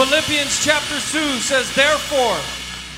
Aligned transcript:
Philippians 0.00 0.64
chapter 0.64 0.94
2 0.94 1.00
says, 1.40 1.74
Therefore, 1.74 2.38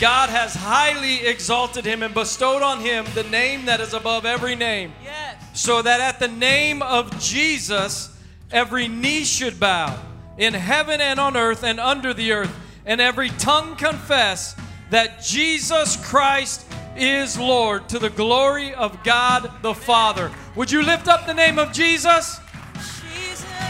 God 0.00 0.28
has 0.30 0.54
highly 0.54 1.26
exalted 1.26 1.84
him 1.84 2.00
and 2.04 2.14
bestowed 2.14 2.62
on 2.62 2.78
him 2.78 3.04
the 3.16 3.24
name 3.24 3.64
that 3.64 3.80
is 3.80 3.92
above 3.92 4.24
every 4.24 4.54
name, 4.54 4.92
Yes. 5.02 5.36
so 5.52 5.82
that 5.82 6.00
at 6.00 6.20
the 6.20 6.28
name 6.28 6.80
of 6.80 7.18
Jesus 7.20 8.16
every 8.52 8.86
knee 8.86 9.24
should 9.24 9.58
bow, 9.58 9.98
in 10.38 10.54
heaven 10.54 11.00
and 11.00 11.18
on 11.18 11.36
earth 11.36 11.64
and 11.64 11.80
under 11.80 12.14
the 12.14 12.30
earth, 12.30 12.56
and 12.86 13.00
every 13.00 13.30
tongue 13.30 13.74
confess 13.74 14.54
that 14.90 15.24
Jesus 15.24 15.96
Christ 16.08 16.64
is 16.96 17.36
Lord 17.36 17.88
to 17.88 17.98
the 17.98 18.10
glory 18.10 18.74
of 18.74 19.02
God 19.02 19.50
the 19.62 19.74
Father. 19.74 20.30
Would 20.54 20.70
you 20.70 20.82
lift 20.84 21.08
up 21.08 21.26
the 21.26 21.34
name 21.34 21.58
of 21.58 21.72
Jesus? 21.72 22.38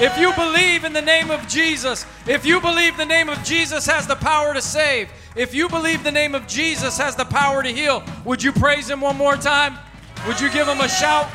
If 0.00 0.18
you 0.18 0.32
believe 0.34 0.84
in 0.84 0.93
the 0.93 1.02
name 1.02 1.30
of 1.30 1.46
Jesus, 1.46 2.06
if 2.27 2.45
you 2.46 2.61
believe 2.61 2.96
the 2.96 3.04
name 3.04 3.29
of 3.29 3.43
Jesus 3.45 3.86
has 3.86 4.07
the 4.07 4.16
power 4.16 4.54
to 4.54 4.62
save, 4.62 5.11
if 5.36 5.54
you 5.54 5.68
believe 5.68 6.03
the 6.03 6.11
name 6.11 6.35
of 6.35 6.46
Jesus 6.46 6.99
has 6.99 7.14
the 7.14 7.25
power 7.25 7.62
to 7.62 7.68
heal, 7.68 8.02
would 8.25 8.43
you 8.43 8.52
praise 8.52 8.89
Him 8.89 9.00
one 9.00 9.16
more 9.16 9.36
time? 9.36 9.79
Would 10.26 10.40
you 10.40 10.50
give 10.50 10.66
Him 10.66 10.80
a 10.80 10.89
shout? 10.89 11.26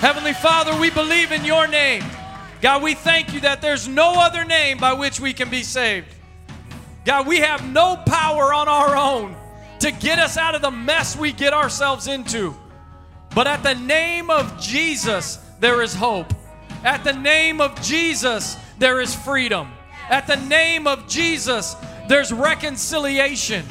Heavenly 0.00 0.32
Father, 0.32 0.78
we 0.78 0.90
believe 0.90 1.32
in 1.32 1.44
your 1.44 1.66
name. 1.66 2.04
God, 2.60 2.82
we 2.82 2.94
thank 2.94 3.32
you 3.32 3.40
that 3.40 3.60
there's 3.60 3.88
no 3.88 4.14
other 4.20 4.44
name 4.44 4.78
by 4.78 4.92
which 4.92 5.18
we 5.18 5.32
can 5.32 5.48
be 5.48 5.62
saved. 5.62 6.06
God, 7.04 7.26
we 7.26 7.38
have 7.38 7.66
no 7.66 7.96
power 8.06 8.52
on 8.52 8.68
our 8.68 8.96
own 8.96 9.34
to 9.80 9.90
get 9.92 10.18
us 10.18 10.36
out 10.36 10.54
of 10.54 10.62
the 10.62 10.70
mess 10.70 11.16
we 11.16 11.32
get 11.32 11.52
ourselves 11.52 12.06
into. 12.06 12.54
But 13.34 13.46
at 13.46 13.62
the 13.62 13.74
name 13.74 14.30
of 14.30 14.60
Jesus, 14.60 15.38
there 15.60 15.82
is 15.82 15.94
hope. 15.94 16.32
At 16.84 17.04
the 17.04 17.12
name 17.12 17.60
of 17.60 17.80
Jesus, 17.82 18.56
there 18.78 19.00
is 19.00 19.14
freedom. 19.14 19.68
At 20.08 20.26
the 20.26 20.36
name 20.36 20.86
of 20.86 21.08
Jesus, 21.08 21.76
there's 22.08 22.32
reconciliation. 22.32 23.64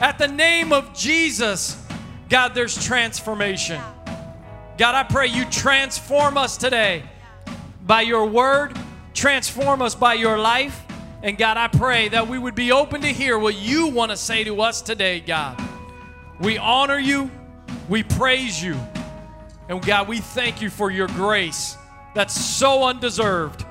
At 0.00 0.18
the 0.18 0.28
name 0.28 0.72
of 0.72 0.92
Jesus, 0.92 1.80
God, 2.28 2.54
there's 2.54 2.84
transformation. 2.84 3.80
God, 4.76 4.94
I 4.94 5.04
pray 5.04 5.28
you 5.28 5.44
transform 5.46 6.36
us 6.36 6.56
today 6.56 7.04
by 7.86 8.00
your 8.00 8.26
word, 8.26 8.76
transform 9.14 9.80
us 9.80 9.94
by 9.94 10.14
your 10.14 10.38
life. 10.38 10.82
And 11.22 11.38
God, 11.38 11.56
I 11.56 11.68
pray 11.68 12.08
that 12.08 12.28
we 12.28 12.38
would 12.38 12.54
be 12.54 12.72
open 12.72 13.00
to 13.02 13.08
hear 13.08 13.38
what 13.38 13.54
you 13.54 13.86
want 13.86 14.10
to 14.10 14.16
say 14.16 14.44
to 14.44 14.60
us 14.60 14.82
today, 14.82 15.20
God. 15.20 15.62
We 16.40 16.58
honor 16.58 16.98
you, 16.98 17.30
we 17.88 18.02
praise 18.02 18.62
you, 18.62 18.76
and 19.68 19.84
God, 19.84 20.08
we 20.08 20.20
thank 20.20 20.60
you 20.60 20.70
for 20.70 20.90
your 20.90 21.08
grace 21.08 21.76
that's 22.14 22.38
so 22.38 22.84
undeserved. 22.84 23.64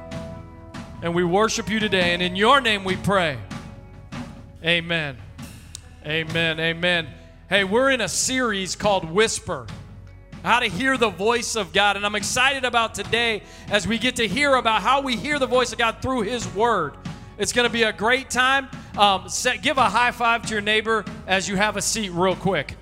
And 1.02 1.13
we 1.13 1.23
worship 1.23 1.69
you 1.69 1.80
today, 1.80 2.13
and 2.13 2.22
in 2.22 2.36
your 2.36 2.61
name 2.61 2.83
we 2.83 2.95
pray. 2.95 3.38
Amen. 4.64 5.17
Amen. 6.05 6.59
Amen. 6.59 7.08
Hey, 7.49 7.64
we're 7.64 7.91
in 7.91 8.02
a 8.02 8.08
series 8.08 8.75
called 8.75 9.09
Whisper 9.11 9.67
how 10.44 10.59
to 10.59 10.67
hear 10.67 10.97
the 10.97 11.09
voice 11.09 11.55
of 11.55 11.73
God. 11.73 11.95
And 11.95 12.05
I'm 12.05 12.16
excited 12.16 12.66
about 12.66 12.94
today 12.94 13.44
as 13.69 13.88
we 13.88 13.97
get 13.97 14.17
to 14.17 14.27
hear 14.27 14.55
about 14.55 14.81
how 14.81 15.02
we 15.02 15.16
hear 15.16 15.39
the 15.39 15.47
voice 15.47 15.71
of 15.71 15.77
God 15.77 16.02
through 16.02 16.21
His 16.23 16.47
Word. 16.53 16.94
It's 17.38 17.53
going 17.53 17.67
to 17.67 17.73
be 17.73 17.83
a 17.83 17.94
great 17.94 18.30
time. 18.30 18.67
Um, 18.97 19.27
set, 19.30 19.61
give 19.61 19.77
a 19.77 19.89
high 19.89 20.11
five 20.11 20.45
to 20.47 20.53
your 20.53 20.61
neighbor 20.61 21.05
as 21.25 21.47
you 21.47 21.55
have 21.55 21.77
a 21.77 21.81
seat, 21.81 22.09
real 22.09 22.36
quick. 22.36 22.75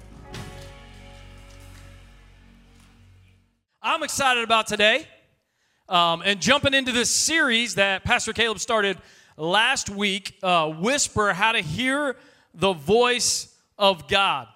I'm 3.83 4.03
excited 4.03 4.43
about 4.43 4.67
today 4.67 5.07
um, 5.89 6.21
and 6.23 6.39
jumping 6.39 6.75
into 6.75 6.91
this 6.91 7.09
series 7.09 7.75
that 7.75 8.03
Pastor 8.03 8.31
Caleb 8.31 8.59
started 8.59 8.99
last 9.37 9.89
week 9.89 10.37
uh, 10.43 10.69
Whisper 10.69 11.33
How 11.33 11.53
to 11.53 11.61
Hear 11.61 12.15
the 12.53 12.73
Voice 12.73 13.51
of 13.79 14.07
God. 14.07 14.47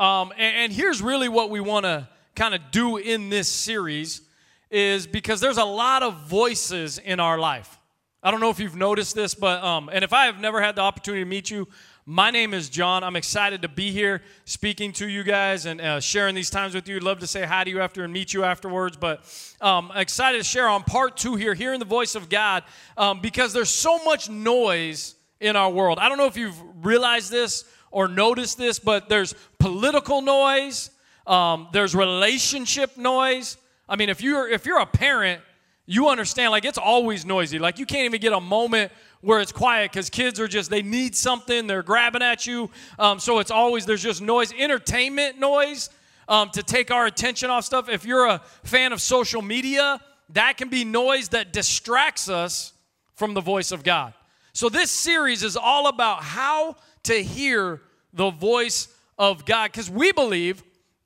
Um, 0.00 0.32
and, 0.32 0.56
and 0.56 0.72
here's 0.72 1.00
really 1.00 1.28
what 1.28 1.50
we 1.50 1.60
want 1.60 1.84
to 1.84 2.08
kind 2.34 2.52
of 2.52 2.60
do 2.72 2.96
in 2.96 3.28
this 3.28 3.46
series 3.48 4.22
is 4.68 5.06
because 5.06 5.40
there's 5.40 5.58
a 5.58 5.64
lot 5.64 6.02
of 6.02 6.22
voices 6.22 6.98
in 6.98 7.20
our 7.20 7.38
life. 7.38 7.78
I 8.20 8.32
don't 8.32 8.40
know 8.40 8.50
if 8.50 8.58
you've 8.58 8.74
noticed 8.74 9.14
this, 9.14 9.32
but 9.32 9.62
um, 9.62 9.88
and 9.92 10.02
if 10.02 10.12
I 10.12 10.26
have 10.26 10.40
never 10.40 10.60
had 10.60 10.74
the 10.74 10.82
opportunity 10.82 11.22
to 11.22 11.30
meet 11.30 11.52
you, 11.52 11.68
my 12.06 12.30
name 12.30 12.54
is 12.54 12.68
John. 12.68 13.04
I'm 13.04 13.16
excited 13.16 13.62
to 13.62 13.68
be 13.68 13.92
here 13.92 14.22
speaking 14.44 14.92
to 14.94 15.08
you 15.08 15.22
guys 15.22 15.66
and 15.66 15.80
uh, 15.80 16.00
sharing 16.00 16.34
these 16.34 16.50
times 16.50 16.74
with 16.74 16.88
you. 16.88 16.96
I'd 16.96 17.02
love 17.02 17.20
to 17.20 17.26
say 17.26 17.44
hi 17.44 17.64
to 17.64 17.70
you 17.70 17.80
after 17.80 18.04
and 18.04 18.12
meet 18.12 18.32
you 18.32 18.42
afterwards, 18.42 18.96
but 18.96 19.22
um, 19.60 19.92
excited 19.94 20.38
to 20.38 20.44
share 20.44 20.68
on 20.68 20.82
part 20.82 21.16
two 21.16 21.36
here, 21.36 21.54
hearing 21.54 21.78
the 21.78 21.84
voice 21.84 22.14
of 22.14 22.28
God, 22.28 22.64
um, 22.96 23.20
because 23.20 23.52
there's 23.52 23.70
so 23.70 24.02
much 24.04 24.30
noise 24.30 25.14
in 25.40 25.56
our 25.56 25.70
world. 25.70 25.98
I 25.98 26.08
don't 26.08 26.18
know 26.18 26.26
if 26.26 26.36
you've 26.36 26.56
realized 26.84 27.30
this 27.30 27.64
or 27.90 28.08
noticed 28.08 28.56
this, 28.56 28.78
but 28.78 29.08
there's 29.08 29.34
political 29.58 30.22
noise, 30.22 30.90
um, 31.26 31.68
there's 31.72 31.94
relationship 31.94 32.96
noise. 32.96 33.56
I 33.88 33.96
mean, 33.96 34.08
if 34.08 34.22
you're 34.22 34.48
if 34.48 34.64
you're 34.64 34.80
a 34.80 34.86
parent, 34.86 35.42
you 35.86 36.08
understand 36.08 36.52
like 36.52 36.64
it's 36.64 36.78
always 36.78 37.26
noisy. 37.26 37.58
Like 37.58 37.78
you 37.78 37.84
can't 37.84 38.04
even 38.04 38.20
get 38.20 38.32
a 38.32 38.40
moment 38.40 38.92
where 39.20 39.40
it's 39.40 39.52
quiet 39.52 39.92
because 39.92 40.08
kids 40.08 40.40
are 40.40 40.48
just 40.48 40.70
they 40.70 40.82
need 40.82 41.14
something, 41.14 41.66
they're 41.66 41.82
grabbing 41.82 42.22
at 42.22 42.46
you. 42.46 42.70
Um, 42.98 43.18
so 43.18 43.38
it's 43.38 43.50
always 43.50 43.86
there's 43.86 44.02
just 44.02 44.22
noise, 44.22 44.52
entertainment 44.56 45.38
noise 45.38 45.90
um, 46.28 46.50
to 46.50 46.62
take 46.62 46.90
our 46.90 47.06
attention 47.06 47.50
off 47.50 47.64
stuff. 47.64 47.88
If 47.88 48.04
you're 48.04 48.26
a 48.26 48.40
fan 48.64 48.92
of 48.92 49.00
social 49.00 49.42
media, 49.42 50.00
that 50.30 50.56
can 50.56 50.68
be 50.68 50.84
noise 50.84 51.30
that 51.30 51.52
distracts 51.52 52.28
us 52.28 52.72
from 53.14 53.34
the 53.34 53.40
voice 53.40 53.72
of 53.72 53.82
God. 53.82 54.14
So 54.52 54.68
this 54.68 54.90
series 54.90 55.42
is 55.42 55.56
all 55.56 55.88
about 55.88 56.22
how 56.22 56.76
to 57.04 57.22
hear 57.22 57.82
the 58.12 58.30
voice 58.30 58.88
of 59.18 59.44
God 59.44 59.70
because 59.70 59.90
we 59.90 60.12
believe, 60.12 60.62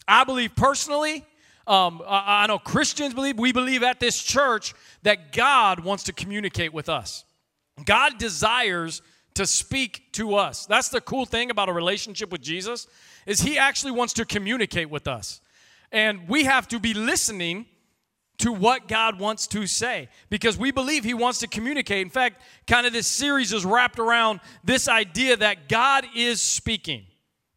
I 0.07 0.25
believe 0.25 0.55
personally, 0.55 1.25
um, 1.67 2.03
I, 2.07 2.45
I 2.45 2.47
know 2.47 2.59
Christians 2.59 3.15
believe, 3.15 3.39
we 3.39 3.53
believe 3.53 3.83
at 3.83 4.01
this 4.01 4.23
church 4.23 4.75
that 5.03 5.33
God 5.33 5.81
wants 5.81 6.05
to 6.05 6.13
communicate 6.13 6.73
with 6.73 6.89
us. 6.89 7.25
God 7.85 8.19
desires 8.19 9.03
to 9.35 9.47
speak 9.47 10.13
to 10.13 10.37
us. 10.37 10.67
That's 10.67 10.89
the 10.89 11.01
cool 11.01 11.27
thing 11.27 11.51
about 11.51 11.69
a 11.69 11.73
relationship 11.73 12.31
with 12.31 12.41
Jesus 12.41 12.87
is 13.27 13.41
he 13.41 13.59
actually 13.59 13.93
wants 13.93 14.13
to 14.15 14.25
communicate 14.25 14.91
with 14.91 15.09
us. 15.09 15.41
And 15.91 16.29
we 16.29 16.45
have 16.45 16.69
to 16.69 16.79
be 16.79 16.95
listening 16.95 17.67
to 18.39 18.53
what 18.53 18.89
God 18.89 19.19
wants 19.19 19.47
to 19.49 19.67
say 19.67 20.09
because 20.29 20.59
we 20.59 20.73
believe 20.73 21.05
He 21.05 21.15
wants 21.15 21.39
to 21.41 21.47
communicate. 21.47 22.03
In 22.03 22.11
fact, 22.11 22.43
kind 22.67 22.87
of 22.87 22.93
this 22.93 23.07
series 23.07 23.53
is 23.53 23.65
wrapped 23.65 23.99
around 23.99 24.41
this 24.65 24.89
idea 24.89 25.37
that 25.37 25.69
God 25.69 26.05
is 26.17 26.43
speaking. 26.43 27.05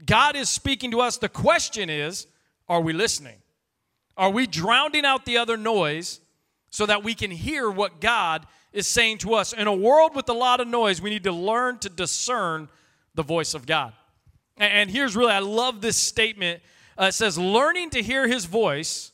God 0.06 0.36
is 0.36 0.50
speaking 0.50 0.92
to 0.92 1.02
us. 1.02 1.18
The 1.18 1.30
question 1.30 1.90
is 1.90 2.28
are 2.70 2.82
we 2.82 2.94
listening? 2.94 3.38
Are 4.18 4.30
we 4.30 4.46
drowning 4.46 5.06
out 5.06 5.26
the 5.26 5.38
other 5.38 5.58
noise 5.58 6.20
so 6.70 6.86
that 6.86 7.04
we 7.04 7.16
can 7.16 7.32
hear 7.32 7.70
what 7.70 8.02
God 8.02 8.46
is 8.78 8.88
saying 8.88 9.18
to 9.18 9.34
us? 9.34 9.54
In 9.54 9.66
a 9.66 9.74
world 9.74 10.16
with 10.16 10.30
a 10.30 10.34
lot 10.34 10.62
of 10.62 10.68
noise, 10.68 11.02
we 11.02 11.10
need 11.10 11.24
to 11.24 11.32
learn 11.32 11.80
to 11.80 11.90
discern 11.90 12.70
the 13.16 13.24
voice 13.24 13.56
of 13.56 13.66
God. 13.66 13.92
And 14.56 14.92
here's 14.92 15.16
really, 15.16 15.32
I 15.32 15.40
love 15.40 15.82
this 15.82 15.98
statement. 15.98 16.62
Uh, 16.96 17.06
it 17.06 17.14
says, 17.14 17.40
learning 17.40 17.90
to 17.92 18.04
hear 18.04 18.28
His 18.28 18.46
voice 18.46 19.12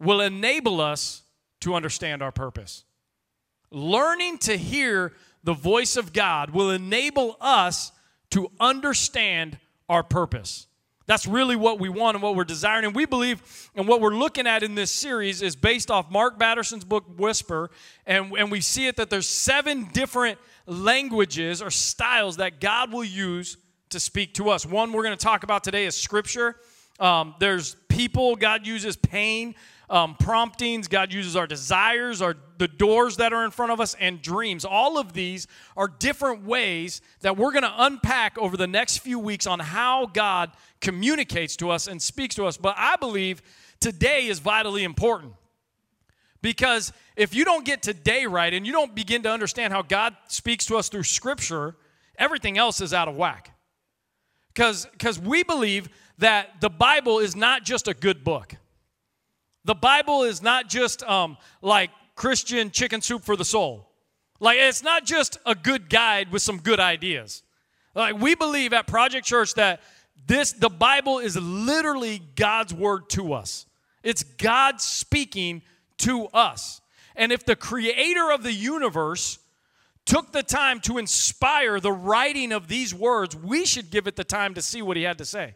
will 0.00 0.22
enable 0.22 0.80
us 0.80 1.22
to 1.60 1.74
understand 1.74 2.22
our 2.22 2.32
purpose. 2.32 2.84
Learning 3.70 4.38
to 4.38 4.56
hear 4.56 5.12
the 5.42 5.52
voice 5.52 5.96
of 5.96 6.14
God 6.14 6.50
will 6.50 6.70
enable 6.70 7.36
us 7.42 7.92
to 8.30 8.50
understand 8.58 9.58
our 9.86 10.02
purpose. 10.02 10.66
That's 11.06 11.26
really 11.26 11.56
what 11.56 11.78
we 11.78 11.88
want 11.88 12.14
and 12.14 12.22
what 12.22 12.34
we're 12.34 12.44
desiring. 12.44 12.86
And 12.86 12.94
we 12.94 13.04
believe, 13.04 13.70
and 13.74 13.86
what 13.86 14.00
we're 14.00 14.14
looking 14.14 14.46
at 14.46 14.62
in 14.62 14.74
this 14.74 14.90
series 14.90 15.42
is 15.42 15.54
based 15.54 15.90
off 15.90 16.10
Mark 16.10 16.38
Batterson's 16.38 16.84
book, 16.84 17.04
Whisper. 17.18 17.70
And, 18.06 18.32
and 18.32 18.50
we 18.50 18.60
see 18.60 18.86
it 18.86 18.96
that 18.96 19.10
there's 19.10 19.28
seven 19.28 19.88
different 19.92 20.38
languages 20.66 21.60
or 21.60 21.70
styles 21.70 22.38
that 22.38 22.60
God 22.60 22.92
will 22.92 23.04
use 23.04 23.58
to 23.90 24.00
speak 24.00 24.34
to 24.34 24.48
us. 24.48 24.64
One 24.64 24.92
we're 24.92 25.02
going 25.02 25.16
to 25.16 25.24
talk 25.24 25.42
about 25.42 25.62
today 25.62 25.84
is 25.84 25.94
Scripture. 25.94 26.56
Um, 26.98 27.34
there's 27.38 27.76
people, 27.88 28.34
God 28.36 28.66
uses 28.66 28.96
pain, 28.96 29.54
um, 29.94 30.16
promptings, 30.16 30.88
God 30.88 31.12
uses 31.12 31.36
our 31.36 31.46
desires, 31.46 32.20
our 32.20 32.34
the 32.58 32.66
doors 32.66 33.18
that 33.18 33.32
are 33.32 33.44
in 33.44 33.52
front 33.52 33.70
of 33.70 33.80
us, 33.80 33.94
and 34.00 34.20
dreams. 34.20 34.64
All 34.64 34.98
of 34.98 35.12
these 35.12 35.46
are 35.76 35.86
different 35.86 36.44
ways 36.44 37.00
that 37.20 37.36
we're 37.36 37.52
going 37.52 37.62
to 37.62 37.74
unpack 37.78 38.36
over 38.36 38.56
the 38.56 38.66
next 38.66 38.98
few 38.98 39.20
weeks 39.20 39.46
on 39.46 39.60
how 39.60 40.06
God 40.06 40.50
communicates 40.80 41.54
to 41.56 41.70
us 41.70 41.86
and 41.86 42.02
speaks 42.02 42.34
to 42.34 42.44
us. 42.44 42.56
But 42.56 42.74
I 42.76 42.96
believe 42.96 43.40
today 43.78 44.26
is 44.26 44.40
vitally 44.40 44.82
important 44.82 45.34
because 46.42 46.92
if 47.14 47.32
you 47.32 47.44
don't 47.44 47.64
get 47.64 47.80
today 47.80 48.26
right 48.26 48.52
and 48.52 48.66
you 48.66 48.72
don't 48.72 48.96
begin 48.96 49.22
to 49.22 49.30
understand 49.30 49.72
how 49.72 49.82
God 49.82 50.16
speaks 50.26 50.66
to 50.66 50.76
us 50.76 50.88
through 50.88 51.04
Scripture, 51.04 51.76
everything 52.18 52.58
else 52.58 52.80
is 52.80 52.92
out 52.92 53.06
of 53.06 53.14
whack. 53.14 53.52
Because 54.48 54.86
because 54.86 55.20
we 55.20 55.44
believe 55.44 55.88
that 56.18 56.60
the 56.60 56.70
Bible 56.70 57.20
is 57.20 57.36
not 57.36 57.62
just 57.62 57.86
a 57.86 57.94
good 57.94 58.24
book. 58.24 58.56
The 59.64 59.74
Bible 59.74 60.24
is 60.24 60.42
not 60.42 60.68
just 60.68 61.02
um, 61.04 61.36
like 61.62 61.90
Christian 62.14 62.70
chicken 62.70 63.00
soup 63.00 63.24
for 63.24 63.36
the 63.36 63.44
soul. 63.44 63.90
Like, 64.40 64.58
it's 64.58 64.82
not 64.82 65.04
just 65.04 65.38
a 65.46 65.54
good 65.54 65.88
guide 65.88 66.30
with 66.30 66.42
some 66.42 66.58
good 66.58 66.80
ideas. 66.80 67.42
Like, 67.94 68.20
we 68.20 68.34
believe 68.34 68.72
at 68.72 68.86
Project 68.86 69.26
Church 69.26 69.54
that 69.54 69.80
this, 70.26 70.52
the 70.52 70.68
Bible 70.68 71.18
is 71.18 71.36
literally 71.36 72.20
God's 72.34 72.74
word 72.74 73.08
to 73.10 73.32
us. 73.32 73.66
It's 74.02 74.22
God 74.22 74.80
speaking 74.80 75.62
to 75.98 76.26
us. 76.26 76.80
And 77.16 77.32
if 77.32 77.44
the 77.44 77.56
creator 77.56 78.32
of 78.32 78.42
the 78.42 78.52
universe 78.52 79.38
took 80.04 80.32
the 80.32 80.42
time 80.42 80.80
to 80.80 80.98
inspire 80.98 81.80
the 81.80 81.92
writing 81.92 82.52
of 82.52 82.68
these 82.68 82.94
words, 82.94 83.34
we 83.34 83.64
should 83.64 83.90
give 83.90 84.06
it 84.06 84.16
the 84.16 84.24
time 84.24 84.54
to 84.54 84.62
see 84.62 84.82
what 84.82 84.96
he 84.96 85.04
had 85.04 85.18
to 85.18 85.24
say 85.24 85.54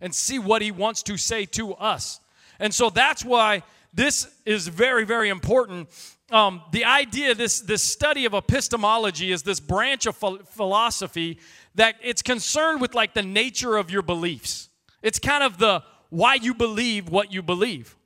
and 0.00 0.14
see 0.14 0.38
what 0.38 0.62
he 0.62 0.70
wants 0.70 1.02
to 1.04 1.16
say 1.16 1.44
to 1.46 1.74
us. 1.74 2.20
And 2.58 2.74
so 2.74 2.90
that's 2.90 3.24
why 3.24 3.62
this 3.92 4.26
is 4.44 4.68
very, 4.68 5.04
very 5.04 5.28
important. 5.28 5.88
Um, 6.30 6.62
the 6.72 6.84
idea, 6.84 7.34
this, 7.34 7.60
this 7.60 7.82
study 7.82 8.24
of 8.24 8.34
epistemology 8.34 9.30
is 9.30 9.42
this 9.42 9.60
branch 9.60 10.06
of 10.06 10.18
ph- 10.18 10.40
philosophy 10.46 11.38
that 11.74 11.96
it's 12.02 12.22
concerned 12.22 12.80
with 12.80 12.94
like 12.94 13.14
the 13.14 13.22
nature 13.22 13.76
of 13.76 13.90
your 13.90 14.02
beliefs. 14.02 14.68
It's 15.02 15.18
kind 15.18 15.44
of 15.44 15.58
the 15.58 15.82
why 16.10 16.34
you 16.34 16.54
believe 16.54 17.08
what 17.08 17.32
you 17.32 17.42
believe. 17.42 17.96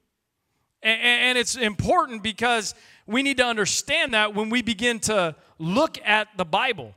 And, 0.83 1.01
and 1.01 1.39
it's 1.39 1.57
important 1.57 2.23
because 2.23 2.75
we 3.07 3.23
need 3.23 3.39
to 3.39 3.45
understand 3.45 4.15
that 4.15 4.35
when 4.35 4.51
we 4.51 4.63
begin 4.63 5.01
to 5.01 5.35
look 5.59 5.99
at 6.05 6.29
the 6.37 6.45
Bible, 6.45 6.95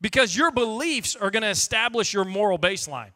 because 0.00 0.36
your 0.36 0.50
beliefs 0.50 1.16
are 1.16 1.30
going 1.30 1.42
to 1.42 1.48
establish 1.48 2.12
your 2.12 2.24
moral 2.24 2.58
baseline, 2.58 3.12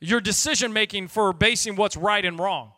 your 0.00 0.20
decision 0.20 0.72
making 0.72 1.08
for 1.08 1.32
basing 1.32 1.76
what's 1.76 1.96
right 1.96 2.24
and 2.24 2.38
wrong, 2.38 2.72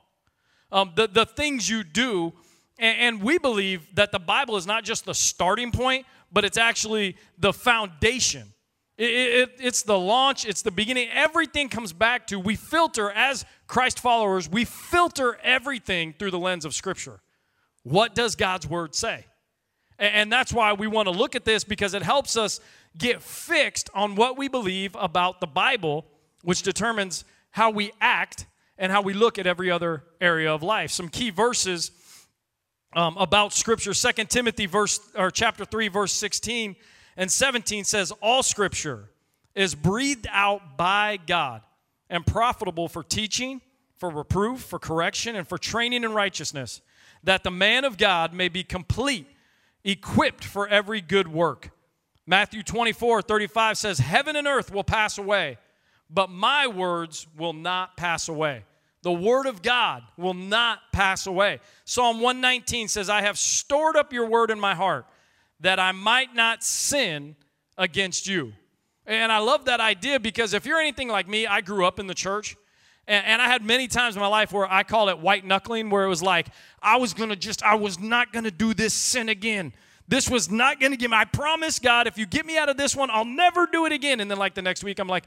um, 0.74 0.92
the, 0.96 1.06
the 1.06 1.24
things 1.24 1.70
you 1.70 1.84
do. 1.84 2.34
And, 2.78 2.98
and 2.98 3.22
we 3.22 3.38
believe 3.38 3.86
that 3.94 4.12
the 4.12 4.18
Bible 4.18 4.56
is 4.56 4.66
not 4.66 4.84
just 4.84 5.06
the 5.06 5.14
starting 5.14 5.70
point, 5.70 6.04
but 6.30 6.44
it's 6.44 6.58
actually 6.58 7.16
the 7.38 7.52
foundation. 7.52 8.52
It, 8.98 9.04
it, 9.04 9.50
it's 9.60 9.82
the 9.82 9.98
launch, 9.98 10.44
it's 10.44 10.62
the 10.62 10.70
beginning. 10.70 11.08
Everything 11.12 11.68
comes 11.68 11.92
back 11.92 12.26
to 12.28 12.38
we 12.38 12.56
filter, 12.56 13.10
as 13.10 13.44
Christ 13.66 14.00
followers, 14.00 14.48
we 14.48 14.64
filter 14.64 15.38
everything 15.42 16.14
through 16.18 16.32
the 16.32 16.38
lens 16.38 16.64
of 16.64 16.74
Scripture. 16.74 17.20
What 17.84 18.14
does 18.14 18.34
God's 18.34 18.66
Word 18.66 18.94
say? 18.94 19.26
And 19.98 20.30
that's 20.30 20.52
why 20.52 20.72
we 20.72 20.88
want 20.88 21.06
to 21.06 21.12
look 21.12 21.36
at 21.36 21.44
this 21.44 21.62
because 21.62 21.94
it 21.94 22.02
helps 22.02 22.36
us 22.36 22.58
get 22.98 23.22
fixed 23.22 23.90
on 23.94 24.16
what 24.16 24.36
we 24.36 24.48
believe 24.48 24.96
about 24.98 25.40
the 25.40 25.46
Bible, 25.46 26.04
which 26.42 26.62
determines 26.62 27.24
how 27.50 27.70
we 27.70 27.92
act 28.00 28.46
and 28.78 28.90
how 28.90 29.02
we 29.02 29.12
look 29.12 29.38
at 29.38 29.46
every 29.46 29.70
other 29.70 30.04
area 30.20 30.52
of 30.52 30.62
life. 30.62 30.90
Some 30.90 31.08
key 31.08 31.30
verses 31.30 31.90
um, 32.94 33.16
about 33.16 33.52
Scripture. 33.52 33.94
Second 33.94 34.30
Timothy 34.30 34.66
verse 34.66 35.00
or 35.16 35.30
chapter 35.30 35.64
3, 35.64 35.88
verse 35.88 36.12
16 36.12 36.76
and 37.16 37.30
17 37.30 37.84
says, 37.84 38.12
All 38.20 38.42
Scripture 38.42 39.10
is 39.54 39.74
breathed 39.74 40.26
out 40.30 40.76
by 40.76 41.18
God 41.26 41.62
and 42.10 42.26
profitable 42.26 42.88
for 42.88 43.02
teaching, 43.02 43.60
for 43.96 44.10
reproof, 44.10 44.60
for 44.60 44.78
correction, 44.78 45.36
and 45.36 45.46
for 45.46 45.58
training 45.58 46.04
in 46.04 46.12
righteousness, 46.12 46.80
that 47.22 47.44
the 47.44 47.50
man 47.50 47.84
of 47.84 47.96
God 47.96 48.34
may 48.34 48.48
be 48.48 48.64
complete 48.64 49.26
equipped 49.84 50.44
for 50.44 50.66
every 50.66 51.00
good 51.00 51.28
work. 51.28 51.70
Matthew 52.26 52.62
24, 52.62 53.22
35 53.22 53.78
says, 53.78 53.98
Heaven 53.98 54.34
and 54.34 54.46
earth 54.46 54.72
will 54.72 54.84
pass 54.84 55.18
away, 55.18 55.58
but 56.14 56.30
my 56.30 56.68
words 56.68 57.26
will 57.36 57.52
not 57.52 57.96
pass 57.96 58.28
away. 58.28 58.64
The 59.02 59.12
word 59.12 59.46
of 59.46 59.60
God 59.60 60.02
will 60.16 60.32
not 60.32 60.78
pass 60.92 61.26
away. 61.26 61.60
Psalm 61.84 62.20
119 62.20 62.88
says, 62.88 63.10
I 63.10 63.22
have 63.22 63.36
stored 63.36 63.96
up 63.96 64.12
your 64.12 64.26
word 64.26 64.50
in 64.50 64.58
my 64.58 64.74
heart 64.74 65.06
that 65.60 65.78
I 65.78 65.92
might 65.92 66.34
not 66.34 66.62
sin 66.62 67.36
against 67.76 68.26
you. 68.26 68.52
And 69.06 69.30
I 69.30 69.38
love 69.38 69.66
that 69.66 69.80
idea 69.80 70.18
because 70.20 70.54
if 70.54 70.64
you're 70.64 70.80
anything 70.80 71.08
like 71.08 71.28
me, 71.28 71.46
I 71.46 71.60
grew 71.60 71.84
up 71.84 71.98
in 71.98 72.06
the 72.06 72.14
church. 72.14 72.56
And, 73.06 73.42
I 73.42 73.48
had 73.48 73.62
many 73.62 73.86
times 73.86 74.16
in 74.16 74.22
my 74.22 74.28
life 74.28 74.50
where 74.50 74.70
I 74.72 74.82
call 74.82 75.10
it 75.10 75.18
white 75.18 75.44
knuckling, 75.44 75.90
where 75.90 76.04
it 76.04 76.08
was 76.08 76.22
like, 76.22 76.46
I 76.80 76.96
was 76.96 77.12
gonna 77.12 77.36
just, 77.36 77.62
I 77.62 77.74
was 77.74 77.98
not 77.98 78.32
gonna 78.32 78.50
do 78.50 78.72
this 78.72 78.94
sin 78.94 79.28
again. 79.28 79.74
This 80.08 80.30
was 80.30 80.50
not 80.50 80.80
gonna 80.80 80.96
give 80.96 81.10
me, 81.10 81.16
I 81.18 81.26
promise 81.26 81.78
God, 81.78 82.06
if 82.06 82.16
you 82.16 82.24
get 82.24 82.46
me 82.46 82.56
out 82.56 82.70
of 82.70 82.78
this 82.78 82.96
one, 82.96 83.10
I'll 83.10 83.26
never 83.26 83.66
do 83.66 83.84
it 83.84 83.92
again. 83.92 84.20
And 84.20 84.30
then, 84.30 84.38
like, 84.38 84.54
the 84.54 84.62
next 84.62 84.82
week, 84.84 84.98
I'm 84.98 85.08
like, 85.08 85.24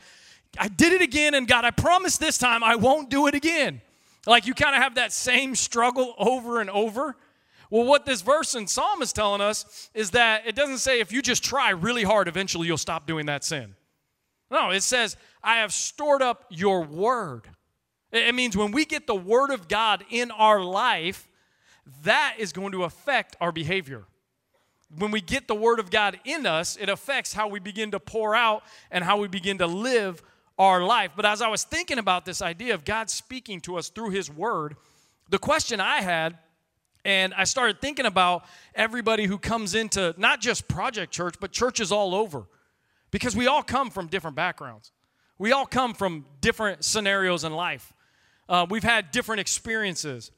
I 0.60 0.68
did 0.68 0.94
it 0.94 1.02
again, 1.02 1.34
and 1.34 1.48
God, 1.48 1.66
I 1.66 1.72
promise 1.72 2.18
this 2.18 2.38
time 2.38 2.64
I 2.64 2.76
won't 2.76 3.10
do 3.10 3.28
it 3.28 3.36
again. 3.36 3.82
Like, 4.26 4.46
you 4.46 4.54
kind 4.54 4.76
of 4.76 4.82
have 4.82 4.96
that 4.96 5.14
same 5.14 5.56
struggle 5.56 6.14
over 6.18 6.60
and 6.60 6.70
over. 6.70 7.16
Well, 7.70 7.86
what 7.86 8.06
this 8.06 8.22
verse 8.22 8.56
in 8.56 8.68
Psalm 8.68 9.02
is 9.02 9.12
telling 9.14 9.42
us 9.42 9.90
is 9.94 10.12
that 10.12 10.46
it 10.46 10.56
doesn't 10.56 10.80
say 10.80 11.00
if 11.00 11.12
you 11.12 11.22
just 11.22 11.44
try 11.44 11.70
really 11.72 12.04
hard, 12.04 12.28
eventually 12.28 12.68
you'll 12.68 12.78
stop 12.78 13.08
doing 13.08 13.26
that 13.26 13.44
sin. 13.44 13.76
No, 14.50 14.70
it 14.70 14.84
says, 14.84 15.18
I 15.44 15.58
have 15.58 15.74
stored 15.74 16.22
up 16.22 16.46
your 16.50 16.84
word. 16.84 17.44
It 18.12 18.34
means 18.36 18.56
when 18.56 18.72
we 18.72 18.86
get 18.86 19.06
the 19.06 19.16
Word 19.16 19.52
of 19.52 19.68
God 19.68 20.06
in 20.10 20.32
our 20.32 20.62
life, 20.62 21.28
that 22.04 22.36
is 22.38 22.54
going 22.54 22.72
to 22.72 22.84
affect 22.84 23.36
our 23.42 23.52
behavior. 23.52 24.06
When 24.98 25.12
we 25.12 25.20
get 25.20 25.48
the 25.48 25.56
Word 25.56 25.80
of 25.80 25.92
God 25.92 26.18
in 26.24 26.46
us, 26.46 26.78
it 26.78 26.88
affects 26.88 27.34
how 27.34 27.50
we 27.50 27.60
begin 27.60 27.92
to 27.92 28.00
pour 28.00 28.34
out 28.34 28.64
and 28.90 29.04
how 29.04 29.18
we 29.18 29.28
begin 29.28 29.58
to 29.58 29.68
live 29.68 30.24
our 30.58 30.84
life. 30.84 31.12
But 31.16 31.26
as 31.26 31.42
I 31.42 31.48
was 31.48 31.64
thinking 31.64 32.00
about 32.00 32.26
this 32.26 32.42
idea 32.42 32.74
of 32.74 32.86
God 32.86 33.10
speaking 33.10 33.62
to 33.62 33.78
us 33.78 33.90
through 33.90 34.10
His 34.12 34.30
Word, 34.30 34.76
the 35.30 35.38
question 35.38 35.80
I 35.80 36.02
had, 36.02 36.38
and 37.06 37.34
I 37.34 37.44
started 37.46 37.80
thinking 37.80 38.06
about 38.06 38.44
everybody 38.76 39.26
who 39.26 39.38
comes 39.38 39.76
into 39.76 40.14
not 40.18 40.42
just 40.42 40.68
Project 40.68 41.14
Church, 41.14 41.36
but 41.40 41.52
churches 41.52 41.92
all 41.92 42.16
over, 42.16 42.48
because 43.12 43.36
we 43.36 43.48
all 43.48 43.64
come 43.64 43.90
from 43.90 44.08
different 44.08 44.36
backgrounds. 44.36 44.92
We 45.38 45.52
all 45.52 45.66
come 45.66 45.94
from 45.94 46.26
different 46.42 46.84
scenarios 46.84 47.44
in 47.44 47.54
life. 47.54 47.94
Uh, 48.50 48.66
we've 48.70 48.84
had 48.84 49.12
different 49.12 49.40
experiences. 49.40 50.32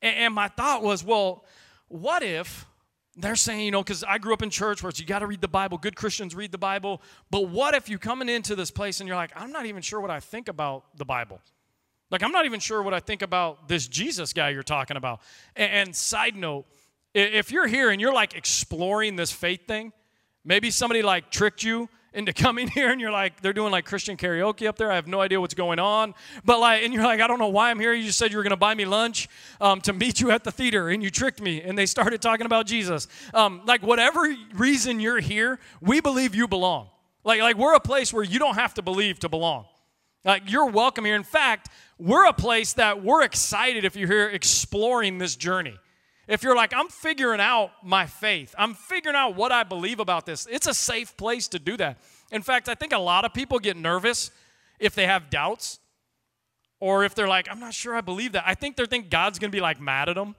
And, 0.00 0.16
and 0.16 0.34
my 0.34 0.48
thought 0.48 0.82
was, 0.82 1.04
well, 1.04 1.44
what 1.88 2.22
if 2.22 2.66
they're 3.20 3.36
saying, 3.36 3.64
you 3.64 3.70
know, 3.70 3.82
because 3.82 4.04
I 4.04 4.18
grew 4.18 4.32
up 4.32 4.42
in 4.42 4.50
church 4.50 4.82
where 4.82 4.90
it's 4.90 5.00
you 5.00 5.06
got 5.06 5.20
to 5.20 5.26
read 5.26 5.40
the 5.40 5.48
Bible, 5.48 5.76
good 5.76 5.96
Christians 5.96 6.34
read 6.34 6.52
the 6.52 6.58
Bible. 6.58 7.02
But 7.30 7.48
what 7.48 7.74
if 7.74 7.88
you're 7.88 7.98
coming 7.98 8.28
into 8.28 8.54
this 8.54 8.70
place 8.70 9.00
and 9.00 9.08
you're 9.08 9.16
like, 9.16 9.32
I'm 9.34 9.50
not 9.50 9.66
even 9.66 9.82
sure 9.82 10.00
what 10.00 10.10
I 10.10 10.20
think 10.20 10.48
about 10.48 10.84
the 10.96 11.04
Bible? 11.04 11.40
Like, 12.10 12.22
I'm 12.22 12.32
not 12.32 12.46
even 12.46 12.60
sure 12.60 12.82
what 12.82 12.94
I 12.94 13.00
think 13.00 13.22
about 13.22 13.68
this 13.68 13.86
Jesus 13.88 14.32
guy 14.32 14.50
you're 14.50 14.62
talking 14.62 14.96
about. 14.96 15.20
And, 15.56 15.72
and 15.72 15.96
side 15.96 16.36
note, 16.36 16.66
if 17.12 17.50
you're 17.50 17.66
here 17.66 17.90
and 17.90 18.00
you're 18.00 18.12
like 18.12 18.34
exploring 18.34 19.16
this 19.16 19.32
faith 19.32 19.66
thing, 19.66 19.92
maybe 20.44 20.70
somebody 20.70 21.02
like 21.02 21.30
tricked 21.30 21.62
you 21.62 21.88
into 22.12 22.32
coming 22.32 22.68
here 22.74 22.90
and 22.90 23.00
you're 23.00 23.10
like 23.10 23.40
they're 23.40 23.52
doing 23.52 23.70
like 23.70 23.84
christian 23.84 24.16
karaoke 24.16 24.66
up 24.66 24.76
there. 24.76 24.90
I 24.90 24.94
have 24.94 25.06
no 25.06 25.20
idea 25.20 25.40
what's 25.40 25.54
going 25.54 25.78
on. 25.78 26.14
But 26.44 26.60
like 26.60 26.82
and 26.82 26.92
you're 26.92 27.04
like 27.04 27.20
i 27.20 27.26
don't 27.26 27.38
know 27.38 27.48
why 27.48 27.70
i'm 27.70 27.78
here. 27.78 27.92
You 27.92 28.04
just 28.04 28.18
said 28.18 28.30
you 28.30 28.36
were 28.36 28.42
going 28.42 28.50
to 28.50 28.56
buy 28.56 28.74
me 28.74 28.84
lunch 28.84 29.28
um, 29.60 29.80
to 29.82 29.92
meet 29.92 30.20
you 30.20 30.30
at 30.30 30.44
the 30.44 30.52
theater 30.52 30.88
and 30.88 31.02
you 31.02 31.10
tricked 31.10 31.40
me. 31.40 31.62
And 31.62 31.76
they 31.76 31.86
started 31.86 32.22
talking 32.22 32.46
about 32.46 32.66
jesus. 32.66 33.08
Um, 33.34 33.62
like 33.66 33.82
whatever 33.82 34.34
reason 34.54 35.00
you're 35.00 35.20
here 35.20 35.58
we 35.80 36.00
believe 36.00 36.34
you 36.34 36.48
belong. 36.48 36.88
Like 37.24 37.40
like 37.40 37.56
we're 37.56 37.74
a 37.74 37.80
place 37.80 38.12
where 38.12 38.24
you 38.24 38.38
don't 38.38 38.54
have 38.54 38.74
to 38.74 38.82
believe 38.82 39.18
to 39.20 39.28
belong. 39.28 39.66
Like 40.24 40.50
you're 40.50 40.66
welcome 40.66 41.04
here. 41.04 41.16
In 41.16 41.24
fact 41.24 41.68
we're 41.98 42.26
a 42.26 42.32
place 42.32 42.74
that 42.74 43.02
we're 43.02 43.24
excited 43.24 43.84
if 43.84 43.96
you're 43.96 44.08
here 44.08 44.28
exploring 44.28 45.18
this 45.18 45.34
journey 45.34 45.76
if 46.28 46.42
you're 46.42 46.54
like, 46.54 46.72
I'm 46.74 46.88
figuring 46.88 47.40
out 47.40 47.70
my 47.82 48.06
faith, 48.06 48.54
I'm 48.58 48.74
figuring 48.74 49.16
out 49.16 49.34
what 49.34 49.50
I 49.50 49.64
believe 49.64 49.98
about 49.98 50.26
this, 50.26 50.46
it's 50.50 50.66
a 50.66 50.74
safe 50.74 51.16
place 51.16 51.48
to 51.48 51.58
do 51.58 51.76
that. 51.78 51.98
In 52.30 52.42
fact, 52.42 52.68
I 52.68 52.74
think 52.74 52.92
a 52.92 52.98
lot 52.98 53.24
of 53.24 53.32
people 53.32 53.58
get 53.58 53.76
nervous 53.76 54.30
if 54.78 54.94
they 54.94 55.06
have 55.06 55.30
doubts 55.30 55.80
or 56.80 57.04
if 57.04 57.14
they're 57.14 57.28
like, 57.28 57.48
I'm 57.50 57.58
not 57.58 57.74
sure 57.74 57.94
I 57.94 58.00
believe 58.00 58.32
that. 58.32 58.44
I 58.46 58.54
think 58.54 58.76
they 58.76 58.86
think 58.86 59.10
God's 59.10 59.38
to 59.50 59.56
be 59.56 59.60
like 59.60 59.80
mad 59.80 60.08
at 60.08 60.14
them. 60.14 60.36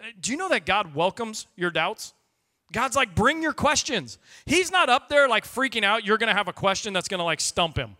Uh, 0.00 0.06
do 0.20 0.30
you 0.30 0.36
know 0.36 0.48
that 0.50 0.66
God 0.66 0.94
welcomes 0.94 1.46
your 1.56 1.70
doubts? 1.70 2.12
God's 2.72 2.96
like, 2.96 3.14
bring 3.14 3.42
your 3.42 3.52
questions. 3.52 4.18
He's 4.46 4.70
not 4.70 4.88
up 4.88 5.08
there 5.08 5.28
like 5.28 5.44
freaking 5.44 5.84
out. 5.84 6.06
You're 6.06 6.18
to 6.28 6.34
have 6.34 6.48
a 6.48 6.52
question 6.52 6.92
that's 6.92 7.08
to 7.18 7.24
like 7.24 7.40
stump 7.40 7.76
him. 7.76 7.96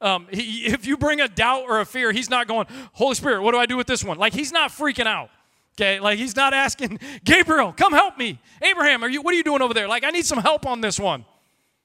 Um, 0.00 0.26
he, 0.30 0.66
if 0.66 0.86
you 0.86 0.96
bring 0.96 1.20
a 1.20 1.28
doubt 1.28 1.64
or 1.68 1.80
a 1.80 1.86
fear, 1.86 2.10
he's 2.10 2.28
not 2.28 2.48
going, 2.48 2.66
Holy 2.92 3.14
Spirit, 3.14 3.42
what 3.42 3.52
do 3.52 3.58
I 3.58 3.66
do 3.66 3.76
with 3.76 3.86
this 3.86 4.02
one? 4.02 4.18
Like, 4.18 4.32
he's 4.32 4.50
not 4.50 4.70
freaking 4.70 5.06
out. 5.06 5.30
Okay, 5.74 6.00
like 6.00 6.18
he's 6.18 6.36
not 6.36 6.52
asking, 6.52 6.98
Gabriel, 7.24 7.72
come 7.72 7.92
help 7.92 8.18
me. 8.18 8.38
Abraham, 8.60 9.02
are 9.02 9.08
you 9.08 9.22
what 9.22 9.32
are 9.32 9.36
you 9.36 9.44
doing 9.44 9.62
over 9.62 9.72
there? 9.72 9.88
Like, 9.88 10.04
I 10.04 10.10
need 10.10 10.26
some 10.26 10.38
help 10.38 10.66
on 10.66 10.80
this 10.80 11.00
one. 11.00 11.24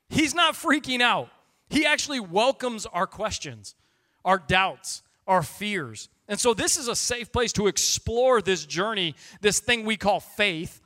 He's 0.10 0.36
not 0.36 0.56
freaking 0.56 1.01
out. 1.01 1.29
He 1.70 1.86
actually 1.86 2.20
welcomes 2.20 2.86
our 2.86 3.08
questions, 3.08 3.75
our 4.24 4.38
doubts, 4.38 5.03
our 5.25 5.44
fears. 5.44 6.10
And 6.27 6.39
so 6.39 6.53
this 6.53 6.77
is 6.77 6.88
a 6.88 6.96
safe 6.96 7.32
place 7.32 7.53
to 7.53 7.67
explore 7.67 8.41
this 8.41 8.65
journey, 8.65 9.15
this 9.41 9.60
thing 9.60 9.86
we 9.86 9.96
call 9.98 10.20
faith, 10.20 10.82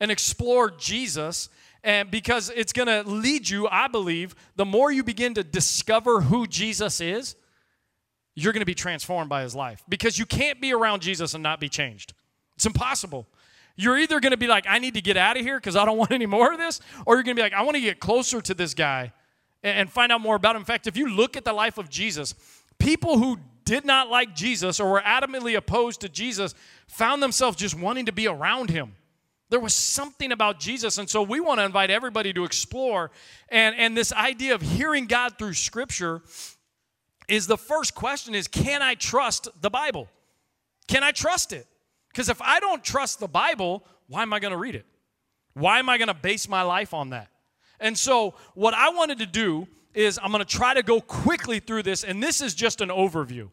and 0.00 0.10
explore 0.10 0.70
Jesus. 0.70 1.48
And 1.82 2.10
because 2.10 2.50
it's 2.50 2.72
going 2.72 2.88
to 2.88 3.08
lead 3.08 3.48
you, 3.48 3.68
I 3.68 3.88
believe, 3.88 4.34
the 4.56 4.64
more 4.64 4.90
you 4.90 5.04
begin 5.04 5.34
to 5.34 5.44
discover 5.44 6.20
who 6.20 6.46
Jesus 6.46 7.00
is, 7.00 7.36
you're 8.34 8.52
going 8.52 8.60
to 8.60 8.66
be 8.66 8.74
transformed 8.74 9.30
by 9.30 9.42
his 9.42 9.54
life 9.54 9.84
because 9.88 10.18
you 10.18 10.26
can't 10.26 10.60
be 10.60 10.72
around 10.72 11.02
Jesus 11.02 11.34
and 11.34 11.42
not 11.42 11.60
be 11.60 11.68
changed. 11.68 12.12
It's 12.64 12.74
impossible. 12.74 13.26
You're 13.76 13.98
either 13.98 14.20
going 14.20 14.30
to 14.30 14.38
be 14.38 14.46
like, 14.46 14.64
I 14.66 14.78
need 14.78 14.94
to 14.94 15.02
get 15.02 15.18
out 15.18 15.36
of 15.36 15.42
here 15.42 15.58
because 15.58 15.76
I 15.76 15.84
don't 15.84 15.98
want 15.98 16.12
any 16.12 16.24
more 16.24 16.50
of 16.50 16.58
this, 16.58 16.80
or 17.04 17.16
you're 17.16 17.22
going 17.22 17.36
to 17.36 17.40
be 17.40 17.44
like, 17.44 17.52
I 17.52 17.60
want 17.60 17.74
to 17.74 17.80
get 17.82 18.00
closer 18.00 18.40
to 18.40 18.54
this 18.54 18.72
guy 18.72 19.12
and 19.62 19.90
find 19.90 20.10
out 20.10 20.22
more 20.22 20.36
about 20.36 20.56
him. 20.56 20.62
In 20.62 20.66
fact, 20.66 20.86
if 20.86 20.96
you 20.96 21.14
look 21.14 21.36
at 21.36 21.44
the 21.44 21.52
life 21.52 21.76
of 21.76 21.90
Jesus, 21.90 22.34
people 22.78 23.18
who 23.18 23.38
did 23.66 23.84
not 23.84 24.08
like 24.08 24.34
Jesus 24.34 24.80
or 24.80 24.92
were 24.92 25.02
adamantly 25.02 25.56
opposed 25.58 26.00
to 26.00 26.08
Jesus 26.08 26.54
found 26.86 27.22
themselves 27.22 27.58
just 27.58 27.78
wanting 27.78 28.06
to 28.06 28.12
be 28.12 28.28
around 28.28 28.70
him. 28.70 28.94
There 29.50 29.60
was 29.60 29.74
something 29.74 30.32
about 30.32 30.58
Jesus. 30.58 30.96
And 30.96 31.08
so 31.08 31.22
we 31.22 31.38
want 31.38 31.60
to 31.60 31.64
invite 31.64 31.90
everybody 31.90 32.32
to 32.32 32.44
explore. 32.44 33.10
And, 33.50 33.76
and 33.76 33.94
this 33.94 34.10
idea 34.10 34.54
of 34.54 34.62
hearing 34.62 35.04
God 35.04 35.36
through 35.38 35.52
Scripture 35.52 36.22
is 37.28 37.46
the 37.46 37.58
first 37.58 37.94
question 37.94 38.34
is 38.34 38.48
can 38.48 38.80
I 38.80 38.94
trust 38.94 39.48
the 39.60 39.68
Bible? 39.68 40.08
Can 40.88 41.02
I 41.02 41.10
trust 41.10 41.52
it? 41.52 41.66
Because 42.14 42.28
if 42.28 42.40
I 42.40 42.60
don't 42.60 42.84
trust 42.84 43.18
the 43.18 43.26
Bible, 43.26 43.84
why 44.06 44.22
am 44.22 44.32
I 44.32 44.38
going 44.38 44.52
to 44.52 44.56
read 44.56 44.76
it? 44.76 44.86
Why 45.54 45.80
am 45.80 45.88
I 45.88 45.98
going 45.98 46.08
to 46.08 46.14
base 46.14 46.48
my 46.48 46.62
life 46.62 46.94
on 46.94 47.10
that? 47.10 47.28
And 47.80 47.98
so, 47.98 48.34
what 48.54 48.72
I 48.72 48.90
wanted 48.90 49.18
to 49.18 49.26
do 49.26 49.66
is 49.94 50.20
I'm 50.22 50.30
going 50.30 50.44
to 50.44 50.48
try 50.48 50.74
to 50.74 50.82
go 50.84 51.00
quickly 51.00 51.58
through 51.58 51.82
this, 51.82 52.04
and 52.04 52.22
this 52.22 52.40
is 52.40 52.54
just 52.54 52.80
an 52.80 52.88
overview. 52.88 53.50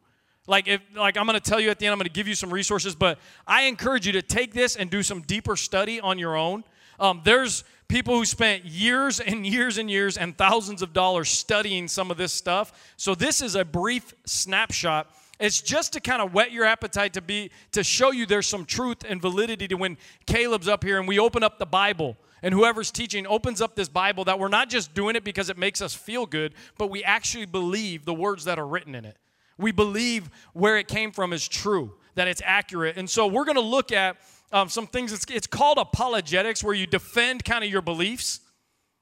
Like 0.47 0.67
if 0.67 0.81
like 0.95 1.17
I'm 1.17 1.25
going 1.25 1.39
to 1.39 1.49
tell 1.49 1.59
you 1.59 1.69
at 1.69 1.79
the 1.79 1.87
end, 1.87 1.93
I'm 1.93 1.97
going 1.97 2.07
to 2.07 2.13
give 2.13 2.27
you 2.27 2.35
some 2.35 2.51
resources, 2.51 2.95
but 2.95 3.19
I 3.47 3.63
encourage 3.63 4.05
you 4.05 4.13
to 4.13 4.21
take 4.21 4.53
this 4.53 4.75
and 4.75 4.89
do 4.89 5.03
some 5.03 5.21
deeper 5.21 5.55
study 5.55 5.99
on 5.99 6.19
your 6.19 6.35
own. 6.35 6.63
Um, 6.99 7.21
there's 7.23 7.63
people 7.87 8.15
who 8.15 8.25
spent 8.25 8.65
years 8.65 9.19
and 9.19 9.45
years 9.45 9.77
and 9.77 9.89
years 9.89 10.17
and 10.17 10.37
thousands 10.37 10.81
of 10.81 10.93
dollars 10.93 11.29
studying 11.29 11.87
some 11.87 12.09
of 12.09 12.17
this 12.17 12.33
stuff. 12.33 12.93
So 12.97 13.15
this 13.15 13.41
is 13.41 13.55
a 13.55 13.65
brief 13.65 14.13
snapshot. 14.25 15.13
It's 15.41 15.59
just 15.59 15.93
to 15.93 15.99
kind 15.99 16.21
of 16.21 16.33
whet 16.35 16.51
your 16.51 16.65
appetite 16.65 17.13
to 17.13 17.21
be 17.21 17.49
to 17.71 17.83
show 17.83 18.11
you 18.11 18.27
there's 18.27 18.47
some 18.47 18.63
truth 18.63 18.99
and 19.07 19.19
validity 19.19 19.67
to 19.69 19.75
when 19.75 19.97
Caleb's 20.27 20.67
up 20.67 20.83
here 20.83 20.99
and 20.99 21.07
we 21.07 21.17
open 21.17 21.41
up 21.41 21.57
the 21.57 21.65
Bible 21.65 22.15
and 22.43 22.53
whoever's 22.53 22.91
teaching 22.91 23.25
opens 23.25 23.59
up 23.59 23.75
this 23.75 23.89
Bible 23.89 24.23
that 24.25 24.37
we're 24.37 24.49
not 24.49 24.69
just 24.69 24.93
doing 24.93 25.15
it 25.15 25.23
because 25.23 25.49
it 25.49 25.57
makes 25.57 25.81
us 25.81 25.95
feel 25.95 26.27
good, 26.27 26.53
but 26.77 26.91
we 26.91 27.03
actually 27.03 27.47
believe 27.47 28.05
the 28.05 28.13
words 28.13 28.45
that 28.45 28.59
are 28.59 28.67
written 28.67 28.93
in 28.93 29.03
it. 29.03 29.17
We 29.57 29.71
believe 29.71 30.29
where 30.53 30.77
it 30.77 30.87
came 30.87 31.11
from 31.11 31.33
is 31.33 31.47
true, 31.47 31.95
that 32.15 32.27
it's 32.27 32.41
accurate. 32.45 32.97
And 32.97 33.09
so 33.09 33.25
we're 33.25 33.45
going 33.45 33.55
to 33.55 33.61
look 33.61 33.91
at 33.91 34.17
um, 34.51 34.69
some 34.69 34.85
things. 34.85 35.11
It's, 35.11 35.25
it's, 35.29 35.47
called 35.47 35.77
apologetics, 35.77 36.63
where 36.63 36.73
you 36.75 36.85
defend 36.85 37.45
kind 37.45 37.63
of 37.63 37.69
your 37.69 37.81
beliefs. 37.81 38.41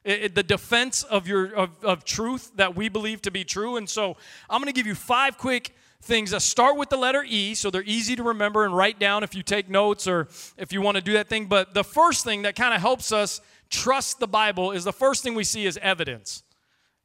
It, 0.05 0.24
it, 0.24 0.36
the 0.36 0.43
defense 0.43 1.03
of 1.03 1.27
your 1.27 1.53
of, 1.53 1.84
of 1.84 2.05
truth 2.05 2.51
that 2.55 2.75
we 2.75 2.88
believe 2.88 3.22
to 3.24 3.31
be 3.31 3.43
true 3.43 3.75
and 3.75 3.88
so 3.88 4.15
i'm 4.50 4.62
going 4.62 4.74
to 4.74 4.74
give 4.74 4.88
you 4.88 4.96
five 4.96 5.38
quick 5.38 5.75
things 6.01 6.31
that 6.31 6.41
start 6.41 6.77
with 6.77 6.89
the 6.89 6.97
letter 6.97 7.23
E, 7.27 7.53
so 7.55 7.69
they're 7.69 7.83
easy 7.83 8.15
to 8.15 8.23
remember 8.23 8.65
and 8.65 8.75
write 8.75 8.99
down 8.99 9.23
if 9.23 9.35
you 9.35 9.43
take 9.43 9.69
notes 9.69 10.07
or 10.07 10.27
if 10.57 10.71
you 10.71 10.81
want 10.81 10.95
to 10.95 11.01
do 11.01 11.13
that 11.13 11.27
thing. 11.27 11.45
But 11.45 11.73
the 11.73 11.83
first 11.83 12.23
thing 12.23 12.43
that 12.43 12.55
kind 12.55 12.73
of 12.73 12.81
helps 12.81 13.11
us 13.11 13.41
trust 13.69 14.19
the 14.19 14.27
Bible 14.27 14.71
is 14.71 14.83
the 14.83 14.93
first 14.93 15.23
thing 15.23 15.35
we 15.35 15.43
see 15.43 15.65
is 15.65 15.77
evidence. 15.81 16.43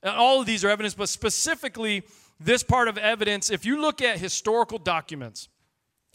And 0.03 0.15
all 0.15 0.41
of 0.41 0.47
these 0.47 0.65
are 0.65 0.71
evidence, 0.71 0.95
but 0.95 1.09
specifically 1.09 2.03
this 2.39 2.63
part 2.63 2.89
of 2.89 2.99
evidence, 2.99 3.51
if 3.51 3.65
you 3.65 3.81
look 3.81 4.03
at 4.03 4.19
historical 4.19 4.79
documents, 4.79 5.49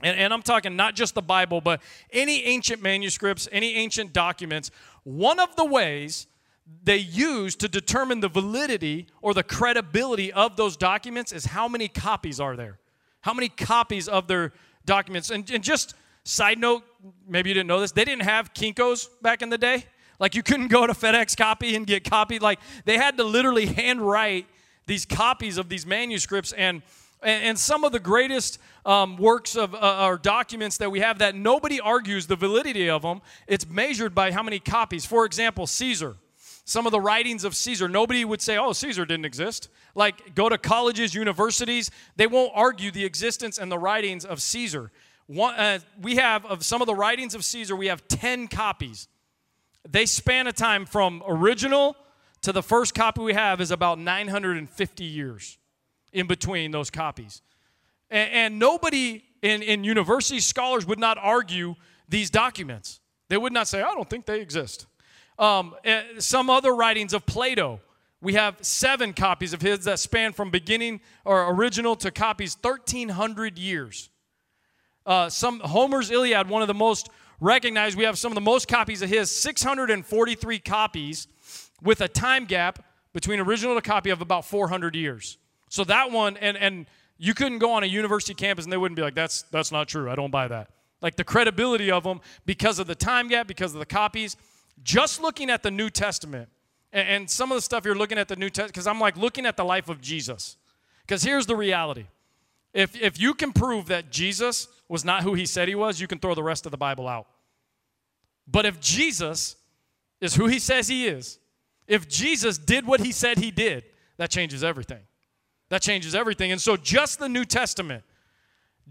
and, 0.01 0.17
and 0.17 0.33
I'm 0.33 0.41
talking 0.41 0.75
not 0.75 0.95
just 0.95 1.15
the 1.15 1.21
Bible, 1.21 1.59
but 1.59 1.81
any 2.12 2.45
ancient 2.45 2.81
manuscripts, 2.81 3.50
any 3.51 3.75
ancient 3.75 4.13
documents, 4.13 4.71
one 5.03 5.39
of 5.39 5.55
the 5.55 5.65
ways 5.65 6.27
they 6.84 6.98
use 6.98 7.56
to 7.58 7.68
determine 7.68 8.20
the 8.20 8.30
validity 8.30 9.08
or 9.22 9.34
the 9.34 9.44
credibility 9.44 10.32
of 10.32 10.56
those 10.56 10.78
documents 10.78 11.32
is 11.32 11.46
how 11.46 11.68
many 11.68 11.88
copies 11.88 12.40
are 12.40 12.56
there. 12.56 12.80
How 13.22 13.34
many 13.34 13.50
copies 13.50 14.08
of 14.08 14.28
their 14.28 14.54
documents. 14.86 15.30
And, 15.30 15.50
and 15.52 15.64
just 15.64 15.94
side 16.24 16.58
note, 16.58 16.84
maybe 17.28 17.50
you 17.50 17.54
didn't 17.54 17.68
know 17.68 17.80
this, 17.80 17.92
they 17.92 18.06
didn't 18.06 18.24
have 18.24 18.54
Kinkos 18.54 19.08
back 19.22 19.42
in 19.42 19.50
the 19.50 19.58
day. 19.58 19.86
Like 20.20 20.36
you 20.36 20.44
couldn't 20.44 20.68
go 20.68 20.86
to 20.86 20.94
FedEx 20.94 21.38
copy 21.38 21.76
and 21.76 21.88
get 21.88 22.04
copied. 22.10 22.42
Like 22.42 22.60
they 22.86 22.98
had 22.98 23.18
to 23.18 23.24
literally 23.24 23.68
handwrite 23.68 24.48
these 24.86 25.06
copies 25.06 25.58
of 25.58 25.70
these 25.70 25.86
manuscripts 25.86 26.52
and 26.52 26.82
and, 27.22 27.60
some 27.60 27.84
of 27.84 27.92
the 27.92 28.00
greatest 28.00 28.60
um, 28.86 29.18
works 29.18 29.58
of 29.58 29.76
uh, 29.76 30.06
or 30.08 30.18
documents 30.18 30.78
that 30.78 30.90
we 30.90 31.02
have 31.02 31.20
that 31.20 31.36
nobody 31.36 31.82
argues 31.82 32.28
the 32.28 32.36
validity 32.38 32.90
of 32.90 33.02
them 33.02 33.22
it's 33.46 33.68
measured 33.68 34.16
by 34.16 34.32
how 34.32 34.42
many 34.42 34.58
copies 34.58 35.06
for 35.06 35.26
example 35.26 35.68
caesar 35.68 36.16
some 36.70 36.86
of 36.86 36.92
the 36.92 37.02
writings 37.02 37.44
of 37.44 37.56
Caesar. 37.56 37.90
Nobody 37.90 38.24
would 38.24 38.44
say, 38.44 38.56
oh, 38.56 38.74
Caesar 38.74 39.04
didn't 39.04 39.26
exist. 39.26 39.70
Like, 39.96 40.36
go 40.36 40.50
to 40.50 40.58
colleges, 40.60 41.16
universities, 41.16 41.90
they 42.16 42.28
won't 42.28 42.52
argue 42.54 42.92
the 42.92 43.06
existence 43.06 43.58
and 43.58 43.72
the 43.72 43.80
writings 43.80 44.24
of 44.24 44.40
Caesar. 44.40 44.92
One, 45.26 45.56
uh, 45.56 45.80
we 46.00 46.18
have, 46.18 46.46
of 46.46 46.64
some 46.64 46.80
of 46.80 46.86
the 46.86 46.94
writings 46.94 47.34
of 47.34 47.44
Caesar, 47.44 47.76
we 47.76 47.88
have 47.88 48.08
10 48.08 48.50
copies. 48.50 49.08
They 49.90 50.06
span 50.06 50.46
a 50.46 50.52
time 50.52 50.86
from 50.86 51.24
original 51.28 51.96
to 52.42 52.52
the 52.52 52.62
first 52.62 52.94
copy 52.94 53.22
we 53.22 53.34
have 53.34 53.62
is 53.62 53.72
about 53.72 53.98
950 53.98 55.04
years 55.04 55.58
in 56.14 56.28
between 56.28 56.70
those 56.70 56.92
copies. 56.92 57.42
And, 58.12 58.32
and 58.32 58.60
nobody 58.60 59.24
in, 59.42 59.64
in 59.64 59.84
university 59.84 60.40
scholars 60.40 60.86
would 60.86 61.00
not 61.00 61.18
argue 61.20 61.74
these 62.08 62.30
documents. 62.30 63.00
They 63.28 63.38
would 63.38 63.54
not 63.54 63.68
say, 63.68 63.82
I 63.82 63.92
don't 63.96 64.08
think 64.08 64.28
they 64.28 64.40
exist. 64.40 64.86
Um, 65.39 65.74
eh, 65.86 66.03
some 66.19 66.50
other 66.50 66.75
writings 66.75 67.13
of 67.13 67.25
Plato. 67.25 67.79
We 68.22 68.34
have 68.34 68.58
seven 68.62 69.13
copies 69.13 69.53
of 69.53 69.62
his 69.62 69.86
that 69.86 70.00
span 70.00 70.34
from 70.34 70.51
beginning 70.51 71.00
or 71.24 71.50
original 71.53 71.96
to 71.98 72.12
copies 72.12 72.58
1,300 72.62 73.58
years. 73.58 74.10
Uh, 75.05 75.29
some 75.29 75.62
Homer's 75.62 76.12
Iliad, 76.12 76.50
one 76.50 76.62
of 76.62 76.67
the 76.67 76.74
most 76.74 77.10
recognized. 77.39 77.98
We 77.98 78.03
have 78.03 78.19
some 78.19 78.31
of 78.31 78.36
the 78.36 78.41
most 78.41 78.67
copies 78.67 79.01
of 79.01 79.10
his, 79.10 79.31
643 79.31 80.60
copies, 80.60 81.27
with 81.81 82.01
a 82.01 82.10
time 82.10 82.43
gap 82.43 82.84
between 83.13 83.39
original 83.39 83.75
to 83.75 83.81
copy 83.81 84.10
of 84.10 84.22
about 84.22 84.46
400 84.46 84.96
years. 84.96 85.38
So 85.69 85.86
that 85.86 86.12
one, 86.12 86.36
and 86.38 86.58
and 86.58 86.86
you 87.17 87.34
couldn't 87.34 87.60
go 87.60 87.72
on 87.72 87.84
a 87.84 87.88
university 87.88 88.34
campus 88.34 88.65
and 88.65 88.74
they 88.74 88.77
wouldn't 88.77 88.98
be 88.98 89.01
like, 89.01 89.15
that's 89.15 89.43
that's 89.43 89.72
not 89.72 89.88
true. 89.88 90.10
I 90.10 90.15
don't 90.15 90.31
buy 90.31 90.50
that. 90.50 90.69
Like 91.01 91.15
the 91.15 91.24
credibility 91.24 91.89
of 91.89 92.03
them 92.03 92.19
because 92.46 92.79
of 92.79 92.88
the 92.88 92.96
time 92.96 93.29
gap, 93.29 93.48
because 93.48 93.74
of 93.74 93.79
the 93.79 93.86
copies 93.86 94.36
just 94.83 95.21
looking 95.21 95.50
at 95.50 95.63
the 95.63 95.71
New 95.71 95.89
Testament 95.89 96.50
and, 96.91 97.29
some 97.29 97.51
of 97.51 97.57
the 97.57 97.62
stuff 97.62 97.86
you're 97.86 97.95
looking 97.95 98.17
at 98.17 98.27
the 98.27 98.36
New 98.36 98.50
Testament, 98.50 98.74
because 98.74 98.88
I'm 98.88 99.00
like 99.00 99.15
looking 99.17 99.45
at 99.45 99.57
the 99.57 99.63
life 99.63 99.89
of 99.89 100.01
Jesus. 100.01 100.57
Because 101.01 101.24
here's 101.24 101.45
the 101.45 101.55
reality 101.55 102.05
if, 102.74 102.95
if 103.00 103.19
you 103.19 103.33
can 103.33 103.51
prove 103.51 103.88
that 103.88 104.12
Jesus 104.12 104.67
was 104.88 105.03
not 105.03 105.24
who 105.24 105.33
he 105.33 105.45
said 105.45 105.67
he 105.67 105.75
was, 105.75 106.00
you 106.00 106.07
can 106.07 106.19
throw 106.19 106.36
the 106.36 106.43
rest 106.43 106.65
of 106.65 106.71
the 106.71 106.77
Bible 106.77 107.07
out. 107.07 107.27
But 108.48 108.65
if 108.65 108.79
Jesus 108.79 109.55
is 110.21 110.36
who 110.36 110.48
he 110.48 110.59
says 110.59 110.88
he 110.88 111.07
is, 111.07 111.39
if 111.88 112.07
Jesus 112.07 112.57
did 112.57 112.86
what 112.86 113.00
he 113.00 113.12
said 113.12 113.39
he 113.39 113.50
did, 113.51 113.83
that 114.17 114.29
changes 114.29 114.63
everything. 114.63 115.01
That 115.69 115.81
changes 115.81 116.13
everything. 116.13 116.51
And 116.51 116.62
so 116.62 116.77
just 116.77 117.19
the 117.19 117.29
New 117.29 117.45
Testament, 117.45 118.03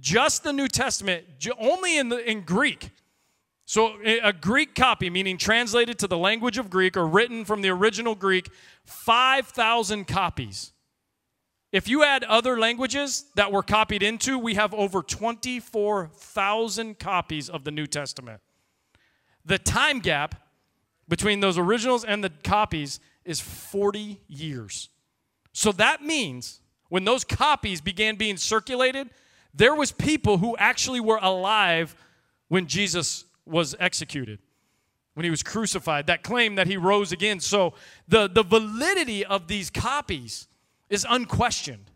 just 0.01 0.43
the 0.43 0.53
New 0.53 0.69
Testament, 0.69 1.25
only 1.59 1.99
in, 1.99 2.09
the, 2.09 2.19
in 2.29 2.43
Greek, 2.43 2.91
so, 3.69 3.99
a 4.03 4.33
Greek 4.33 4.75
copy, 4.75 5.11
meaning 5.11 5.37
translated 5.37 5.99
to 5.99 6.07
the 6.07 6.17
language 6.17 6.57
of 6.57 6.71
Greek 6.71 6.97
or 6.97 7.07
written 7.07 7.45
from 7.45 7.61
the 7.61 7.69
original 7.69 8.15
Greek, 8.15 8.49
5,000 8.87 10.07
copies. 10.07 10.73
If 11.71 11.87
you 11.87 12.03
add 12.03 12.25
other 12.25 12.59
languages 12.59 13.27
that 13.35 13.53
were 13.53 13.63
copied 13.63 14.03
into, 14.03 14.39
we 14.39 14.55
have 14.55 14.73
over 14.73 15.03
24,000 15.03 16.99
copies 16.99 17.51
of 17.51 17.65
the 17.65 17.71
New 17.71 17.87
Testament. 17.87 18.41
The 19.45 19.59
time 19.59 19.99
gap 19.99 20.49
between 21.07 21.41
those 21.41 21.59
originals 21.59 22.07
and 22.07 22.25
the 22.25 22.31
copies 22.43 23.01
is 23.27 23.39
40 23.39 24.19
years. 24.29 24.89
So 25.53 25.73
that 25.73 26.03
means 26.03 26.63
when 26.89 27.05
those 27.05 27.23
copies 27.23 27.83
began 27.83 28.17
being 28.17 28.39
circulated, 28.39 29.11
there 29.53 29.75
was 29.75 29.93
people 29.93 30.39
who 30.39 30.57
actually 30.57 31.01
were 31.01 31.19
alive 31.21 31.95
when 32.49 32.67
Jesus 32.67 33.27
was 33.49 33.75
executed, 33.81 34.39
when 35.15 35.25
he 35.25 35.31
was 35.31 35.43
crucified, 35.43 36.07
that 36.07 36.23
claim 36.23 36.55
that 36.55 36.67
he 36.67 36.77
rose 36.77 37.11
again. 37.13 37.41
So 37.41 37.75
the, 38.07 38.29
the 38.29 38.43
validity 38.43 39.25
of 39.25 39.49
these 39.49 39.71
copies 39.71 40.47
is 40.89 41.07
unquestioned. 41.09 41.91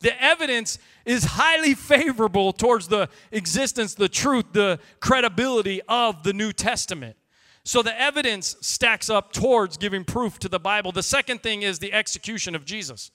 The 0.00 0.20
evidence 0.20 0.78
is 1.04 1.24
highly 1.24 1.74
favorable 1.74 2.52
towards 2.52 2.88
the 2.88 3.08
existence, 3.30 3.94
the 3.94 4.08
truth, 4.08 4.46
the 4.52 4.80
credibility 5.00 5.80
of 5.88 6.24
the 6.24 6.32
New 6.32 6.52
Testament. 6.52 7.16
So 7.64 7.82
the 7.82 7.98
evidence 8.00 8.56
stacks 8.60 9.08
up 9.08 9.32
towards 9.32 9.76
giving 9.76 10.04
proof 10.04 10.40
to 10.40 10.48
the 10.48 10.58
Bible. 10.58 10.90
The 10.90 11.02
second 11.04 11.42
thing 11.42 11.62
is 11.62 11.78
the 11.78 11.92
execution 11.92 12.56
of 12.56 12.64
Jesus. 12.64 13.12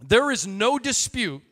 There 0.00 0.30
is 0.30 0.46
no 0.46 0.78
dispute 0.78 1.42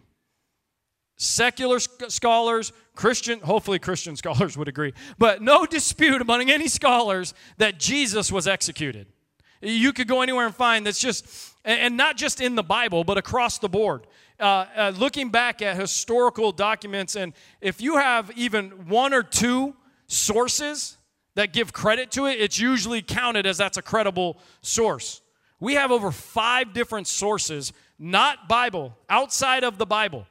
secular 1.21 1.79
scholars, 1.79 2.73
Christian, 2.95 3.41
hopefully 3.41 3.79
Christian 3.79 4.17
scholars 4.23 4.57
would 4.57 4.69
agree, 4.69 4.95
but 5.19 5.43
no 5.43 5.67
dispute 5.67 6.23
among 6.23 6.51
any 6.51 6.67
scholars 6.67 7.35
that 7.59 7.79
Jesus 7.79 8.33
was 8.33 8.49
executed. 8.49 9.07
You 9.61 9.93
could 9.93 10.09
go 10.09 10.23
anywhere 10.23 10.47
and 10.47 10.55
find 10.55 10.87
that's 10.87 10.99
just, 10.99 11.27
and 11.63 11.95
not 11.99 12.17
just 12.17 12.41
in 12.41 12.55
the 12.55 12.63
Bible, 12.63 13.05
but 13.05 13.19
across 13.19 13.59
the 13.59 13.69
board. 13.69 14.07
Uh, 14.39 14.65
uh, 14.75 14.93
looking 14.97 15.29
back 15.29 15.61
at 15.61 15.77
historical 15.77 16.53
documents, 16.53 17.15
and 17.15 17.35
if 17.61 17.83
you 17.83 17.99
have 17.99 18.31
even 18.35 18.89
one 18.89 19.13
or 19.13 19.23
two 19.23 19.77
sources 20.07 20.97
that 21.35 21.53
give 21.53 21.75
credit 21.75 22.11
to 22.13 22.25
it, 22.25 22.41
it's 22.41 22.59
usually 22.59 23.03
counted 23.03 23.45
as 23.45 23.59
that's 23.59 23.77
a 23.77 23.83
credible 23.83 24.39
source. 24.63 25.21
We 25.61 25.75
have 25.75 25.93
over 25.93 26.11
five 26.11 26.73
different 26.73 27.07
sources, 27.07 27.75
not 27.99 28.49
Bible, 28.49 28.97
outside 29.11 29.65
of 29.65 29.77
the 29.77 29.85
Bible, 29.85 30.27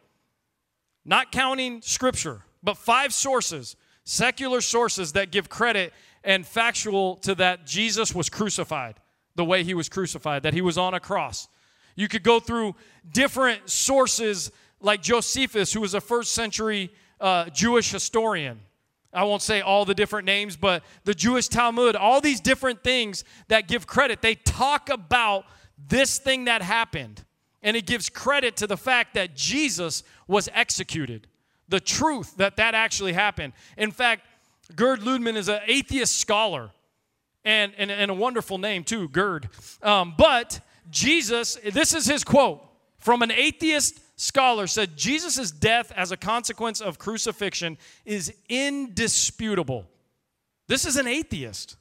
not 1.09 1.31
counting 1.31 1.81
scripture, 1.81 2.43
but 2.61 2.77
five 2.77 3.11
sources, 3.11 3.75
secular 4.03 4.61
sources 4.61 5.13
that 5.13 5.31
give 5.31 5.49
credit 5.49 5.91
and 6.23 6.45
factual 6.45 7.15
to 7.17 7.33
that 7.33 7.65
Jesus 7.65 8.13
was 8.13 8.29
crucified 8.29 8.95
the 9.35 9.43
way 9.43 9.63
he 9.63 9.73
was 9.73 9.89
crucified, 9.89 10.43
that 10.43 10.53
he 10.53 10.61
was 10.61 10.77
on 10.77 10.93
a 10.93 10.99
cross. 10.99 11.47
You 11.95 12.07
could 12.07 12.21
go 12.21 12.39
through 12.39 12.75
different 13.11 13.69
sources 13.69 14.51
like 14.81 15.01
Josephus, 15.01 15.73
who 15.73 15.81
was 15.81 15.95
a 15.95 16.01
first 16.01 16.33
century 16.33 16.91
uh, 17.19 17.49
Jewish 17.49 17.91
historian. 17.91 18.59
I 19.11 19.23
won't 19.23 19.41
say 19.41 19.61
all 19.61 19.85
the 19.85 19.95
different 19.95 20.27
names, 20.27 20.55
but 20.55 20.83
the 21.05 21.15
Jewish 21.15 21.47
Talmud, 21.47 21.95
all 21.95 22.21
these 22.21 22.39
different 22.39 22.83
things 22.83 23.23
that 23.47 23.67
give 23.67 23.87
credit, 23.87 24.21
they 24.21 24.35
talk 24.35 24.89
about 24.89 25.45
this 25.87 26.19
thing 26.19 26.45
that 26.45 26.61
happened. 26.61 27.23
And 27.61 27.75
it 27.75 27.85
gives 27.85 28.09
credit 28.09 28.57
to 28.57 28.67
the 28.67 28.77
fact 28.77 29.13
that 29.15 29.35
Jesus 29.35 30.03
was 30.27 30.49
executed, 30.53 31.27
the 31.67 31.79
truth 31.79 32.37
that 32.37 32.55
that 32.57 32.73
actually 32.73 33.13
happened. 33.13 33.53
In 33.77 33.91
fact, 33.91 34.25
Gerd 34.75 35.01
Lüdemann 35.01 35.35
is 35.35 35.49
an 35.49 35.61
atheist 35.65 36.17
scholar 36.17 36.71
and, 37.43 37.73
and, 37.77 37.91
and 37.91 38.11
a 38.11 38.13
wonderful 38.13 38.57
name 38.57 38.83
too, 38.83 39.09
Gerd. 39.09 39.49
Um, 39.81 40.13
but 40.17 40.61
Jesus, 40.89 41.57
this 41.73 41.93
is 41.93 42.05
his 42.05 42.23
quote 42.23 42.63
from 42.97 43.21
an 43.21 43.31
atheist 43.31 43.99
scholar 44.19 44.67
said 44.67 44.97
Jesus' 44.97 45.51
death 45.51 45.91
as 45.95 46.11
a 46.11 46.17
consequence 46.17 46.81
of 46.81 46.99
crucifixion 46.99 47.77
is 48.05 48.33
indisputable. 48.49 49.87
This 50.67 50.85
is 50.85 50.97
an 50.97 51.07
atheist. 51.07 51.77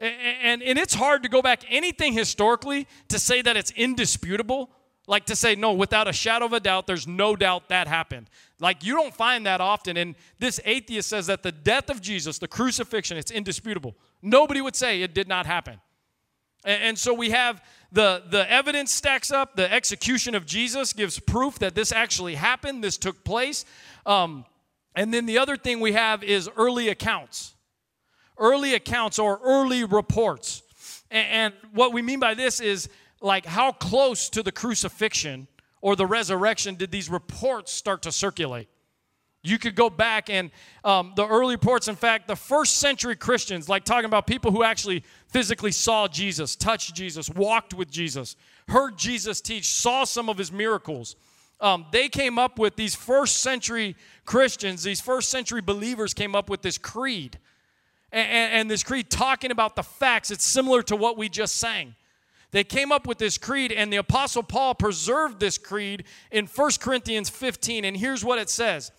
And, 0.00 0.62
and, 0.62 0.78
it's 0.78 0.94
hard 0.94 1.24
to 1.24 1.28
go 1.28 1.42
back 1.42 1.64
anything 1.68 2.12
historically 2.12 2.86
to 3.08 3.18
say 3.18 3.42
that 3.42 3.56
it's 3.56 3.72
indisputable. 3.72 4.70
Like 5.08 5.24
to 5.26 5.34
say, 5.34 5.56
no, 5.56 5.72
without 5.72 6.06
a 6.06 6.12
shadow 6.12 6.44
of 6.44 6.52
a 6.52 6.60
doubt, 6.60 6.86
there's 6.86 7.08
no 7.08 7.34
doubt 7.34 7.70
that 7.70 7.88
happened. 7.88 8.30
Like 8.60 8.84
you 8.84 8.94
don't 8.94 9.12
find 9.12 9.46
that 9.46 9.60
often. 9.60 9.96
And 9.96 10.14
this 10.38 10.60
atheist 10.64 11.08
says 11.08 11.26
that 11.26 11.42
the 11.42 11.50
death 11.50 11.90
of 11.90 12.00
Jesus, 12.00 12.38
the 12.38 12.46
crucifixion, 12.46 13.16
it's 13.16 13.32
indisputable. 13.32 13.96
Nobody 14.22 14.60
would 14.60 14.76
say 14.76 15.02
it 15.02 15.14
did 15.14 15.26
not 15.26 15.46
happen. 15.46 15.80
And, 16.64 16.82
and 16.82 16.98
so 16.98 17.12
we 17.12 17.30
have 17.30 17.60
the, 17.90 18.22
the 18.30 18.48
evidence 18.50 18.92
stacks 18.92 19.32
up. 19.32 19.56
The 19.56 19.72
execution 19.72 20.36
of 20.36 20.46
Jesus 20.46 20.92
gives 20.92 21.18
proof 21.18 21.58
that 21.58 21.74
this 21.74 21.90
actually 21.90 22.36
happened, 22.36 22.84
this 22.84 22.98
took 22.98 23.24
place. 23.24 23.64
Um, 24.06 24.44
and 24.94 25.12
then 25.12 25.26
the 25.26 25.38
other 25.38 25.56
thing 25.56 25.80
we 25.80 25.92
have 25.92 26.22
is 26.22 26.48
early 26.56 26.88
accounts. 26.88 27.54
Early 28.38 28.74
accounts 28.74 29.18
or 29.18 29.40
early 29.42 29.84
reports. 29.84 30.62
And, 31.10 31.54
what 31.72 31.92
we 31.92 32.02
mean 32.02 32.20
by 32.20 32.34
this 32.34 32.60
is 32.60 32.88
like 33.20 33.46
how 33.46 33.72
close 33.72 34.28
to 34.30 34.42
the 34.42 34.52
crucifixion 34.52 35.48
or 35.80 35.96
the 35.96 36.06
resurrection 36.06 36.74
did 36.74 36.90
these 36.90 37.08
reports 37.08 37.72
start 37.72 38.02
to 38.02 38.12
circulate? 38.12 38.68
You 39.42 39.58
could 39.58 39.76
go 39.76 39.88
back 39.88 40.28
and 40.28 40.50
um, 40.84 41.12
the 41.14 41.26
early 41.26 41.54
reports, 41.54 41.88
in 41.88 41.94
fact, 41.94 42.26
the 42.26 42.36
first 42.36 42.78
century 42.78 43.14
Christians, 43.14 43.68
like 43.68 43.84
talking 43.84 44.06
about 44.06 44.26
people 44.26 44.50
who 44.50 44.64
actually 44.64 45.04
physically 45.28 45.70
saw 45.70 46.08
Jesus, 46.08 46.56
touched 46.56 46.94
Jesus, 46.94 47.30
walked 47.30 47.72
with 47.72 47.90
Jesus, 47.90 48.36
heard 48.68 48.98
Jesus 48.98 49.40
teach, 49.40 49.68
saw 49.68 50.04
some 50.04 50.28
of 50.28 50.36
his 50.36 50.50
miracles. 50.50 51.14
Um, 51.60 51.86
they 51.92 52.08
came 52.08 52.38
up 52.38 52.58
with 52.58 52.76
these 52.76 52.94
first 52.94 53.38
century 53.38 53.96
Christians, 54.24 54.82
these 54.82 55.00
first 55.00 55.30
century 55.30 55.60
believers 55.60 56.14
came 56.14 56.34
up 56.34 56.50
with 56.50 56.62
this 56.62 56.76
creed. 56.76 57.38
And, 58.10 58.52
and, 58.52 58.70
this 58.70 58.82
creed 58.82 59.10
talking 59.10 59.50
about 59.50 59.76
the 59.76 59.82
facts. 59.82 60.30
It's 60.30 60.46
similar 60.46 60.82
to 60.84 60.96
what 60.96 61.18
we 61.18 61.28
just 61.28 61.56
sang. 61.56 61.94
They 62.50 62.64
came 62.64 62.90
up 62.90 63.06
with 63.06 63.18
this 63.18 63.36
creed, 63.36 63.70
and 63.72 63.92
the 63.92 63.98
Apostle 63.98 64.42
Paul 64.42 64.74
preserved 64.74 65.38
this 65.38 65.58
creed 65.58 66.04
in 66.30 66.46
1 66.46 66.70
Corinthians 66.80 67.28
15. 67.28 67.84
And 67.84 67.96
here's 67.96 68.24
what 68.24 68.38
it 68.38 68.48
says 68.48 68.90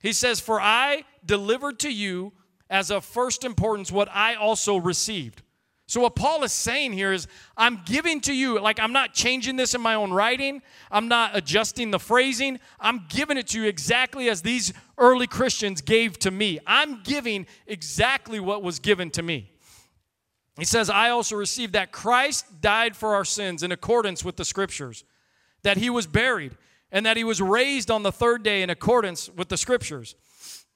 He 0.00 0.12
says, 0.12 0.40
For 0.40 0.60
I 0.60 1.04
delivered 1.24 1.78
to 1.80 1.92
you 1.92 2.32
as 2.68 2.90
of 2.90 3.04
first 3.04 3.44
importance 3.44 3.90
what 3.90 4.08
I 4.12 4.34
also 4.34 4.76
received. 4.76 5.42
So, 5.90 6.00
what 6.00 6.14
Paul 6.14 6.44
is 6.44 6.52
saying 6.52 6.92
here 6.92 7.12
is, 7.12 7.26
I'm 7.56 7.80
giving 7.84 8.20
to 8.20 8.32
you, 8.32 8.60
like, 8.60 8.78
I'm 8.78 8.92
not 8.92 9.12
changing 9.12 9.56
this 9.56 9.74
in 9.74 9.80
my 9.80 9.96
own 9.96 10.12
writing, 10.12 10.62
I'm 10.88 11.08
not 11.08 11.36
adjusting 11.36 11.90
the 11.90 11.98
phrasing, 11.98 12.60
I'm 12.78 13.06
giving 13.08 13.36
it 13.36 13.48
to 13.48 13.60
you 13.60 13.66
exactly 13.66 14.28
as 14.28 14.40
these 14.40 14.72
early 14.98 15.26
Christians 15.26 15.80
gave 15.80 16.16
to 16.20 16.30
me. 16.30 16.60
I'm 16.64 17.02
giving 17.02 17.44
exactly 17.66 18.38
what 18.38 18.62
was 18.62 18.78
given 18.78 19.10
to 19.10 19.22
me. 19.24 19.50
He 20.56 20.64
says, 20.64 20.90
I 20.90 21.10
also 21.10 21.34
received 21.34 21.72
that 21.72 21.90
Christ 21.90 22.60
died 22.60 22.94
for 22.94 23.16
our 23.16 23.24
sins 23.24 23.64
in 23.64 23.72
accordance 23.72 24.24
with 24.24 24.36
the 24.36 24.44
scriptures, 24.44 25.02
that 25.64 25.76
he 25.76 25.90
was 25.90 26.06
buried, 26.06 26.56
and 26.92 27.04
that 27.04 27.16
he 27.16 27.24
was 27.24 27.42
raised 27.42 27.90
on 27.90 28.04
the 28.04 28.12
third 28.12 28.44
day 28.44 28.62
in 28.62 28.70
accordance 28.70 29.28
with 29.28 29.48
the 29.48 29.56
scriptures, 29.56 30.14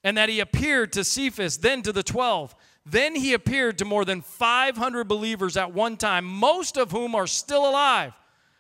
and 0.03 0.17
that 0.17 0.29
he 0.29 0.41
appeared 0.41 0.93
to 0.95 1.05
Cephas, 1.05 1.59
then 1.59 1.83
to 1.83 1.93
the 1.93 2.03
twelve. 2.03 2.53
Then 2.87 3.15
he 3.15 3.33
appeared 3.33 3.79
to 3.79 3.85
more 3.85 4.05
than 4.05 4.21
500 4.21 5.09
believers 5.09 5.57
at 5.57 5.73
one 5.73 5.97
time, 5.97 6.25
most 6.25 6.77
of 6.77 6.91
whom 6.91 7.15
are 7.15 7.27
still 7.27 7.69
alive, 7.69 8.13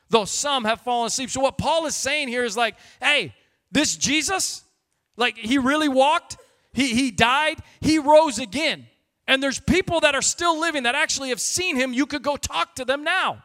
though 0.08 0.24
some 0.24 0.64
have 0.64 0.80
fallen 0.80 1.08
asleep. 1.08 1.30
So, 1.30 1.40
what 1.40 1.58
Paul 1.58 1.86
is 1.86 1.94
saying 1.94 2.28
here 2.28 2.44
is 2.44 2.56
like, 2.56 2.76
hey, 3.00 3.34
this 3.70 3.96
Jesus, 3.96 4.64
like 5.16 5.36
he 5.36 5.58
really 5.58 5.88
walked, 5.88 6.38
he, 6.72 6.94
he 6.94 7.10
died, 7.10 7.58
he 7.80 7.98
rose 7.98 8.38
again. 8.38 8.86
And 9.26 9.42
there's 9.42 9.60
people 9.60 10.00
that 10.00 10.14
are 10.14 10.22
still 10.22 10.58
living 10.60 10.82
that 10.82 10.94
actually 10.94 11.30
have 11.30 11.40
seen 11.40 11.76
him. 11.76 11.92
You 11.92 12.06
could 12.06 12.22
go 12.22 12.36
talk 12.36 12.74
to 12.76 12.84
them 12.84 13.04
now. 13.04 13.42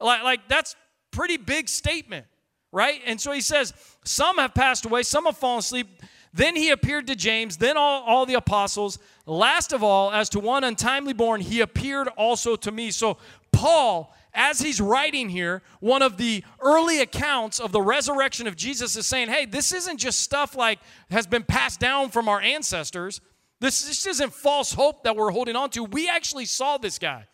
Like, 0.00 0.22
like 0.22 0.48
that's 0.48 0.76
pretty 1.10 1.36
big 1.36 1.68
statement, 1.68 2.26
right? 2.72 3.00
And 3.06 3.20
so 3.20 3.32
he 3.32 3.40
says, 3.40 3.72
some 4.04 4.38
have 4.38 4.54
passed 4.54 4.84
away, 4.84 5.02
some 5.02 5.26
have 5.26 5.36
fallen 5.36 5.60
asleep. 5.60 5.88
Then 6.34 6.56
he 6.56 6.70
appeared 6.70 7.06
to 7.08 7.14
James, 7.14 7.56
then 7.56 7.76
all, 7.76 8.02
all 8.04 8.26
the 8.26 8.34
apostles. 8.34 8.98
Last 9.24 9.72
of 9.72 9.82
all, 9.82 10.10
as 10.10 10.28
to 10.30 10.40
one 10.40 10.64
untimely 10.64 11.12
born, 11.12 11.40
he 11.40 11.60
appeared 11.60 12.08
also 12.08 12.56
to 12.56 12.72
me. 12.72 12.90
So 12.90 13.18
Paul, 13.52 14.14
as 14.34 14.60
he's 14.60 14.80
writing 14.80 15.28
here, 15.28 15.62
one 15.80 16.02
of 16.02 16.16
the 16.16 16.42
early 16.60 17.00
accounts 17.00 17.60
of 17.60 17.70
the 17.70 17.80
resurrection 17.80 18.46
of 18.46 18.56
Jesus 18.56 18.96
is 18.96 19.06
saying, 19.06 19.28
hey, 19.28 19.44
this 19.44 19.72
isn't 19.72 19.98
just 19.98 20.20
stuff 20.20 20.56
like 20.56 20.80
has 21.10 21.26
been 21.26 21.44
passed 21.44 21.78
down 21.78 22.10
from 22.10 22.28
our 22.28 22.40
ancestors. 22.40 23.20
This, 23.60 23.86
this 23.86 24.06
isn't 24.06 24.32
false 24.32 24.72
hope 24.72 25.04
that 25.04 25.14
we're 25.14 25.30
holding 25.30 25.54
on 25.54 25.70
to. 25.70 25.84
We 25.84 26.08
actually 26.08 26.46
saw 26.46 26.78
this 26.78 26.98
guy. 26.98 27.26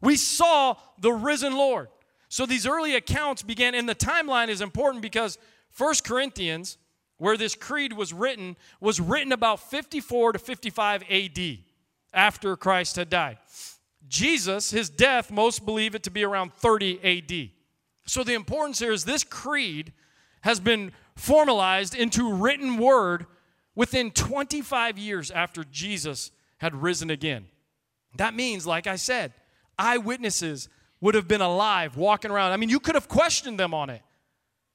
We 0.00 0.16
saw 0.16 0.76
the 0.98 1.12
risen 1.12 1.54
Lord. 1.54 1.88
So 2.30 2.46
these 2.46 2.66
early 2.66 2.94
accounts 2.94 3.42
began, 3.42 3.74
and 3.74 3.88
the 3.88 3.94
timeline 3.94 4.48
is 4.48 4.60
important 4.60 5.02
because 5.02 5.36
First 5.70 6.04
Corinthians, 6.04 6.78
where 7.18 7.36
this 7.36 7.54
creed 7.54 7.92
was 7.92 8.12
written, 8.12 8.56
was 8.80 9.00
written 9.00 9.32
about 9.32 9.60
54 9.60 10.32
to 10.32 10.38
55 10.38 11.02
AD 11.10 11.58
after 12.14 12.56
Christ 12.56 12.96
had 12.96 13.10
died. 13.10 13.38
Jesus, 14.08 14.70
his 14.70 14.88
death, 14.88 15.30
most 15.30 15.66
believe 15.66 15.94
it 15.94 16.02
to 16.04 16.10
be 16.10 16.24
around 16.24 16.54
30 16.54 17.00
AD. 17.04 17.50
So 18.06 18.24
the 18.24 18.34
importance 18.34 18.78
here 18.78 18.92
is 18.92 19.04
this 19.04 19.24
creed 19.24 19.92
has 20.42 20.60
been 20.60 20.92
formalized 21.14 21.94
into 21.94 22.32
written 22.32 22.78
word 22.78 23.26
within 23.74 24.10
25 24.10 24.96
years 24.96 25.30
after 25.30 25.64
Jesus 25.64 26.30
had 26.58 26.74
risen 26.82 27.10
again. 27.10 27.46
That 28.16 28.34
means, 28.34 28.66
like 28.66 28.86
I 28.86 28.96
said, 28.96 29.34
eyewitnesses 29.78 30.68
would 31.00 31.14
have 31.14 31.28
been 31.28 31.40
alive 31.40 31.96
walking 31.96 32.30
around. 32.30 32.52
I 32.52 32.56
mean, 32.56 32.70
you 32.70 32.80
could 32.80 32.94
have 32.94 33.08
questioned 33.08 33.58
them 33.58 33.74
on 33.74 33.90
it. 33.90 34.02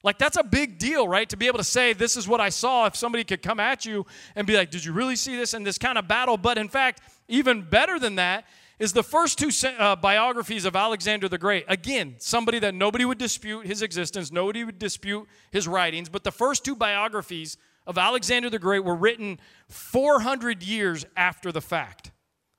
Like, 0.04 0.18
that's 0.18 0.36
a 0.36 0.44
big 0.44 0.78
deal, 0.78 1.08
right? 1.08 1.26
To 1.30 1.36
be 1.36 1.46
able 1.46 1.58
to 1.58 1.64
say, 1.64 1.94
This 1.94 2.16
is 2.16 2.28
what 2.28 2.40
I 2.40 2.50
saw. 2.50 2.86
If 2.86 2.94
somebody 2.94 3.24
could 3.24 3.42
come 3.42 3.58
at 3.58 3.86
you 3.86 4.06
and 4.36 4.46
be 4.46 4.54
like, 4.56 4.70
Did 4.70 4.84
you 4.84 4.92
really 4.92 5.16
see 5.16 5.34
this 5.34 5.54
in 5.54 5.64
this 5.64 5.78
kind 5.78 5.98
of 5.98 6.06
battle? 6.06 6.36
But 6.36 6.58
in 6.58 6.68
fact, 6.68 7.00
even 7.26 7.62
better 7.62 7.98
than 7.98 8.16
that 8.16 8.44
is 8.78 8.92
the 8.92 9.02
first 9.02 9.38
two 9.38 9.50
uh, 9.78 9.96
biographies 9.96 10.66
of 10.66 10.76
Alexander 10.76 11.28
the 11.28 11.38
Great. 11.38 11.64
Again, 11.68 12.16
somebody 12.18 12.58
that 12.58 12.74
nobody 12.74 13.06
would 13.06 13.18
dispute 13.18 13.66
his 13.66 13.80
existence, 13.80 14.30
nobody 14.30 14.62
would 14.64 14.78
dispute 14.78 15.26
his 15.50 15.66
writings, 15.66 16.08
but 16.08 16.22
the 16.22 16.32
first 16.32 16.64
two 16.64 16.76
biographies 16.76 17.56
of 17.86 17.96
Alexander 17.96 18.50
the 18.50 18.58
Great 18.58 18.84
were 18.84 18.96
written 18.96 19.38
400 19.68 20.62
years 20.62 21.06
after 21.16 21.50
the 21.50 21.60
fact. 21.60 22.10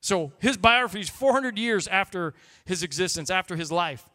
So 0.01 0.33
his 0.39 0.57
biography 0.57 1.01
is 1.01 1.09
400 1.09 1.59
years 1.59 1.87
after 1.87 2.33
his 2.65 2.81
existence, 2.81 3.29
after 3.29 3.55
his 3.55 3.71
life. 3.71 4.07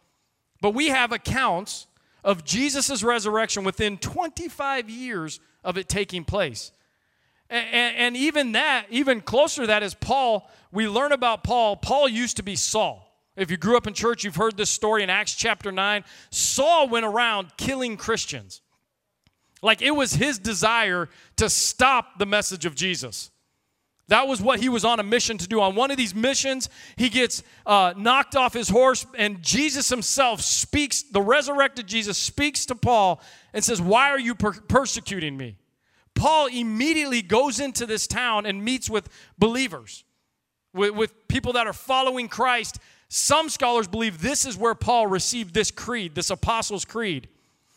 But 0.60 0.74
we 0.74 0.88
have 0.88 1.12
accounts 1.12 1.86
of 2.24 2.44
Jesus' 2.44 3.02
resurrection 3.02 3.64
within 3.64 3.98
25 3.98 4.90
years 4.90 5.40
of 5.64 5.76
it 5.76 5.88
taking 5.88 6.24
place. 6.24 6.72
And, 7.48 7.96
and, 7.96 8.16
even 8.16 8.52
that, 8.52 8.86
even 8.90 9.20
closer 9.20 9.62
to 9.62 9.66
that 9.66 9.82
is 9.82 9.94
Paul. 9.94 10.48
We 10.70 10.88
learn 10.88 11.10
about 11.10 11.42
Paul. 11.42 11.76
Paul 11.76 12.08
used 12.08 12.36
to 12.36 12.44
be 12.44 12.54
Saul. 12.54 13.10
If 13.36 13.50
you 13.50 13.56
grew 13.56 13.76
up 13.76 13.88
in 13.88 13.94
church, 13.94 14.22
you've 14.22 14.36
heard 14.36 14.56
this 14.56 14.70
story 14.70 15.02
in 15.02 15.10
Acts 15.10 15.34
chapter 15.34 15.72
9. 15.72 16.04
Saul 16.30 16.88
went 16.88 17.04
around 17.04 17.56
killing 17.56 17.96
Christians. 17.96 18.62
Like 19.62 19.82
it 19.82 19.90
was 19.92 20.14
his 20.14 20.38
desire 20.38 21.08
to 21.36 21.50
stop 21.50 22.18
the 22.18 22.26
message 22.26 22.66
of 22.66 22.74
Jesus. 22.74 23.30
That 24.10 24.26
was 24.26 24.42
what 24.42 24.58
he 24.58 24.68
was 24.68 24.84
on 24.84 24.98
a 24.98 25.04
mission 25.04 25.38
to 25.38 25.46
do. 25.46 25.60
On 25.60 25.76
one 25.76 25.92
of 25.92 25.96
these 25.96 26.16
missions, 26.16 26.68
he 26.96 27.08
gets 27.08 27.44
uh, 27.64 27.94
knocked 27.96 28.34
off 28.34 28.52
his 28.52 28.68
horse, 28.68 29.06
and 29.16 29.40
Jesus 29.40 29.88
himself 29.88 30.40
speaks, 30.40 31.02
the 31.02 31.22
resurrected 31.22 31.86
Jesus 31.86 32.18
speaks 32.18 32.66
to 32.66 32.74
Paul 32.74 33.22
and 33.54 33.64
says, 33.64 33.80
Why 33.80 34.10
are 34.10 34.18
you 34.18 34.34
per- 34.34 34.52
persecuting 34.52 35.36
me? 35.36 35.58
Paul 36.16 36.48
immediately 36.48 37.22
goes 37.22 37.60
into 37.60 37.86
this 37.86 38.08
town 38.08 38.46
and 38.46 38.64
meets 38.64 38.90
with 38.90 39.08
believers, 39.38 40.02
with, 40.74 40.90
with 40.90 41.28
people 41.28 41.52
that 41.52 41.68
are 41.68 41.72
following 41.72 42.26
Christ. 42.26 42.80
Some 43.08 43.48
scholars 43.48 43.86
believe 43.86 44.20
this 44.20 44.44
is 44.44 44.56
where 44.56 44.74
Paul 44.74 45.06
received 45.06 45.54
this 45.54 45.70
creed, 45.70 46.16
this 46.16 46.30
Apostles' 46.30 46.84
Creed. 46.84 47.28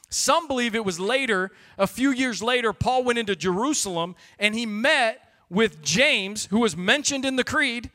Some 0.09 0.47
believe 0.47 0.73
it 0.73 0.83
was 0.83 0.99
later, 0.99 1.51
a 1.77 1.85
few 1.85 2.09
years 2.09 2.41
later, 2.41 2.73
Paul 2.73 3.03
went 3.03 3.19
into 3.19 3.35
Jerusalem 3.35 4.15
and 4.39 4.55
he 4.55 4.65
met 4.65 5.19
with 5.53 5.81
James, 5.81 6.45
who 6.47 6.59
was 6.59 6.75
mentioned 6.75 7.25
in 7.25 7.35
the 7.35 7.43
creed 7.43 7.91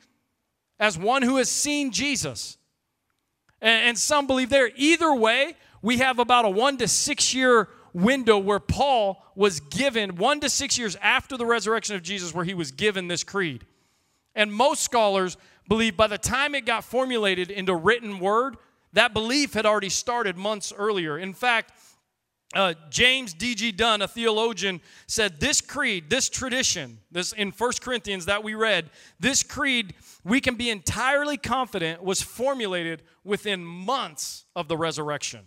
as 0.79 0.97
one 0.97 1.21
who 1.21 1.37
has 1.37 1.49
seen 1.49 1.91
Jesus. 1.91 2.57
And, 3.61 3.97
some 3.97 4.25
believe 4.25 4.49
there. 4.49 4.71
Either 4.75 5.13
way, 5.13 5.55
we 5.81 5.97
have 5.97 6.17
about 6.19 6.45
a 6.45 6.49
one 6.49 6.77
to 6.77 6.87
six 6.87 7.33
year 7.33 7.67
window 7.93 8.37
where 8.37 8.59
Paul 8.59 9.21
was 9.35 9.59
given, 9.59 10.15
one 10.15 10.39
to 10.39 10.49
six 10.49 10.77
years 10.77 10.95
after 11.01 11.35
the 11.35 11.45
resurrection 11.45 11.95
of 11.95 12.01
Jesus, 12.01 12.33
where 12.33 12.45
he 12.45 12.53
was 12.53 12.71
given 12.71 13.09
this 13.09 13.23
creed. 13.23 13.65
And 14.33 14.53
most 14.53 14.83
scholars 14.83 15.35
believe 15.67 15.97
by 15.97 16.07
the 16.07 16.17
time 16.17 16.55
it 16.55 16.65
got 16.65 16.85
formulated 16.85 17.51
into 17.51 17.75
written 17.75 18.19
word, 18.19 18.55
that 18.93 19.13
belief 19.13 19.53
had 19.53 19.65
already 19.65 19.89
started 19.89 20.37
months 20.37 20.71
earlier. 20.75 21.17
In 21.17 21.33
fact, 21.33 21.73
uh, 22.55 22.73
James 22.89 23.33
D.G. 23.33 23.73
Dunn, 23.73 24.01
a 24.01 24.07
theologian, 24.07 24.81
said 25.07 25.39
this 25.39 25.61
creed, 25.61 26.09
this 26.09 26.29
tradition, 26.29 26.97
this 27.11 27.31
in 27.31 27.51
1 27.51 27.71
Corinthians 27.81 28.25
that 28.25 28.43
we 28.43 28.55
read, 28.55 28.89
this 29.19 29.43
creed, 29.43 29.93
we 30.23 30.41
can 30.41 30.55
be 30.55 30.69
entirely 30.69 31.37
confident 31.37 32.03
was 32.03 32.21
formulated 32.21 33.03
within 33.23 33.63
months 33.63 34.45
of 34.55 34.67
the 34.67 34.75
resurrection. 34.75 35.45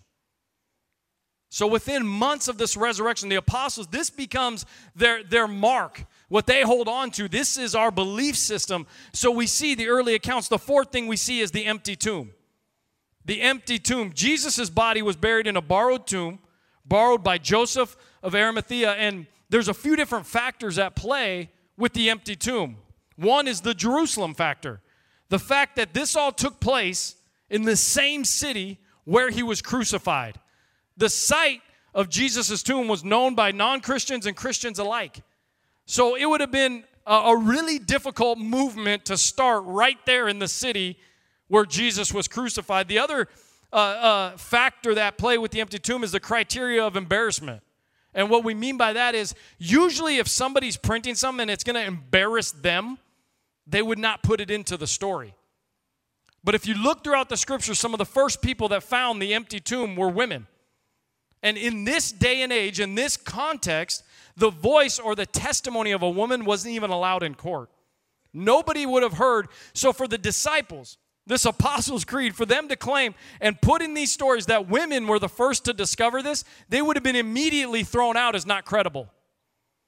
So 1.48 1.66
within 1.66 2.06
months 2.06 2.48
of 2.48 2.56
this 2.56 2.76
resurrection, 2.76 3.28
the 3.28 3.36
apostles, 3.36 3.88
this 3.88 4.08
becomes 4.08 4.64
their, 4.94 5.22
their 5.22 5.46
mark, 5.46 6.06
what 6.28 6.46
they 6.46 6.62
hold 6.62 6.88
on 6.88 7.10
to. 7.10 7.28
This 7.28 7.58
is 7.58 7.74
our 7.74 7.90
belief 7.90 8.36
system. 8.36 8.86
So 9.12 9.30
we 9.30 9.46
see 9.46 9.74
the 9.74 9.88
early 9.88 10.14
accounts. 10.14 10.48
The 10.48 10.58
fourth 10.58 10.92
thing 10.92 11.08
we 11.08 11.16
see 11.16 11.40
is 11.40 11.50
the 11.50 11.66
empty 11.66 11.94
tomb. 11.94 12.30
The 13.26 13.42
empty 13.42 13.78
tomb. 13.78 14.12
Jesus' 14.14 14.70
body 14.70 15.02
was 15.02 15.16
buried 15.16 15.46
in 15.46 15.56
a 15.56 15.60
borrowed 15.60 16.06
tomb 16.06 16.38
borrowed 16.84 17.22
by 17.22 17.38
Joseph 17.38 17.96
of 18.22 18.34
Arimathea. 18.34 18.92
And 18.92 19.26
there's 19.48 19.68
a 19.68 19.74
few 19.74 19.96
different 19.96 20.26
factors 20.26 20.78
at 20.78 20.94
play 20.94 21.50
with 21.76 21.92
the 21.92 22.10
empty 22.10 22.36
tomb. 22.36 22.76
One 23.16 23.46
is 23.46 23.60
the 23.60 23.74
Jerusalem 23.74 24.34
factor, 24.34 24.80
the 25.28 25.38
fact 25.38 25.76
that 25.76 25.94
this 25.94 26.16
all 26.16 26.32
took 26.32 26.60
place 26.60 27.16
in 27.50 27.62
the 27.62 27.76
same 27.76 28.24
city 28.24 28.78
where 29.04 29.30
he 29.30 29.42
was 29.42 29.60
crucified. 29.60 30.38
The 30.96 31.08
site 31.08 31.60
of 31.94 32.08
Jesus' 32.08 32.62
tomb 32.62 32.88
was 32.88 33.04
known 33.04 33.34
by 33.34 33.52
non 33.52 33.80
Christians 33.80 34.26
and 34.26 34.36
Christians 34.36 34.78
alike. 34.78 35.20
So 35.84 36.16
it 36.16 36.26
would 36.26 36.40
have 36.40 36.50
been 36.50 36.84
a, 37.06 37.14
a, 37.14 37.36
really 37.36 37.78
difficult 37.78 38.38
movement 38.38 39.04
to 39.06 39.16
start 39.16 39.64
right 39.66 39.98
there 40.06 40.28
in 40.28 40.38
the 40.38 40.48
city 40.48 40.98
where 41.48 41.66
Jesus 41.66 42.14
was 42.14 42.28
crucified. 42.28 42.88
The 42.88 42.98
other 42.98 43.28
uh, 43.72 43.76
uh, 43.76 44.36
factor 44.36 44.94
that 44.94 45.16
play 45.16 45.38
with 45.38 45.50
the 45.50 45.60
empty 45.60 45.78
tomb 45.78 46.04
is 46.04 46.12
the 46.12 46.20
criteria 46.20 46.84
of 46.84 46.96
embarrassment. 46.96 47.62
And 48.14 48.28
what 48.28 48.44
we 48.44 48.52
mean 48.52 48.76
by 48.76 48.92
that 48.92 49.14
is 49.14 49.34
usually 49.58 50.18
if 50.18 50.28
somebody's 50.28 50.76
printing 50.76 51.14
something 51.14 51.42
and 51.42 51.50
it's 51.50 51.64
going 51.64 51.76
to 51.76 51.84
embarrass 51.84 52.52
them, 52.52 52.98
they 53.66 53.80
would 53.80 53.98
not 53.98 54.22
put 54.22 54.40
it 54.40 54.50
into 54.50 54.76
the 54.76 54.86
story. 54.86 55.34
But 56.44 56.54
if 56.54 56.66
you 56.66 56.74
look 56.74 57.04
throughout 57.04 57.28
the 57.28 57.36
scripture, 57.36 57.74
some 57.74 57.94
of 57.94 57.98
the 57.98 58.04
first 58.04 58.42
people 58.42 58.68
that 58.68 58.82
found 58.82 59.22
the 59.22 59.32
empty 59.32 59.60
tomb 59.60 59.96
were 59.96 60.08
women. 60.08 60.46
And 61.42 61.56
in 61.56 61.84
this 61.84 62.12
day 62.12 62.42
and 62.42 62.52
age, 62.52 62.80
in 62.80 62.94
this 62.94 63.16
context, 63.16 64.04
the 64.36 64.50
voice 64.50 64.98
or 64.98 65.14
the 65.14 65.26
testimony 65.26 65.92
of 65.92 66.02
a 66.02 66.10
woman 66.10 66.44
wasn't 66.44 66.74
even 66.74 66.90
allowed 66.90 67.22
in 67.22 67.34
court. 67.34 67.70
Nobody 68.32 68.86
would 68.86 69.02
have 69.02 69.14
heard. 69.14 69.48
So 69.72 69.92
for 69.92 70.08
the 70.08 70.18
disciples, 70.18 70.98
this 71.26 71.44
Apostles' 71.44 72.04
Creed, 72.04 72.34
for 72.34 72.44
them 72.44 72.68
to 72.68 72.76
claim 72.76 73.14
and 73.40 73.60
put 73.60 73.80
in 73.80 73.94
these 73.94 74.12
stories 74.12 74.46
that 74.46 74.68
women 74.68 75.06
were 75.06 75.18
the 75.18 75.28
first 75.28 75.64
to 75.66 75.72
discover 75.72 76.22
this, 76.22 76.44
they 76.68 76.82
would 76.82 76.96
have 76.96 77.04
been 77.04 77.16
immediately 77.16 77.84
thrown 77.84 78.16
out 78.16 78.34
as 78.34 78.44
not 78.44 78.64
credible. 78.64 79.08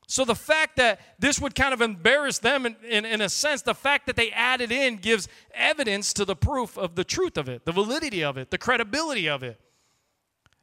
So 0.07 0.25
the 0.25 0.35
fact 0.35 0.77
that 0.77 1.01
this 1.19 1.41
would 1.41 1.55
kind 1.55 1.73
of 1.73 1.81
embarrass 1.81 2.39
them 2.39 2.67
in, 2.67 2.77
in, 2.89 3.05
in, 3.05 3.21
a 3.21 3.29
sense, 3.29 3.63
the 3.63 3.75
fact 3.75 4.07
that 4.07 4.17
they 4.17 4.31
added 4.31 4.71
in 4.71 4.97
gives 4.97 5.29
evidence 5.55 6.13
to 6.15 6.25
the 6.25 6.37
proof 6.37 6.77
of 6.77 6.95
the 6.95 7.05
truth 7.05 7.39
of 7.39 7.49
it, 7.49 7.65
the 7.65 7.73
validity 7.73 8.23
of 8.23 8.37
it, 8.37 8.51
the 8.51 8.59
credibility 8.59 9.29
of 9.29 9.43
it. 9.43 9.59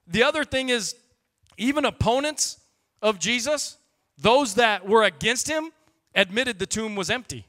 The 0.08 0.24
other 0.24 0.44
thing 0.44 0.70
is, 0.70 0.96
even 1.58 1.86
opponents 1.86 2.60
of 3.02 3.20
Jesus, 3.20 3.78
those 4.18 4.56
that 4.56 4.88
were 4.88 5.04
against 5.04 5.50
him, 5.50 5.72
admitted 6.14 6.60
the 6.60 6.66
tomb 6.68 6.96
was 6.96 7.10
empty. 7.10 7.48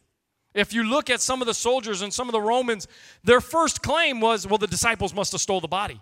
If 0.55 0.75
you 0.75 0.85
look 0.85 1.09
at 1.09 1.21
some 1.21 1.41
of 1.41 1.47
the 1.47 1.55
soldiers 1.55 2.03
and 2.03 2.13
some 2.13 2.29
of 2.29 2.33
the 2.33 2.41
Romans, 2.41 2.87
their 3.25 3.41
first 3.41 3.83
claim 3.83 4.21
was, 4.21 4.47
well, 4.47 4.59
the 4.59 4.67
disciples 4.67 5.15
must 5.15 5.33
have 5.33 5.41
stole 5.41 5.61
the 5.61 5.69
body. 5.69 6.01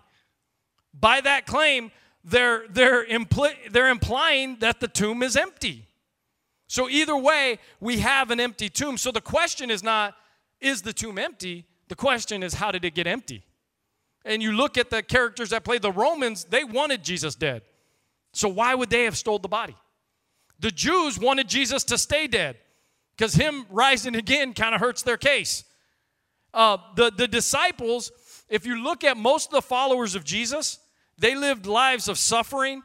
By 0.93 1.21
that 1.21 1.45
claim, 1.45 1.91
they're, 2.23 2.67
they're, 2.67 3.05
they're 3.71 3.89
implying 3.89 4.57
that 4.59 4.79
the 4.79 4.87
tomb 4.87 5.23
is 5.23 5.37
empty. 5.37 5.87
So 6.67 6.89
either 6.89 7.15
way, 7.15 7.59
we 7.79 7.99
have 7.99 8.31
an 8.31 8.39
empty 8.39 8.69
tomb. 8.69 8.97
So 8.97 9.11
the 9.11 9.21
question 9.21 9.71
is 9.71 9.83
not, 9.83 10.15
is 10.59 10.81
the 10.81 10.93
tomb 10.93 11.17
empty? 11.17 11.65
The 11.87 11.95
question 11.95 12.43
is, 12.43 12.53
how 12.53 12.71
did 12.71 12.85
it 12.85 12.93
get 12.93 13.07
empty? 13.07 13.43
And 14.23 14.41
you 14.43 14.51
look 14.51 14.77
at 14.77 14.89
the 14.89 15.01
characters 15.01 15.49
that 15.49 15.63
played 15.63 15.81
the 15.81 15.91
Romans, 15.91 16.45
they 16.45 16.63
wanted 16.63 17.03
Jesus 17.03 17.35
dead. 17.35 17.63
So 18.33 18.47
why 18.47 18.75
would 18.75 18.89
they 18.89 19.03
have 19.03 19.17
stole 19.17 19.39
the 19.39 19.47
body? 19.47 19.75
The 20.59 20.71
Jews 20.71 21.17
wanted 21.17 21.47
Jesus 21.47 21.83
to 21.85 21.97
stay 21.97 22.27
dead 22.27 22.57
because 23.15 23.33
him 23.33 23.65
rising 23.69 24.15
again 24.15 24.53
kind 24.53 24.73
of 24.73 24.81
hurts 24.81 25.03
their 25.03 25.17
case. 25.17 25.63
Uh, 26.53 26.77
the, 26.95 27.11
the 27.11 27.27
disciples, 27.27 28.11
if 28.49 28.65
you 28.65 28.81
look 28.83 29.03
at 29.03 29.17
most 29.17 29.47
of 29.47 29.51
the 29.53 29.61
followers 29.61 30.15
of 30.15 30.23
Jesus, 30.23 30.79
they 31.17 31.35
lived 31.35 31.65
lives 31.65 32.07
of 32.07 32.17
suffering. 32.17 32.83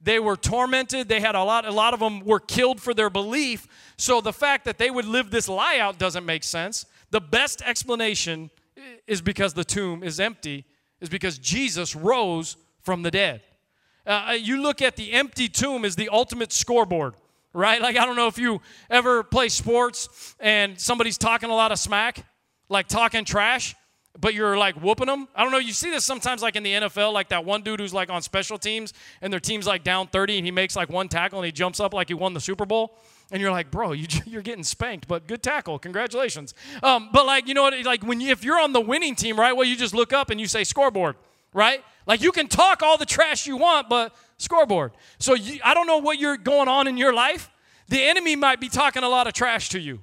They 0.00 0.18
were 0.18 0.36
tormented. 0.36 1.08
They 1.08 1.20
had 1.20 1.34
a 1.34 1.44
lot, 1.44 1.66
a 1.66 1.70
lot 1.70 1.94
of 1.94 2.00
them 2.00 2.20
were 2.20 2.40
killed 2.40 2.80
for 2.80 2.94
their 2.94 3.10
belief. 3.10 3.68
So 3.96 4.20
the 4.20 4.32
fact 4.32 4.64
that 4.64 4.78
they 4.78 4.90
would 4.90 5.04
live 5.04 5.30
this 5.30 5.48
lie 5.48 5.78
out 5.78 5.98
doesn't 5.98 6.24
make 6.24 6.42
sense. 6.42 6.86
The 7.10 7.20
best 7.20 7.60
explanation 7.62 8.50
is 9.06 9.20
because 9.20 9.52
the 9.52 9.64
tomb 9.64 10.02
is 10.02 10.18
empty, 10.20 10.64
is 11.00 11.08
because 11.08 11.38
Jesus 11.38 11.94
rose 11.94 12.56
from 12.82 13.02
the 13.02 13.10
dead. 13.10 13.42
Uh, 14.06 14.36
you 14.40 14.62
look 14.62 14.80
at 14.80 14.96
the 14.96 15.12
empty 15.12 15.48
tomb 15.48 15.84
as 15.84 15.96
the 15.96 16.08
ultimate 16.08 16.52
scoreboard 16.52 17.14
right? 17.52 17.80
Like, 17.80 17.96
I 17.96 18.06
don't 18.06 18.16
know 18.16 18.26
if 18.26 18.38
you 18.38 18.60
ever 18.88 19.22
play 19.22 19.48
sports 19.48 20.34
and 20.40 20.78
somebody's 20.78 21.18
talking 21.18 21.50
a 21.50 21.54
lot 21.54 21.72
of 21.72 21.78
smack, 21.78 22.24
like 22.68 22.88
talking 22.88 23.24
trash, 23.24 23.74
but 24.18 24.34
you're 24.34 24.58
like 24.58 24.74
whooping 24.76 25.06
them. 25.06 25.28
I 25.34 25.42
don't 25.42 25.52
know. 25.52 25.58
You 25.58 25.72
see 25.72 25.90
this 25.90 26.04
sometimes, 26.04 26.42
like 26.42 26.56
in 26.56 26.62
the 26.62 26.72
NFL, 26.72 27.12
like 27.12 27.28
that 27.28 27.44
one 27.44 27.62
dude 27.62 27.80
who's 27.80 27.94
like 27.94 28.10
on 28.10 28.22
special 28.22 28.58
teams 28.58 28.92
and 29.22 29.32
their 29.32 29.40
team's 29.40 29.66
like 29.66 29.84
down 29.84 30.08
30 30.08 30.38
and 30.38 30.46
he 30.46 30.50
makes 30.50 30.76
like 30.76 30.88
one 30.88 31.08
tackle 31.08 31.38
and 31.38 31.46
he 31.46 31.52
jumps 31.52 31.80
up 31.80 31.94
like 31.94 32.08
he 32.08 32.14
won 32.14 32.34
the 32.34 32.40
Super 32.40 32.66
Bowl. 32.66 32.96
And 33.32 33.40
you're 33.40 33.52
like, 33.52 33.70
bro, 33.70 33.92
you, 33.92 34.06
you're 34.26 34.42
getting 34.42 34.64
spanked, 34.64 35.06
but 35.06 35.26
good 35.26 35.42
tackle. 35.42 35.78
Congratulations. 35.78 36.54
Um, 36.82 37.10
but 37.12 37.26
like, 37.26 37.46
you 37.46 37.54
know 37.54 37.62
what? 37.62 37.84
Like, 37.84 38.02
when 38.02 38.20
you, 38.20 38.30
if 38.30 38.44
you're 38.44 38.60
on 38.60 38.72
the 38.72 38.80
winning 38.80 39.14
team, 39.14 39.38
right? 39.38 39.52
Well, 39.52 39.66
you 39.66 39.76
just 39.76 39.94
look 39.94 40.12
up 40.12 40.30
and 40.30 40.40
you 40.40 40.46
say 40.46 40.64
scoreboard, 40.64 41.16
right? 41.54 41.84
Like, 42.06 42.22
you 42.22 42.32
can 42.32 42.48
talk 42.48 42.82
all 42.82 42.98
the 42.98 43.06
trash 43.06 43.46
you 43.46 43.56
want, 43.56 43.88
but 43.88 44.14
scoreboard. 44.40 44.92
So 45.18 45.34
you, 45.34 45.60
I 45.64 45.74
don't 45.74 45.86
know 45.86 45.98
what 45.98 46.18
you're 46.18 46.36
going 46.36 46.68
on 46.68 46.86
in 46.86 46.96
your 46.96 47.12
life. 47.12 47.50
The 47.88 48.02
enemy 48.02 48.36
might 48.36 48.60
be 48.60 48.68
talking 48.68 49.02
a 49.02 49.08
lot 49.08 49.26
of 49.26 49.32
trash 49.32 49.68
to 49.70 49.80
you. 49.80 50.00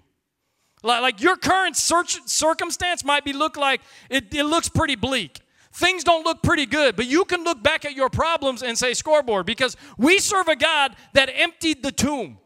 Like, 0.84 1.02
like 1.02 1.22
your 1.22 1.38
current 1.38 1.76
circumstance 1.76 3.04
might 3.04 3.26
be 3.26 3.34
look 3.34 3.58
like 3.58 3.82
it, 4.10 4.34
it 4.34 4.44
looks 4.44 4.70
pretty 4.70 4.96
bleak. 4.96 5.42
Things 5.74 6.04
don't 6.04 6.24
look 6.24 6.42
pretty 6.42 6.66
good, 6.66 6.96
but 6.96 7.06
you 7.06 7.26
can 7.26 7.44
look 7.44 7.62
back 7.62 7.86
at 7.86 7.94
your 7.94 8.10
problems 8.10 8.64
and 8.64 8.78
say 8.78 8.94
scoreboard 8.94 9.46
because 9.46 9.78
we 9.98 10.20
serve 10.20 10.48
a 10.48 10.56
God 10.56 10.96
that 11.14 11.30
emptied 11.34 11.84
the 11.84 11.92
tomb. 11.92 12.40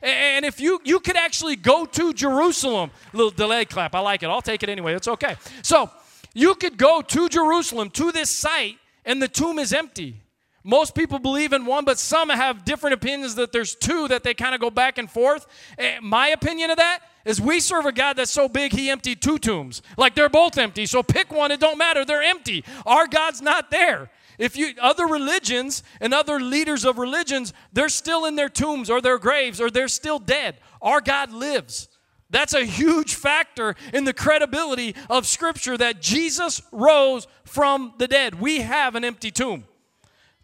And 0.00 0.44
if 0.44 0.60
you 0.60 0.80
you 0.84 1.00
could 1.00 1.16
actually 1.16 1.56
go 1.56 1.84
to 1.84 2.12
Jerusalem, 2.12 2.92
little 3.12 3.32
delay 3.32 3.64
clap, 3.64 3.96
I 3.96 4.00
like 4.00 4.22
it. 4.22 4.26
I'll 4.26 4.42
take 4.42 4.62
it 4.62 4.68
anyway. 4.68 4.94
It's 4.94 5.08
okay. 5.08 5.36
So 5.62 5.90
you 6.34 6.54
could 6.54 6.78
go 6.78 7.02
to 7.02 7.28
Jerusalem 7.28 7.90
to 7.90 8.12
this 8.12 8.30
site, 8.30 8.76
and 9.04 9.20
the 9.20 9.26
tomb 9.26 9.58
is 9.58 9.72
empty. 9.72 10.20
Most 10.68 10.94
people 10.94 11.18
believe 11.18 11.54
in 11.54 11.64
one, 11.64 11.86
but 11.86 11.98
some 11.98 12.28
have 12.28 12.62
different 12.62 12.92
opinions 12.92 13.36
that 13.36 13.52
there's 13.52 13.74
two 13.74 14.06
that 14.08 14.22
they 14.22 14.34
kind 14.34 14.54
of 14.54 14.60
go 14.60 14.68
back 14.68 14.98
and 14.98 15.10
forth. 15.10 15.46
Eh, 15.78 15.98
my 16.02 16.28
opinion 16.28 16.70
of 16.70 16.76
that 16.76 17.00
is 17.24 17.40
we 17.40 17.58
serve 17.58 17.86
a 17.86 17.92
God 17.92 18.18
that's 18.18 18.30
so 18.30 18.50
big 18.50 18.72
he 18.72 18.90
emptied 18.90 19.22
two 19.22 19.38
tombs. 19.38 19.80
Like 19.96 20.14
they're 20.14 20.28
both 20.28 20.58
empty. 20.58 20.84
So 20.84 21.02
pick 21.02 21.32
one, 21.32 21.52
it 21.52 21.58
don't 21.58 21.78
matter. 21.78 22.04
They're 22.04 22.22
empty. 22.22 22.66
Our 22.84 23.06
God's 23.06 23.40
not 23.40 23.70
there. 23.70 24.10
If 24.36 24.58
you 24.58 24.74
other 24.78 25.06
religions 25.06 25.82
and 26.02 26.12
other 26.12 26.38
leaders 26.38 26.84
of 26.84 26.98
religions, 26.98 27.54
they're 27.72 27.88
still 27.88 28.26
in 28.26 28.36
their 28.36 28.50
tombs 28.50 28.90
or 28.90 29.00
their 29.00 29.16
graves 29.16 29.62
or 29.62 29.70
they're 29.70 29.88
still 29.88 30.18
dead. 30.18 30.56
Our 30.82 31.00
God 31.00 31.32
lives. 31.32 31.88
That's 32.28 32.52
a 32.52 32.66
huge 32.66 33.14
factor 33.14 33.74
in 33.94 34.04
the 34.04 34.12
credibility 34.12 34.94
of 35.08 35.26
Scripture 35.26 35.78
that 35.78 36.02
Jesus 36.02 36.60
rose 36.72 37.26
from 37.44 37.94
the 37.96 38.06
dead. 38.06 38.38
We 38.38 38.60
have 38.60 38.96
an 38.96 39.04
empty 39.06 39.30
tomb. 39.30 39.64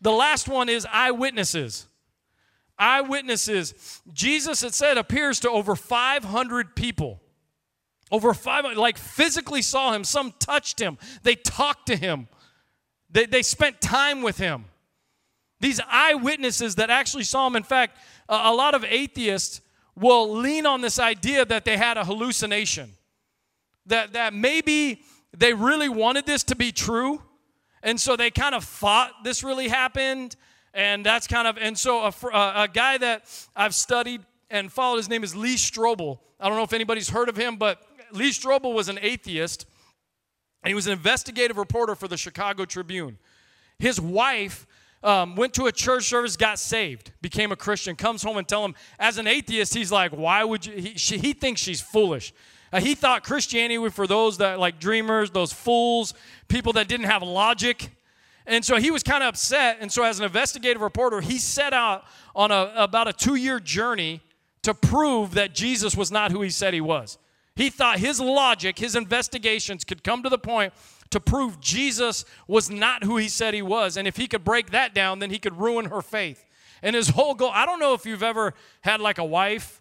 The 0.04 0.12
last 0.12 0.48
one 0.48 0.68
is 0.68 0.86
eyewitnesses. 0.92 1.86
Eyewitnesses. 2.78 4.02
Jesus, 4.12 4.62
it 4.62 4.74
said, 4.74 4.98
appears 4.98 5.40
to 5.40 5.50
over 5.50 5.74
500 5.74 6.76
people. 6.76 7.22
Over 8.12 8.34
500, 8.34 8.76
like 8.76 8.98
physically 8.98 9.62
saw 9.62 9.94
him. 9.94 10.04
Some 10.04 10.34
touched 10.38 10.78
him. 10.78 10.98
They 11.22 11.34
talked 11.34 11.86
to 11.86 11.96
him. 11.96 12.28
They, 13.08 13.24
they 13.24 13.40
spent 13.40 13.80
time 13.80 14.20
with 14.20 14.36
him. 14.36 14.66
These 15.60 15.80
eyewitnesses 15.88 16.74
that 16.74 16.90
actually 16.90 17.24
saw 17.24 17.46
him. 17.46 17.56
In 17.56 17.62
fact, 17.62 17.96
a, 18.28 18.34
a 18.34 18.54
lot 18.54 18.74
of 18.74 18.84
atheists 18.84 19.62
will 19.96 20.30
lean 20.36 20.66
on 20.66 20.82
this 20.82 20.98
idea 20.98 21.46
that 21.46 21.64
they 21.64 21.78
had 21.78 21.96
a 21.96 22.04
hallucination, 22.04 22.90
that, 23.86 24.12
that 24.12 24.34
maybe 24.34 25.00
they 25.32 25.54
really 25.54 25.88
wanted 25.88 26.26
this 26.26 26.42
to 26.44 26.56
be 26.56 26.72
true, 26.72 27.22
and 27.84 28.00
so 28.00 28.16
they 28.16 28.30
kind 28.30 28.54
of 28.54 28.64
thought 28.64 29.22
this 29.22 29.44
really 29.44 29.68
happened, 29.68 30.34
and 30.72 31.06
that's 31.06 31.28
kind 31.28 31.46
of, 31.46 31.56
and 31.58 31.78
so 31.78 32.00
a, 32.00 32.12
a, 32.32 32.62
a 32.64 32.68
guy 32.72 32.98
that 32.98 33.24
I've 33.54 33.74
studied 33.74 34.22
and 34.50 34.72
followed, 34.72 34.96
his 34.96 35.08
name 35.08 35.22
is 35.22 35.36
Lee 35.36 35.54
Strobel. 35.54 36.18
I 36.40 36.48
don't 36.48 36.56
know 36.56 36.64
if 36.64 36.72
anybody's 36.72 37.10
heard 37.10 37.28
of 37.28 37.36
him, 37.36 37.56
but 37.56 37.80
Lee 38.10 38.30
Strobel 38.30 38.74
was 38.74 38.88
an 38.88 38.98
atheist, 39.00 39.66
and 40.62 40.70
he 40.70 40.74
was 40.74 40.86
an 40.86 40.92
investigative 40.94 41.58
reporter 41.58 41.94
for 41.94 42.08
the 42.08 42.16
Chicago 42.16 42.64
Tribune. 42.64 43.18
His 43.78 44.00
wife 44.00 44.66
um, 45.02 45.36
went 45.36 45.52
to 45.54 45.66
a 45.66 45.72
church 45.72 46.04
service, 46.04 46.36
got 46.36 46.58
saved, 46.58 47.12
became 47.20 47.52
a 47.52 47.56
Christian, 47.56 47.96
comes 47.96 48.22
home 48.22 48.38
and 48.38 48.48
tell 48.48 48.64
him, 48.64 48.74
as 48.98 49.18
an 49.18 49.26
atheist, 49.26 49.74
he's 49.74 49.92
like, 49.92 50.12
why 50.12 50.42
would 50.42 50.64
you? 50.64 50.72
He, 50.72 50.94
she, 50.96 51.18
he 51.18 51.34
thinks 51.34 51.60
she's 51.60 51.82
foolish. 51.82 52.32
Uh, 52.74 52.80
he 52.80 52.96
thought 52.96 53.22
Christianity 53.22 53.78
was 53.78 53.92
for 53.92 54.08
those 54.08 54.38
that 54.38 54.58
like 54.58 54.80
dreamers, 54.80 55.30
those 55.30 55.52
fools, 55.52 56.12
people 56.48 56.72
that 56.72 56.88
didn't 56.88 57.06
have 57.06 57.22
logic. 57.22 57.90
And 58.46 58.64
so 58.64 58.78
he 58.78 58.90
was 58.90 59.04
kind 59.04 59.22
of 59.22 59.28
upset. 59.28 59.78
And 59.80 59.92
so, 59.92 60.02
as 60.02 60.18
an 60.18 60.24
investigative 60.24 60.82
reporter, 60.82 61.20
he 61.20 61.38
set 61.38 61.72
out 61.72 62.04
on 62.34 62.50
a, 62.50 62.72
about 62.74 63.06
a 63.06 63.12
two 63.12 63.36
year 63.36 63.60
journey 63.60 64.22
to 64.62 64.74
prove 64.74 65.34
that 65.34 65.54
Jesus 65.54 65.96
was 65.96 66.10
not 66.10 66.32
who 66.32 66.42
he 66.42 66.50
said 66.50 66.74
he 66.74 66.80
was. 66.80 67.16
He 67.54 67.70
thought 67.70 68.00
his 68.00 68.18
logic, 68.18 68.76
his 68.76 68.96
investigations 68.96 69.84
could 69.84 70.02
come 70.02 70.24
to 70.24 70.28
the 70.28 70.36
point 70.36 70.72
to 71.10 71.20
prove 71.20 71.60
Jesus 71.60 72.24
was 72.48 72.70
not 72.70 73.04
who 73.04 73.18
he 73.18 73.28
said 73.28 73.54
he 73.54 73.62
was. 73.62 73.96
And 73.96 74.08
if 74.08 74.16
he 74.16 74.26
could 74.26 74.42
break 74.42 74.72
that 74.72 74.92
down, 74.94 75.20
then 75.20 75.30
he 75.30 75.38
could 75.38 75.56
ruin 75.56 75.84
her 75.84 76.02
faith. 76.02 76.44
And 76.82 76.96
his 76.96 77.10
whole 77.10 77.34
goal 77.34 77.52
I 77.54 77.66
don't 77.66 77.78
know 77.78 77.94
if 77.94 78.04
you've 78.04 78.24
ever 78.24 78.52
had 78.80 79.00
like 79.00 79.18
a 79.18 79.24
wife, 79.24 79.80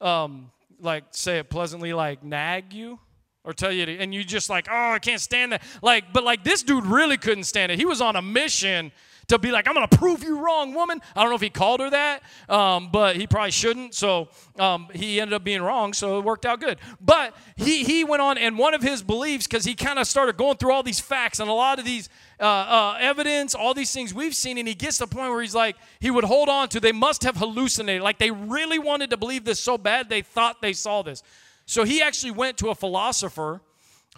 um, 0.00 0.52
like 0.80 1.04
say 1.10 1.38
it 1.38 1.50
pleasantly, 1.50 1.92
like 1.92 2.22
nag 2.22 2.72
you 2.72 2.98
or 3.44 3.52
tell 3.52 3.72
you 3.72 3.86
to, 3.86 3.98
and 3.98 4.12
you 4.12 4.24
just 4.24 4.50
like, 4.50 4.68
oh, 4.70 4.92
I 4.92 4.98
can't 4.98 5.20
stand 5.20 5.52
that. 5.52 5.62
Like, 5.82 6.12
but 6.12 6.24
like 6.24 6.44
this 6.44 6.62
dude 6.62 6.86
really 6.86 7.16
couldn't 7.16 7.44
stand 7.44 7.72
it. 7.72 7.78
He 7.78 7.86
was 7.86 8.00
on 8.00 8.16
a 8.16 8.22
mission 8.22 8.92
to 9.28 9.38
be 9.38 9.50
like, 9.50 9.68
I'm 9.68 9.74
going 9.74 9.86
to 9.86 9.98
prove 9.98 10.22
you 10.22 10.38
wrong, 10.38 10.74
woman. 10.74 11.00
I 11.14 11.20
don't 11.20 11.30
know 11.30 11.36
if 11.36 11.42
he 11.42 11.50
called 11.50 11.80
her 11.80 11.90
that, 11.90 12.22
um, 12.48 12.90
but 12.90 13.16
he 13.16 13.26
probably 13.26 13.50
shouldn't. 13.50 13.94
So 13.94 14.28
um, 14.58 14.88
he 14.94 15.20
ended 15.20 15.34
up 15.34 15.44
being 15.44 15.62
wrong, 15.62 15.92
so 15.92 16.18
it 16.18 16.24
worked 16.24 16.46
out 16.46 16.60
good. 16.60 16.78
But 17.00 17.34
he, 17.56 17.84
he 17.84 18.04
went 18.04 18.22
on, 18.22 18.38
and 18.38 18.58
one 18.58 18.74
of 18.74 18.82
his 18.82 19.02
beliefs, 19.02 19.46
because 19.46 19.64
he 19.64 19.74
kind 19.74 19.98
of 19.98 20.06
started 20.06 20.36
going 20.36 20.56
through 20.56 20.72
all 20.72 20.82
these 20.82 21.00
facts 21.00 21.40
and 21.40 21.48
a 21.48 21.52
lot 21.52 21.78
of 21.78 21.84
these 21.84 22.08
uh, 22.40 22.44
uh, 22.44 22.98
evidence, 23.00 23.54
all 23.54 23.74
these 23.74 23.92
things 23.92 24.14
we've 24.14 24.34
seen, 24.34 24.58
and 24.58 24.66
he 24.66 24.74
gets 24.74 24.98
to 24.98 25.06
the 25.06 25.14
point 25.14 25.30
where 25.30 25.42
he's 25.42 25.54
like, 25.54 25.76
he 26.00 26.10
would 26.10 26.24
hold 26.24 26.48
on 26.48 26.68
to, 26.70 26.80
they 26.80 26.92
must 26.92 27.22
have 27.24 27.36
hallucinated. 27.36 28.02
Like 28.02 28.18
they 28.18 28.30
really 28.30 28.78
wanted 28.78 29.10
to 29.10 29.16
believe 29.16 29.44
this 29.44 29.60
so 29.60 29.76
bad, 29.76 30.08
they 30.08 30.22
thought 30.22 30.62
they 30.62 30.72
saw 30.72 31.02
this. 31.02 31.22
So 31.66 31.84
he 31.84 32.00
actually 32.00 32.30
went 32.30 32.56
to 32.58 32.68
a 32.68 32.74
philosopher 32.74 33.60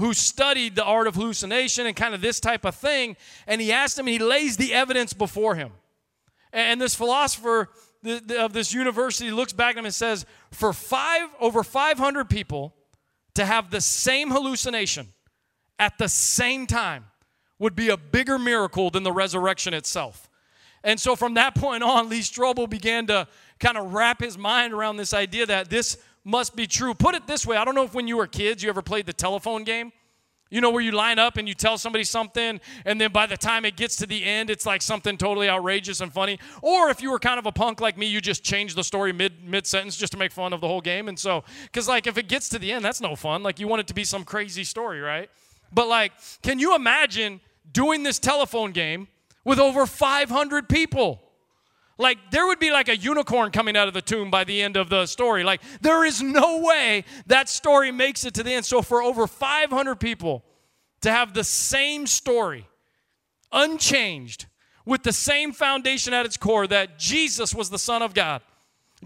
who 0.00 0.14
studied 0.14 0.74
the 0.74 0.84
art 0.84 1.06
of 1.06 1.14
hallucination 1.14 1.86
and 1.86 1.94
kind 1.94 2.14
of 2.14 2.20
this 2.20 2.40
type 2.40 2.64
of 2.64 2.74
thing. 2.74 3.16
And 3.46 3.60
he 3.60 3.70
asked 3.70 3.98
him, 3.98 4.06
and 4.06 4.12
he 4.12 4.18
lays 4.18 4.56
the 4.56 4.72
evidence 4.74 5.12
before 5.12 5.54
him. 5.54 5.72
And 6.52 6.80
this 6.80 6.94
philosopher 6.94 7.68
of 8.38 8.52
this 8.52 8.72
university 8.72 9.30
looks 9.30 9.52
back 9.52 9.76
at 9.76 9.78
him 9.78 9.84
and 9.84 9.94
says, 9.94 10.24
for 10.50 10.72
five 10.72 11.28
over 11.38 11.62
500 11.62 12.28
people 12.30 12.74
to 13.34 13.44
have 13.44 13.70
the 13.70 13.80
same 13.80 14.30
hallucination 14.30 15.08
at 15.78 15.98
the 15.98 16.08
same 16.08 16.66
time 16.66 17.04
would 17.58 17.76
be 17.76 17.90
a 17.90 17.96
bigger 17.96 18.38
miracle 18.38 18.90
than 18.90 19.02
the 19.02 19.12
resurrection 19.12 19.74
itself. 19.74 20.28
And 20.82 20.98
so 20.98 21.14
from 21.14 21.34
that 21.34 21.54
point 21.56 21.82
on, 21.82 22.08
Lee 22.08 22.20
Strobel 22.20 22.68
began 22.68 23.06
to 23.06 23.28
kind 23.58 23.76
of 23.76 23.92
wrap 23.92 24.20
his 24.20 24.38
mind 24.38 24.72
around 24.72 24.96
this 24.96 25.12
idea 25.12 25.46
that 25.46 25.68
this 25.68 25.98
must 26.24 26.54
be 26.54 26.66
true. 26.66 26.94
Put 26.94 27.14
it 27.14 27.26
this 27.26 27.46
way 27.46 27.56
I 27.56 27.64
don't 27.64 27.74
know 27.74 27.84
if 27.84 27.94
when 27.94 28.08
you 28.08 28.16
were 28.16 28.26
kids 28.26 28.62
you 28.62 28.68
ever 28.68 28.82
played 28.82 29.06
the 29.06 29.12
telephone 29.12 29.64
game. 29.64 29.92
You 30.52 30.60
know, 30.60 30.70
where 30.70 30.82
you 30.82 30.90
line 30.90 31.20
up 31.20 31.36
and 31.36 31.46
you 31.46 31.54
tell 31.54 31.78
somebody 31.78 32.02
something, 32.02 32.60
and 32.84 33.00
then 33.00 33.12
by 33.12 33.26
the 33.26 33.36
time 33.36 33.64
it 33.64 33.76
gets 33.76 33.94
to 33.98 34.06
the 34.06 34.24
end, 34.24 34.50
it's 34.50 34.66
like 34.66 34.82
something 34.82 35.16
totally 35.16 35.48
outrageous 35.48 36.00
and 36.00 36.12
funny. 36.12 36.40
Or 36.60 36.90
if 36.90 37.00
you 37.00 37.12
were 37.12 37.20
kind 37.20 37.38
of 37.38 37.46
a 37.46 37.52
punk 37.52 37.80
like 37.80 37.96
me, 37.96 38.06
you 38.06 38.20
just 38.20 38.42
change 38.42 38.74
the 38.74 38.82
story 38.82 39.12
mid 39.12 39.44
mid 39.44 39.64
sentence 39.64 39.96
just 39.96 40.10
to 40.10 40.18
make 40.18 40.32
fun 40.32 40.52
of 40.52 40.60
the 40.60 40.66
whole 40.66 40.80
game. 40.80 41.08
And 41.08 41.16
so, 41.16 41.44
because 41.64 41.86
like 41.86 42.08
if 42.08 42.18
it 42.18 42.26
gets 42.26 42.48
to 42.48 42.58
the 42.58 42.72
end, 42.72 42.84
that's 42.84 43.00
no 43.00 43.14
fun. 43.14 43.44
Like 43.44 43.60
you 43.60 43.68
want 43.68 43.78
it 43.78 43.86
to 43.86 43.94
be 43.94 44.02
some 44.02 44.24
crazy 44.24 44.64
story, 44.64 45.00
right? 45.00 45.30
But 45.72 45.86
like, 45.86 46.12
can 46.42 46.58
you 46.58 46.74
imagine 46.74 47.40
doing 47.70 48.02
this 48.02 48.18
telephone 48.18 48.72
game 48.72 49.06
with 49.44 49.60
over 49.60 49.86
500 49.86 50.68
people? 50.68 51.29
Like 52.00 52.30
there 52.30 52.46
would 52.46 52.58
be 52.58 52.70
like 52.70 52.88
a 52.88 52.96
unicorn 52.96 53.50
coming 53.50 53.76
out 53.76 53.86
of 53.86 53.92
the 53.92 54.00
tomb 54.00 54.30
by 54.30 54.44
the 54.44 54.62
end 54.62 54.78
of 54.78 54.88
the 54.88 55.04
story. 55.04 55.44
Like 55.44 55.60
there 55.82 56.02
is 56.02 56.22
no 56.22 56.62
way 56.62 57.04
that 57.26 57.50
story 57.50 57.92
makes 57.92 58.24
it 58.24 58.32
to 58.34 58.42
the 58.42 58.52
end. 58.54 58.64
So 58.64 58.80
for 58.80 59.02
over 59.02 59.26
500 59.26 59.96
people 59.96 60.42
to 61.02 61.10
have 61.10 61.34
the 61.34 61.44
same 61.44 62.06
story, 62.06 62.66
unchanged, 63.52 64.46
with 64.86 65.02
the 65.02 65.12
same 65.12 65.52
foundation 65.52 66.14
at 66.14 66.24
its 66.24 66.38
core 66.38 66.66
that 66.68 66.98
Jesus 66.98 67.54
was 67.54 67.68
the 67.68 67.78
Son 67.78 68.00
of 68.00 68.14
God, 68.14 68.40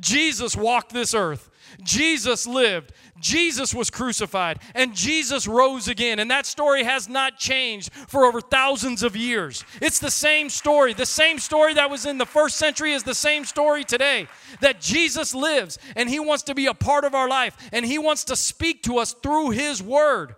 Jesus 0.00 0.56
walked 0.56 0.92
this 0.92 1.14
earth. 1.14 1.50
Jesus 1.82 2.46
lived, 2.46 2.92
Jesus 3.20 3.72
was 3.72 3.90
crucified, 3.90 4.58
and 4.74 4.94
Jesus 4.94 5.46
rose 5.46 5.88
again. 5.88 6.18
And 6.18 6.30
that 6.30 6.46
story 6.46 6.84
has 6.84 7.08
not 7.08 7.38
changed 7.38 7.92
for 7.92 8.24
over 8.24 8.40
thousands 8.40 9.02
of 9.02 9.16
years. 9.16 9.64
It's 9.80 9.98
the 9.98 10.10
same 10.10 10.50
story. 10.50 10.92
The 10.92 11.06
same 11.06 11.38
story 11.38 11.74
that 11.74 11.90
was 11.90 12.06
in 12.06 12.18
the 12.18 12.26
first 12.26 12.56
century 12.56 12.92
is 12.92 13.02
the 13.02 13.14
same 13.14 13.44
story 13.44 13.84
today. 13.84 14.26
That 14.60 14.80
Jesus 14.80 15.34
lives, 15.34 15.78
and 15.96 16.08
He 16.08 16.20
wants 16.20 16.42
to 16.44 16.54
be 16.54 16.66
a 16.66 16.74
part 16.74 17.04
of 17.04 17.14
our 17.14 17.28
life, 17.28 17.56
and 17.72 17.86
He 17.86 17.98
wants 17.98 18.24
to 18.24 18.36
speak 18.36 18.82
to 18.82 18.98
us 18.98 19.12
through 19.12 19.50
His 19.50 19.82
Word. 19.82 20.34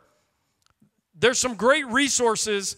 There's 1.19 1.39
some 1.39 1.55
great 1.55 1.87
resources 1.87 2.77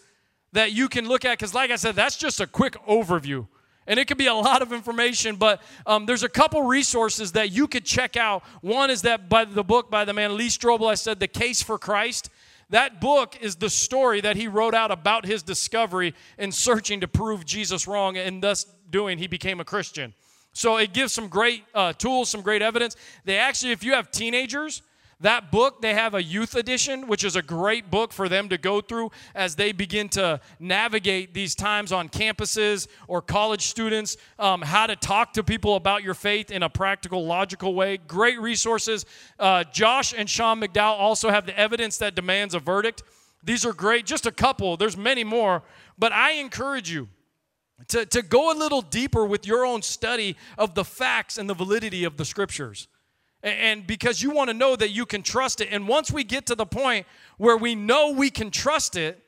that 0.52 0.72
you 0.72 0.88
can 0.88 1.06
look 1.06 1.24
at, 1.24 1.38
because, 1.38 1.54
like 1.54 1.70
I 1.70 1.76
said, 1.76 1.96
that's 1.96 2.16
just 2.16 2.40
a 2.40 2.46
quick 2.46 2.74
overview 2.86 3.46
and 3.88 3.98
it 3.98 4.06
could 4.06 4.18
be 4.18 4.26
a 4.26 4.34
lot 4.34 4.62
of 4.62 4.72
information, 4.72 5.36
but 5.36 5.62
um, 5.86 6.06
there's 6.06 6.22
a 6.22 6.28
couple 6.28 6.62
resources 6.62 7.32
that 7.32 7.50
you 7.50 7.66
could 7.66 7.84
check 7.84 8.16
out. 8.16 8.44
One 8.60 8.90
is 8.90 9.02
that 9.02 9.28
by 9.28 9.46
the 9.46 9.64
book 9.64 9.90
by 9.90 10.04
the 10.04 10.12
man 10.12 10.36
Lee 10.36 10.48
Strobel, 10.48 10.90
I 10.90 10.94
said, 10.94 11.18
The 11.18 11.26
Case 11.26 11.62
for 11.62 11.78
Christ. 11.78 12.30
That 12.70 13.00
book 13.00 13.38
is 13.40 13.56
the 13.56 13.70
story 13.70 14.20
that 14.20 14.36
he 14.36 14.46
wrote 14.46 14.74
out 14.74 14.90
about 14.90 15.24
his 15.24 15.42
discovery 15.42 16.14
in 16.36 16.52
searching 16.52 17.00
to 17.00 17.08
prove 17.08 17.46
Jesus 17.46 17.88
wrong, 17.88 18.18
and 18.18 18.42
thus 18.42 18.66
doing, 18.90 19.16
he 19.16 19.26
became 19.26 19.58
a 19.58 19.64
Christian. 19.64 20.12
So 20.52 20.76
it 20.76 20.92
gives 20.92 21.14
some 21.14 21.28
great 21.28 21.64
uh, 21.74 21.94
tools, 21.94 22.28
some 22.28 22.42
great 22.42 22.60
evidence. 22.60 22.94
They 23.24 23.38
actually, 23.38 23.72
if 23.72 23.82
you 23.82 23.94
have 23.94 24.10
teenagers, 24.10 24.82
that 25.20 25.50
book, 25.50 25.82
they 25.82 25.94
have 25.94 26.14
a 26.14 26.22
youth 26.22 26.54
edition, 26.54 27.08
which 27.08 27.24
is 27.24 27.34
a 27.34 27.42
great 27.42 27.90
book 27.90 28.12
for 28.12 28.28
them 28.28 28.48
to 28.50 28.58
go 28.58 28.80
through 28.80 29.10
as 29.34 29.56
they 29.56 29.72
begin 29.72 30.08
to 30.10 30.40
navigate 30.60 31.34
these 31.34 31.56
times 31.56 31.90
on 31.90 32.08
campuses 32.08 32.86
or 33.08 33.20
college 33.20 33.62
students, 33.62 34.16
um, 34.38 34.62
how 34.62 34.86
to 34.86 34.94
talk 34.94 35.32
to 35.32 35.42
people 35.42 35.74
about 35.74 36.04
your 36.04 36.14
faith 36.14 36.52
in 36.52 36.62
a 36.62 36.68
practical, 36.68 37.26
logical 37.26 37.74
way. 37.74 37.96
Great 37.96 38.40
resources. 38.40 39.06
Uh, 39.40 39.64
Josh 39.64 40.14
and 40.16 40.30
Sean 40.30 40.60
McDowell 40.60 40.98
also 41.00 41.30
have 41.30 41.46
the 41.46 41.58
evidence 41.58 41.98
that 41.98 42.14
demands 42.14 42.54
a 42.54 42.60
verdict. 42.60 43.02
These 43.42 43.66
are 43.66 43.72
great, 43.72 44.06
just 44.06 44.24
a 44.26 44.32
couple, 44.32 44.76
there's 44.76 44.96
many 44.96 45.24
more, 45.24 45.64
but 45.98 46.12
I 46.12 46.32
encourage 46.32 46.90
you. 46.90 47.08
To, 47.88 48.04
to 48.06 48.22
go 48.22 48.52
a 48.52 48.56
little 48.58 48.82
deeper 48.82 49.24
with 49.24 49.46
your 49.46 49.64
own 49.64 49.82
study 49.82 50.36
of 50.58 50.74
the 50.74 50.84
facts 50.84 51.38
and 51.38 51.48
the 51.48 51.54
validity 51.54 52.02
of 52.02 52.16
the 52.16 52.24
scriptures 52.24 52.88
and 53.42 53.86
because 53.86 54.22
you 54.22 54.30
want 54.30 54.48
to 54.48 54.54
know 54.54 54.74
that 54.74 54.90
you 54.90 55.06
can 55.06 55.22
trust 55.22 55.60
it. 55.60 55.68
And 55.70 55.86
once 55.86 56.10
we 56.10 56.24
get 56.24 56.46
to 56.46 56.54
the 56.54 56.66
point 56.66 57.06
where 57.36 57.56
we 57.56 57.74
know 57.74 58.10
we 58.10 58.30
can 58.30 58.50
trust 58.50 58.96
it, 58.96 59.22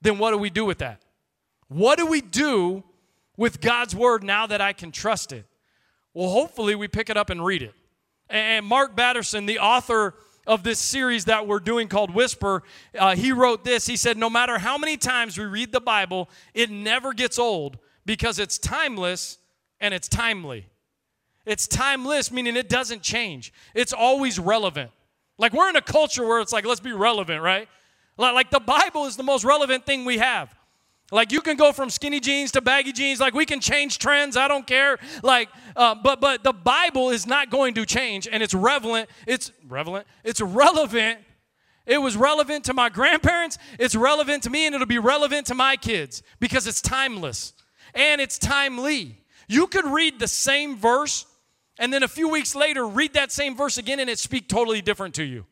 then 0.00 0.18
what 0.18 0.30
do 0.30 0.38
we 0.38 0.50
do 0.50 0.64
with 0.64 0.78
that? 0.78 1.02
What 1.68 1.98
do 1.98 2.06
we 2.06 2.20
do 2.20 2.84
with 3.36 3.60
God's 3.60 3.94
word 3.94 4.22
now 4.22 4.46
that 4.46 4.60
I 4.60 4.72
can 4.72 4.92
trust 4.92 5.32
it? 5.32 5.44
Well, 6.14 6.30
hopefully 6.30 6.74
we 6.74 6.88
pick 6.88 7.10
it 7.10 7.16
up 7.16 7.28
and 7.28 7.44
read 7.44 7.62
it. 7.62 7.74
And 8.30 8.64
Mark 8.64 8.96
Batterson, 8.96 9.46
the 9.46 9.58
author 9.58 10.14
of 10.46 10.62
this 10.62 10.78
series 10.78 11.26
that 11.26 11.46
we're 11.46 11.60
doing 11.60 11.88
called 11.88 12.14
Whisper, 12.14 12.62
uh, 12.98 13.14
he 13.14 13.32
wrote 13.32 13.64
this. 13.64 13.86
He 13.86 13.96
said, 13.96 14.16
No 14.16 14.30
matter 14.30 14.58
how 14.58 14.78
many 14.78 14.96
times 14.96 15.36
we 15.36 15.44
read 15.44 15.72
the 15.72 15.80
Bible, 15.80 16.30
it 16.54 16.70
never 16.70 17.12
gets 17.12 17.38
old 17.38 17.78
because 18.06 18.38
it's 18.38 18.58
timeless 18.58 19.38
and 19.80 19.92
it's 19.92 20.08
timely. 20.08 20.66
It's 21.46 21.66
timeless, 21.66 22.30
meaning 22.30 22.56
it 22.56 22.68
doesn't 22.68 23.02
change, 23.02 23.52
it's 23.74 23.92
always 23.92 24.38
relevant. 24.38 24.90
Like 25.38 25.52
we're 25.52 25.68
in 25.68 25.76
a 25.76 25.82
culture 25.82 26.26
where 26.26 26.40
it's 26.40 26.52
like, 26.52 26.64
let's 26.64 26.80
be 26.80 26.92
relevant, 26.92 27.42
right? 27.42 27.68
Like 28.18 28.50
the 28.50 28.60
Bible 28.60 29.06
is 29.06 29.16
the 29.16 29.22
most 29.22 29.44
relevant 29.44 29.84
thing 29.84 30.04
we 30.04 30.18
have. 30.18 30.54
Like 31.12 31.30
you 31.30 31.40
can 31.40 31.56
go 31.56 31.72
from 31.72 31.90
skinny 31.90 32.18
jeans 32.18 32.50
to 32.52 32.60
baggy 32.60 32.92
jeans. 32.92 33.20
Like 33.20 33.34
we 33.34 33.46
can 33.46 33.60
change 33.60 33.98
trends. 33.98 34.36
I 34.36 34.48
don't 34.48 34.66
care. 34.66 34.98
Like, 35.22 35.50
uh, 35.76 35.94
but 35.94 36.20
but 36.20 36.42
the 36.42 36.52
Bible 36.52 37.10
is 37.10 37.26
not 37.26 37.50
going 37.50 37.74
to 37.74 37.86
change, 37.86 38.26
and 38.30 38.42
it's 38.42 38.54
relevant. 38.54 39.08
It's 39.26 39.52
relevant. 39.68 40.06
It's 40.24 40.40
relevant. 40.40 41.20
It 41.84 41.98
was 41.98 42.16
relevant 42.16 42.64
to 42.64 42.74
my 42.74 42.88
grandparents. 42.88 43.58
It's 43.78 43.94
relevant 43.94 44.42
to 44.44 44.50
me, 44.50 44.66
and 44.66 44.74
it'll 44.74 44.86
be 44.86 44.98
relevant 44.98 45.46
to 45.48 45.54
my 45.54 45.76
kids 45.76 46.24
because 46.40 46.66
it's 46.66 46.80
timeless 46.80 47.52
and 47.94 48.20
it's 48.20 48.38
timely. 48.38 49.18
You 49.48 49.66
could 49.66 49.86
read 49.86 50.18
the 50.20 50.28
same 50.28 50.76
verse, 50.76 51.26
and 51.78 51.92
then 51.92 52.02
a 52.02 52.08
few 52.08 52.28
weeks 52.28 52.54
later 52.54 52.86
read 52.86 53.14
that 53.14 53.32
same 53.32 53.56
verse 53.56 53.78
again, 53.78 54.00
and 54.00 54.10
it 54.10 54.18
speak 54.18 54.48
totally 54.48 54.80
different 54.80 55.14
to 55.16 55.24
you. 55.24 55.46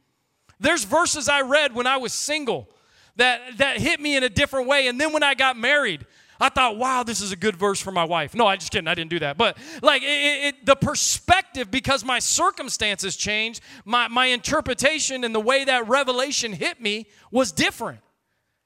There's 0.61 0.85
verses 0.85 1.29
I 1.29 1.43
read 1.43 1.75
when 1.75 1.87
I 1.87 1.97
was 1.97 2.13
single 2.13 2.69
that, 3.17 3.59
that 3.59 3.79
hit 3.79 4.01
me 4.01 4.17
in 4.17 4.25
a 4.25 4.29
different 4.29 4.69
way. 4.69 4.89
And 4.89 5.01
then 5.01 5.13
when 5.13 5.23
I 5.23 5.35
got 5.35 5.57
married, 5.57 6.07
I 6.41 6.49
thought, 6.49 6.77
wow, 6.77 7.03
this 7.03 7.21
is 7.21 7.33
a 7.33 7.37
good 7.37 7.57
verse 7.57 7.81
for 7.81 7.93
my 7.93 8.05
wife. 8.05 8.35
No, 8.35 8.47
I 8.47 8.57
just 8.57 8.73
kidding. 8.73 8.89
I 8.89 8.95
didn't 8.95 9.11
do 9.11 9.21
that. 9.21 9.37
But 9.37 9.57
like 9.83 10.03
it, 10.03 10.07
it, 10.07 10.67
the 10.67 10.75
perspective, 10.75 11.71
because 11.71 12.05
my 12.05 12.19
circumstances 12.19 13.17
changed, 13.17 13.61
my, 13.85 14.09
my 14.09 14.27
interpretation 14.27 15.25
and 15.25 15.35
the 15.35 15.41
way 15.41 15.65
that 15.65 15.89
revelation 15.89 16.53
hit 16.53 16.81
me 16.81 17.07
was 17.31 17.53
different 17.53 18.01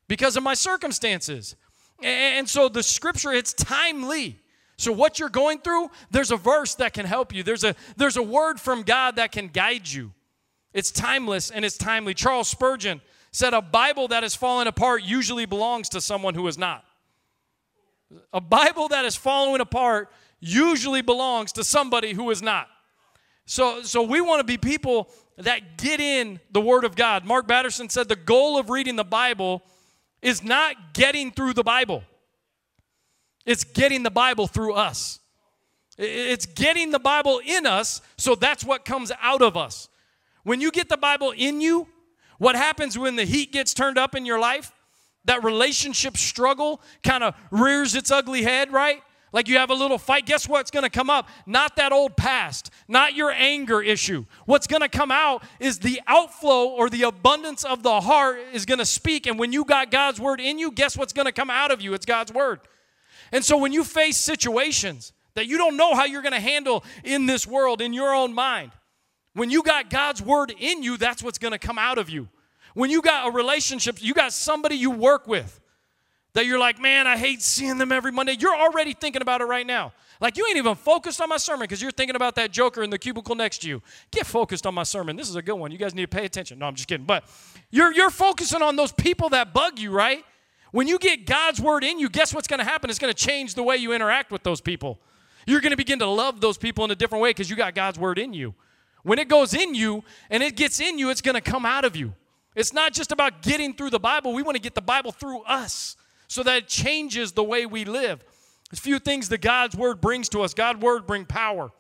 because 0.09 0.37
of 0.37 0.43
my 0.43 0.55
circumstances. 0.55 1.57
And, 2.01 2.39
and 2.39 2.49
so 2.49 2.69
the 2.69 2.83
scripture, 2.83 3.33
it's 3.33 3.53
timely. 3.53 4.41
So 4.79 4.93
what 4.93 5.19
you're 5.19 5.29
going 5.29 5.59
through, 5.59 5.91
there's 6.11 6.31
a 6.31 6.37
verse 6.37 6.77
that 6.77 6.95
can 6.95 7.05
help 7.05 7.35
you. 7.35 7.43
There's 7.43 7.65
a 7.65 7.75
there's 7.97 8.17
a 8.17 8.23
word 8.23 8.61
from 8.61 8.83
God 8.83 9.17
that 9.17 9.33
can 9.33 9.49
guide 9.49 9.89
you. 9.89 10.13
It's 10.73 10.91
timeless 10.91 11.51
and 11.51 11.65
it's 11.65 11.77
timely. 11.77 12.15
Charles 12.15 12.49
Spurgeon 12.49 13.01
said 13.33 13.55
a 13.55 13.61
Bible 13.61 14.09
that 14.09 14.23
has 14.23 14.35
fallen 14.35 14.69
apart 14.69 15.03
usually 15.03 15.47
belongs 15.47 15.89
to 15.91 16.01
someone 16.01 16.35
who 16.35 16.47
is 16.47 16.57
not. 16.57 16.85
A 18.33 18.41
Bible 18.41 18.89
that 18.89 19.05
is 19.05 19.17
falling 19.17 19.61
apart 19.61 20.11
usually 20.41 21.03
belongs 21.03 21.53
to 21.53 21.65
somebody 21.65 22.13
who 22.13 22.31
is 22.31 22.41
not. 22.41 22.69
So, 23.45 23.83
so 23.83 24.03
we 24.03 24.21
want 24.21 24.41
to 24.41 24.45
be 24.45 24.57
people 24.57 25.11
that 25.37 25.77
get 25.79 26.01
in 26.01 26.39
the 26.51 26.61
Word 26.61 26.85
of 26.85 26.97
God. 26.97 27.25
Mark 27.25 27.49
Batterson 27.49 27.89
said 27.89 28.09
the 28.09 28.17
goal 28.17 28.59
of 28.59 28.71
reading 28.71 28.97
the 28.97 29.05
Bible 29.05 29.63
is 30.23 30.43
not 30.43 30.95
getting 30.95 31.31
through 31.31 31.55
the 31.55 31.63
Bible, 31.63 32.03
it's 33.49 33.65
getting 33.65 34.03
the 34.03 34.11
Bible 34.11 34.47
through 34.47 34.75
us. 34.75 35.21
It's 35.97 36.45
getting 36.45 36.91
the 36.91 36.99
Bible 36.99 37.41
in 37.45 37.67
us, 37.67 38.03
so 38.19 38.35
that's 38.35 38.63
what 38.63 38.85
comes 38.85 39.11
out 39.23 39.41
of 39.41 39.57
us. 39.57 39.89
When 40.45 40.61
you 40.61 40.71
get 40.71 40.91
the 40.91 40.99
Bible 40.99 41.33
in 41.35 41.63
you, 41.63 41.89
what 42.37 42.57
happens 42.57 42.99
when 42.99 43.17
the 43.17 43.25
heat 43.25 43.51
gets 43.51 43.73
turned 43.73 43.97
up 43.97 44.15
in 44.15 44.27
your 44.27 44.39
life? 44.39 44.71
That 45.25 45.43
relationship 45.43 46.19
struggle 46.19 46.83
kind 47.03 47.25
of 47.25 47.35
rears 47.51 47.95
its 47.95 48.11
ugly 48.11 48.43
head, 48.43 48.71
right? 48.71 49.03
Like 49.33 49.49
you 49.49 49.57
have 49.57 49.71
a 49.71 49.75
little 49.75 49.99
fight. 49.99 50.27
Guess 50.27 50.47
what's 50.47 50.71
going 50.71 50.85
to 50.85 50.91
come 50.91 51.09
up? 51.09 51.27
Not 51.47 51.77
that 51.77 51.91
old 51.91 52.19
past, 52.19 52.71
not 52.87 53.15
your 53.15 53.31
anger 53.31 53.81
issue. 53.81 54.27
What's 54.45 54.67
going 54.67 54.83
to 54.83 54.91
come 54.91 55.11
out 55.11 55.43
is 55.59 55.79
the 55.79 56.03
outflow 56.07 56.67
or 56.67 56.91
the 56.91 57.05
abundance 57.05 57.65
of 57.65 57.83
the 57.83 58.03
heart 58.03 58.41
is 58.53 58.67
going 58.67 58.79
to 58.79 58.87
speak. 58.87 59.27
And 59.27 59.39
when 59.39 59.55
you 59.55 59.65
got 59.65 59.91
God's 59.91 60.21
word 60.21 60.39
in 60.39 60.59
you, 60.59 60.71
guess 60.71 60.99
what's 60.99 61.15
going 61.15 61.27
to 61.27 61.33
come 61.33 61.49
out 61.49 61.71
of 61.71 61.81
you? 61.81 61.95
It's 61.95 62.07
God's 62.07 62.31
word. 62.31 62.61
And 63.33 63.45
so 63.45 63.59
when 63.59 63.73
you 63.73 63.85
face 63.85 64.17
situations 64.17 65.13
that 65.35 65.47
you 65.47 65.59
don't 65.59 65.77
know 65.77 65.95
how 65.95 66.05
you're 66.05 66.23
going 66.23 66.33
to 66.33 66.41
handle 66.41 66.85
in 67.05 67.27
this 67.27 67.47
world, 67.47 67.81
in 67.81 67.93
your 67.93 68.15
own 68.15 68.35
mind, 68.35 68.73
when 69.35 69.51
you 69.51 69.63
got 69.63 69.91
God's 69.91 70.21
word 70.21 70.53
in 70.59 70.83
you, 70.83 70.97
that's 70.97 71.23
what's 71.23 71.39
going 71.39 71.53
to 71.53 71.59
come 71.59 71.79
out 71.79 71.99
of 71.99 72.11
you. 72.11 72.29
When 72.75 72.91
you 72.91 73.03
got 73.03 73.29
a 73.29 73.31
relationship, 73.31 74.03
you 74.03 74.15
got 74.15 74.33
somebody 74.33 74.77
you 74.77 74.91
work 74.91 75.27
with 75.27 75.61
that 76.35 76.47
you're 76.47 76.59
like, 76.59 76.81
man, 76.81 77.07
I 77.07 77.17
hate 77.17 77.43
seeing 77.43 77.79
them 77.79 77.93
every 77.93 78.13
Monday. 78.13 78.37
You're 78.39 78.57
already 78.57 78.93
thinking 78.93 79.23
about 79.23 79.41
it 79.41 79.47
right 79.47 79.67
now. 79.67 79.93
Like 80.21 80.37
you 80.37 80.47
ain't 80.47 80.57
even 80.57 80.75
focused 80.75 81.21
on 81.21 81.29
my 81.29 81.37
sermon 81.37 81.61
because 81.61 81.81
you're 81.81 81.93
thinking 81.93 82.17
about 82.17 82.35
that 82.35 82.51
joker 82.51 82.83
in 82.83 82.91
the 82.91 82.99
cubicle 82.99 83.35
next 83.35 83.59
to 83.63 83.69
you. 83.69 83.83
Get 84.11 84.27
focused 84.27 84.67
on 84.67 84.75
my 84.75 84.83
sermon. 84.83 85.17
This 85.17 85.29
is 85.29 85.37
a 85.37 85.43
good 85.43 85.55
one. 85.55 85.71
You 85.71 85.79
guys 85.79 85.95
need 85.95 86.11
to 86.11 86.17
pay 86.17 86.25
attention. 86.25 86.59
No, 86.59 86.67
I'm 86.67 86.75
just 86.75 86.89
kidding. 86.89 87.07
But 87.07 87.25
you're 87.71 87.93
you're 87.93 88.11
focusing 88.11 88.63
on 88.63 88.77
those 88.77 88.93
people 88.93 89.29
that 89.31 89.53
bug 89.53 89.79
you, 89.79 89.93
right? 89.93 90.25
When 90.73 90.87
you 90.87 90.99
get 90.99 91.27
God's 91.27 91.61
word 91.61 91.85
in 91.85 91.99
you, 91.99 92.09
guess 92.09 92.35
what's 92.35 92.47
going 92.47 92.59
to 92.59 92.65
happen? 92.65 92.91
It's 92.91 92.99
going 92.99 93.13
to 93.13 93.27
change 93.27 93.55
the 93.55 93.63
way 93.63 93.77
you 93.77 93.93
interact 93.93 94.31
with 94.31 94.43
those 94.43 94.61
people. 94.61 95.01
You're 95.47 95.61
going 95.61 95.71
to 95.71 95.77
begin 95.77 95.99
to 96.01 96.07
love 96.07 96.41
those 96.41 96.59
people 96.59 96.85
in 96.85 96.91
a 96.91 96.95
different 96.95 97.23
way 97.23 97.31
because 97.31 97.49
you 97.49 97.57
got 97.57 97.75
God's 97.75 97.99
word 97.99 98.19
in 98.19 98.35
you. 98.35 98.55
When 99.03 99.19
it 99.19 99.29
goes 99.29 99.55
in 99.55 99.75
you 99.75 100.05
and 100.29 100.43
it 100.43 100.57
gets 100.57 100.81
in 100.81 100.99
you, 100.99 101.09
it's 101.11 101.23
going 101.23 101.37
to 101.37 101.41
come 101.41 101.65
out 101.65 101.85
of 101.85 101.97
you. 101.97 102.15
It's 102.55 102.73
not 102.73 102.93
just 102.93 103.13
about 103.13 103.43
getting 103.43 103.73
through 103.73 103.91
the 103.91 104.01
Bible. 104.01 104.35
We 104.35 104.43
want 104.43 104.57
to 104.57 104.63
get 104.63 104.75
the 104.75 104.83
Bible 104.83 105.13
through 105.13 105.43
us 105.43 105.97
so 106.27 106.43
that 106.43 106.57
it 106.59 106.69
changes 106.69 107.33
the 107.33 107.45
way 107.45 107.65
we 107.65 107.85
live. 107.85 108.23
There's 108.71 108.81
a 108.81 108.83
few 108.83 108.99
things 108.99 109.31
that 109.31 109.41
God's 109.41 109.75
word 109.77 110.01
brings 110.01 110.29
to 110.31 110.43
us. 110.43 110.53
God's 110.53 110.81
word 110.81 111.07
brings 111.07 111.27
power. 111.29 111.71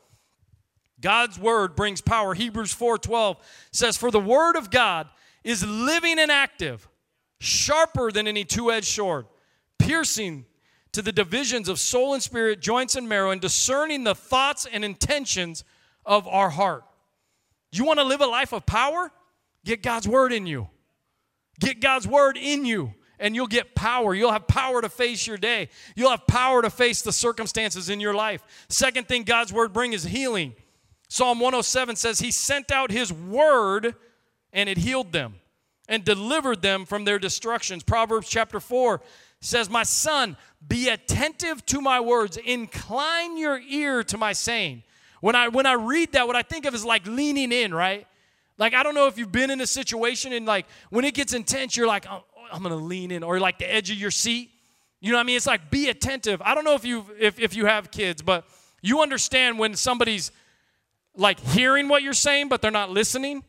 God's 1.00 1.38
word 1.38 1.76
brings 1.76 2.00
power. 2.00 2.34
Hebrews 2.34 2.72
4:12 2.72 3.36
says, 3.70 3.96
"For 3.96 4.10
the 4.10 4.20
word 4.20 4.56
of 4.56 4.70
God 4.70 5.08
is 5.44 5.64
living 5.64 6.18
and 6.18 6.30
active, 6.30 6.87
sharper 7.38 8.10
than 8.10 8.26
any 8.26 8.44
two-edged 8.44 8.88
sword, 8.88 9.26
piercing 9.78 10.46
to 10.92 11.02
the 11.02 11.12
divisions 11.12 11.68
of 11.68 11.78
soul 11.78 12.14
and 12.14 12.22
spirit, 12.22 12.60
joints 12.60 12.94
and 12.96 13.08
marrow, 13.08 13.30
and 13.30 13.40
discerning 13.40 14.04
the 14.04 14.14
thoughts 14.14 14.66
and 14.66 14.84
intentions 14.84 15.64
of 16.04 16.26
our 16.26 16.50
heart." 16.50 16.84
You 17.70 17.84
want 17.84 17.98
to 17.98 18.04
live 18.04 18.20
a 18.20 18.26
life 18.26 18.52
of 18.52 18.64
power? 18.66 19.12
Get 19.64 19.82
God's 19.82 20.08
word 20.08 20.32
in 20.32 20.46
you. 20.46 20.68
Get 21.60 21.80
God's 21.80 22.06
word 22.06 22.36
in 22.36 22.64
you, 22.64 22.94
and 23.18 23.34
you'll 23.34 23.46
get 23.46 23.74
power. 23.74 24.14
You'll 24.14 24.32
have 24.32 24.46
power 24.46 24.80
to 24.80 24.88
face 24.88 25.26
your 25.26 25.36
day. 25.36 25.68
You'll 25.94 26.10
have 26.10 26.26
power 26.26 26.62
to 26.62 26.70
face 26.70 27.02
the 27.02 27.12
circumstances 27.12 27.90
in 27.90 28.00
your 28.00 28.14
life. 28.14 28.42
Second 28.68 29.08
thing 29.08 29.24
God's 29.24 29.52
word 29.52 29.72
brings 29.72 29.96
is 29.96 30.04
healing. 30.04 30.54
Psalm 31.08 31.40
107 31.40 31.96
says, 31.96 32.20
He 32.20 32.30
sent 32.30 32.70
out 32.70 32.90
His 32.90 33.12
word, 33.12 33.94
and 34.52 34.68
it 34.68 34.78
healed 34.78 35.12
them 35.12 35.40
and 35.88 36.04
delivered 36.04 36.62
them 36.62 36.84
from 36.84 37.04
their 37.04 37.18
destructions. 37.18 37.82
Proverbs 37.82 38.28
chapter 38.28 38.60
4 38.60 39.00
says, 39.40 39.70
My 39.70 39.82
son, 39.82 40.36
be 40.66 40.88
attentive 40.88 41.64
to 41.66 41.80
my 41.80 42.00
words, 42.00 42.36
incline 42.36 43.36
your 43.38 43.58
ear 43.58 44.02
to 44.04 44.18
my 44.18 44.32
saying. 44.32 44.82
When 45.20 45.34
I 45.34 45.48
when 45.48 45.66
I 45.66 45.72
read 45.72 46.12
that, 46.12 46.26
what 46.26 46.36
I 46.36 46.42
think 46.42 46.64
of 46.64 46.74
is 46.74 46.84
like 46.84 47.06
leaning 47.06 47.50
in, 47.50 47.74
right? 47.74 48.06
Like 48.56 48.74
I 48.74 48.82
don't 48.82 48.94
know 48.94 49.06
if 49.06 49.18
you've 49.18 49.32
been 49.32 49.50
in 49.50 49.60
a 49.60 49.66
situation 49.66 50.32
and 50.32 50.46
like 50.46 50.66
when 50.90 51.04
it 51.04 51.14
gets 51.14 51.32
intense, 51.32 51.76
you're 51.76 51.86
like, 51.86 52.06
oh, 52.08 52.24
oh 52.36 52.46
I'm 52.52 52.62
gonna 52.62 52.76
lean 52.76 53.10
in, 53.10 53.22
or 53.22 53.40
like 53.40 53.58
the 53.58 53.72
edge 53.72 53.90
of 53.90 53.96
your 53.96 54.10
seat. 54.10 54.50
You 55.00 55.12
know 55.12 55.18
what 55.18 55.22
I 55.22 55.26
mean? 55.26 55.36
It's 55.36 55.46
like 55.46 55.70
be 55.70 55.88
attentive. 55.88 56.42
I 56.42 56.54
don't 56.54 56.64
know 56.64 56.74
if 56.74 56.84
you 56.84 57.04
if 57.18 57.38
if 57.40 57.56
you 57.56 57.66
have 57.66 57.90
kids, 57.90 58.22
but 58.22 58.46
you 58.80 59.00
understand 59.00 59.58
when 59.58 59.74
somebody's 59.74 60.30
like 61.16 61.40
hearing 61.40 61.88
what 61.88 62.02
you're 62.02 62.12
saying, 62.12 62.48
but 62.48 62.62
they're 62.62 62.70
not 62.70 62.90
listening. 62.90 63.42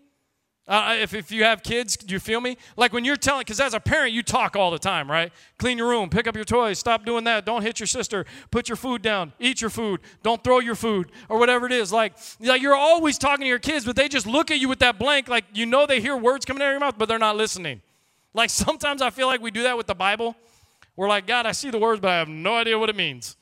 Uh, 0.69 0.95
if, 0.99 1.15
if 1.15 1.31
you 1.31 1.43
have 1.43 1.63
kids, 1.63 1.97
do 1.97 2.13
you 2.13 2.19
feel 2.19 2.39
me? 2.39 2.55
Like 2.77 2.93
when 2.93 3.03
you're 3.03 3.15
telling, 3.15 3.41
because 3.41 3.59
as 3.59 3.73
a 3.73 3.79
parent, 3.79 4.13
you 4.13 4.21
talk 4.21 4.55
all 4.55 4.69
the 4.69 4.77
time, 4.77 5.09
right? 5.09 5.33
Clean 5.57 5.79
your 5.79 5.89
room, 5.89 6.11
pick 6.11 6.27
up 6.27 6.35
your 6.35 6.45
toys, 6.45 6.77
stop 6.77 7.05
doing 7.05 7.23
that, 7.23 7.43
don't 7.43 7.63
hit 7.63 7.79
your 7.79 7.87
sister, 7.87 8.23
put 8.51 8.69
your 8.69 8.75
food 8.75 9.01
down, 9.01 9.33
eat 9.39 9.61
your 9.61 9.71
food, 9.71 9.99
don't 10.21 10.43
throw 10.43 10.59
your 10.59 10.75
food, 10.75 11.11
or 11.27 11.39
whatever 11.39 11.65
it 11.65 11.71
is. 11.71 11.91
Like, 11.91 12.13
like 12.39 12.61
you're 12.61 12.75
always 12.75 13.17
talking 13.17 13.45
to 13.45 13.47
your 13.47 13.57
kids, 13.57 13.83
but 13.83 13.95
they 13.95 14.07
just 14.07 14.27
look 14.27 14.51
at 14.51 14.59
you 14.59 14.69
with 14.69 14.77
that 14.79 14.99
blank, 14.99 15.27
like 15.27 15.45
you 15.53 15.65
know 15.65 15.87
they 15.87 16.01
hear 16.01 16.15
words 16.15 16.45
coming 16.45 16.61
out 16.61 16.67
of 16.67 16.73
your 16.73 16.79
mouth, 16.81 16.95
but 16.99 17.09
they're 17.09 17.17
not 17.17 17.35
listening. 17.35 17.81
Like 18.35 18.49
sometimes 18.51 19.01
I 19.01 19.09
feel 19.09 19.25
like 19.25 19.41
we 19.41 19.49
do 19.49 19.63
that 19.63 19.75
with 19.75 19.87
the 19.87 19.95
Bible. 19.95 20.35
We're 20.95 21.09
like, 21.09 21.25
God, 21.25 21.47
I 21.47 21.53
see 21.53 21.71
the 21.71 21.79
words, 21.79 21.99
but 21.99 22.11
I 22.11 22.19
have 22.19 22.29
no 22.29 22.53
idea 22.55 22.77
what 22.77 22.91
it 22.91 22.95
means. 22.95 23.37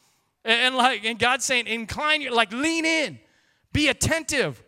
And, 0.46 0.62
and 0.62 0.76
like, 0.76 1.04
and 1.04 1.20
God's 1.20 1.44
saying, 1.44 1.68
incline 1.68 2.22
your, 2.22 2.32
like 2.32 2.54
lean 2.54 2.86
in, 2.86 3.20
be 3.74 3.89
attentive. 3.89 4.64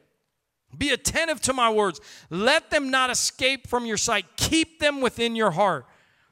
Be 0.77 0.89
attentive 0.89 1.41
to 1.41 1.53
my 1.53 1.69
words. 1.69 1.99
Let 2.29 2.69
them 2.69 2.91
not 2.91 3.09
escape 3.09 3.67
from 3.67 3.85
your 3.85 3.97
sight. 3.97 4.25
Keep 4.37 4.79
them 4.79 5.01
within 5.01 5.35
your 5.35 5.51
heart, 5.51 5.85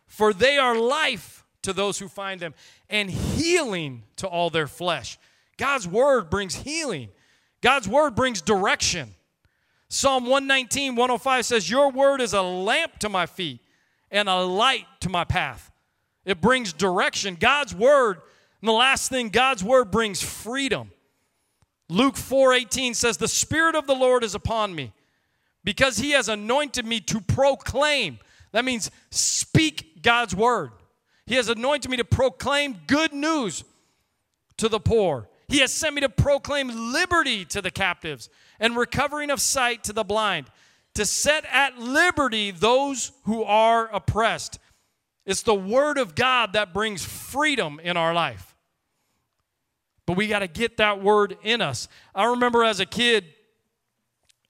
for 0.05 0.33
they 0.33 0.57
are 0.57 0.77
life 0.77 1.43
to 1.63 1.73
those 1.73 1.99
who 1.99 2.07
find 2.07 2.39
them 2.39 2.53
and 2.89 3.09
healing 3.09 4.03
to 4.17 4.27
all 4.27 4.49
their 4.49 4.67
flesh. 4.67 5.17
God's 5.57 5.87
word 5.87 6.29
brings 6.29 6.55
healing, 6.55 7.09
God's 7.61 7.87
word 7.87 8.15
brings 8.15 8.41
direction. 8.41 9.13
Psalm 9.89 10.23
119, 10.25 10.95
105 10.95 11.45
says, 11.45 11.69
Your 11.69 11.89
word 11.89 12.19
is 12.19 12.33
a 12.33 12.41
lamp 12.41 12.99
to 12.99 13.07
my 13.07 13.25
feet 13.25 13.61
and 14.11 14.27
a 14.27 14.41
light 14.41 14.85
to 14.99 15.09
my 15.09 15.23
path. 15.23 15.71
It 16.25 16.41
brings 16.41 16.73
direction. 16.73 17.35
God's 17.39 17.73
word, 17.73 18.19
and 18.61 18.67
the 18.67 18.73
last 18.73 19.09
thing, 19.09 19.29
God's 19.29 19.63
word 19.63 19.89
brings 19.89 20.21
freedom. 20.21 20.91
Luke 21.89 22.15
4:18 22.15 22.93
says 22.93 23.17
the 23.17 23.27
spirit 23.27 23.75
of 23.75 23.87
the 23.87 23.95
Lord 23.95 24.23
is 24.23 24.35
upon 24.35 24.75
me 24.75 24.91
because 25.63 25.97
he 25.97 26.11
has 26.11 26.29
anointed 26.29 26.85
me 26.85 26.99
to 27.01 27.21
proclaim. 27.21 28.19
That 28.51 28.65
means 28.65 28.91
speak 29.09 30.01
God's 30.01 30.35
word. 30.35 30.71
He 31.25 31.35
has 31.35 31.49
anointed 31.49 31.91
me 31.91 31.97
to 31.97 32.05
proclaim 32.05 32.81
good 32.87 33.13
news 33.13 33.63
to 34.57 34.69
the 34.69 34.79
poor. 34.79 35.29
He 35.47 35.59
has 35.59 35.73
sent 35.73 35.95
me 35.95 36.01
to 36.01 36.09
proclaim 36.09 36.93
liberty 36.93 37.45
to 37.45 37.61
the 37.61 37.71
captives 37.71 38.29
and 38.59 38.75
recovering 38.75 39.29
of 39.29 39.39
sight 39.39 39.83
to 39.85 39.93
the 39.93 40.03
blind, 40.03 40.47
to 40.93 41.05
set 41.05 41.45
at 41.51 41.77
liberty 41.77 42.51
those 42.51 43.11
who 43.23 43.43
are 43.43 43.87
oppressed. 43.93 44.59
It's 45.25 45.43
the 45.43 45.55
Word 45.55 45.97
of 45.97 46.15
God 46.15 46.53
that 46.53 46.73
brings 46.73 47.03
freedom 47.05 47.79
in 47.81 47.97
our 47.97 48.13
life. 48.13 48.55
But 50.07 50.17
we 50.17 50.27
got 50.27 50.39
to 50.39 50.47
get 50.47 50.77
that 50.77 51.03
Word 51.03 51.37
in 51.43 51.61
us. 51.61 51.87
I 52.15 52.25
remember 52.25 52.63
as 52.63 52.79
a 52.79 52.85
kid, 52.85 53.25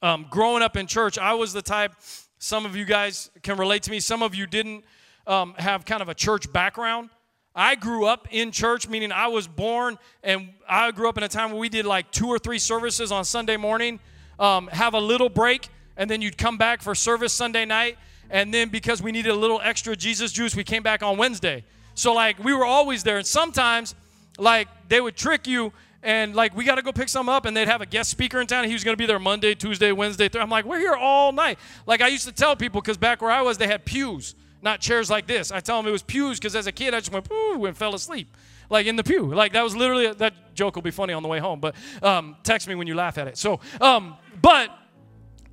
um, 0.02 0.28
growing 0.30 0.62
up 0.64 0.78
in 0.78 0.88
church, 0.88 1.18
I 1.18 1.34
was 1.34 1.52
the 1.52 1.64
type, 1.64 1.92
some 2.38 2.66
of 2.66 2.76
you 2.76 2.86
guys 2.86 3.32
can 3.42 3.58
relate 3.58 3.84
to 3.84 3.92
me, 3.92 4.00
some 4.00 4.22
of 4.22 4.36
you 4.36 4.46
didn't 4.46 4.86
um, 5.26 5.56
have 5.58 5.84
kind 5.84 6.02
of 6.02 6.10
a 6.10 6.14
church 6.14 6.54
background. 6.54 7.10
I 7.56 7.74
grew 7.74 8.06
up 8.06 8.28
in 8.30 8.52
church, 8.52 8.88
meaning 8.88 9.12
I 9.12 9.28
was 9.28 9.48
born 9.48 9.98
and 10.24 10.50
I 10.70 10.92
grew 10.92 11.10
up 11.10 11.18
in 11.18 11.24
a 11.24 11.28
time 11.28 11.50
where 11.50 11.60
we 11.60 11.70
did 11.70 11.88
like 11.88 12.12
two 12.12 12.28
or 12.28 12.38
three 12.38 12.60
services 12.60 13.12
on 13.12 13.26
Sunday 13.26 13.58
morning, 13.58 14.00
um, 14.40 14.68
have 14.68 14.94
a 14.94 15.00
little 15.00 15.28
break, 15.28 15.70
and 15.98 16.08
then 16.08 16.22
you'd 16.22 16.38
come 16.38 16.60
back 16.60 16.84
for 16.84 16.94
service 16.94 17.34
Sunday 17.34 17.66
night. 17.66 17.98
And 18.30 18.54
then 18.54 18.70
because 18.70 19.02
we 19.02 19.12
needed 19.12 19.32
a 19.32 19.36
little 19.36 19.60
extra 19.64 19.96
Jesus 19.96 20.32
juice, 20.32 20.56
we 20.56 20.64
came 20.64 20.84
back 20.84 21.02
on 21.02 21.18
Wednesday. 21.18 21.64
So, 21.96 22.14
like, 22.14 22.38
we 22.44 22.54
were 22.54 22.66
always 22.66 23.02
there. 23.02 23.18
And 23.18 23.26
sometimes, 23.26 23.96
like, 24.38 24.68
they 24.88 25.02
would 25.02 25.16
trick 25.16 25.48
you 25.48 25.74
and 26.04 26.36
like 26.36 26.56
we 26.56 26.64
got 26.64 26.76
to 26.76 26.84
go 26.84 26.92
pick 26.92 27.10
some 27.10 27.28
up 27.28 27.46
and 27.46 27.58
they'd 27.58 27.68
have 27.68 27.82
a 27.82 27.86
guest 27.86 28.12
speaker 28.12 28.40
in 28.40 28.46
town 28.46 28.64
he 28.66 28.72
was 28.72 28.84
going 28.84 28.94
to 28.94 28.98
be 28.98 29.08
there 29.08 29.18
monday 29.18 29.56
tuesday 29.56 29.92
wednesday 29.92 30.30
Thursday. 30.30 30.40
i'm 30.40 30.50
like 30.50 30.64
we're 30.64 30.78
here 30.78 30.94
all 30.94 31.32
night 31.32 31.58
like 31.88 32.02
i 32.02 32.08
used 32.08 32.28
to 32.28 32.32
tell 32.32 32.56
people 32.56 32.80
because 32.80 32.98
back 32.98 33.20
where 33.20 33.32
i 33.32 33.42
was 33.42 33.58
they 33.58 33.66
had 33.66 33.84
pews 33.84 34.36
not 34.62 34.82
chairs 34.82 35.10
like 35.10 35.28
this. 35.28 35.52
I 35.52 35.60
tell 35.60 35.78
them 35.78 35.88
it 35.88 35.92
was 35.92 36.04
pews 36.04 36.40
because 36.40 36.56
as 36.56 36.68
a 36.68 36.72
kid 36.72 36.94
I 36.94 37.00
just 37.00 37.12
went 37.12 37.30
ooh 37.32 37.66
and 37.66 37.78
fell 37.78 37.96
asleep, 37.96 38.36
like 38.70 38.86
in 38.86 38.96
the 38.96 39.04
pew. 39.04 39.34
Like 39.34 39.54
that 39.54 39.64
was 39.64 39.76
literally 39.76 40.12
that 40.14 40.56
joke 40.56 40.76
will 40.76 40.82
be 40.82 40.92
funny 40.92 41.14
on 41.14 41.24
the 41.24 41.30
way 41.30 41.40
home. 41.40 41.60
But 41.60 41.76
um, 42.02 42.36
text 42.44 42.68
me 42.68 42.76
when 42.76 42.88
you 42.88 42.96
laugh 42.96 43.18
at 43.18 43.28
it. 43.28 43.38
So, 43.38 43.60
um, 43.80 44.16
but 44.42 44.70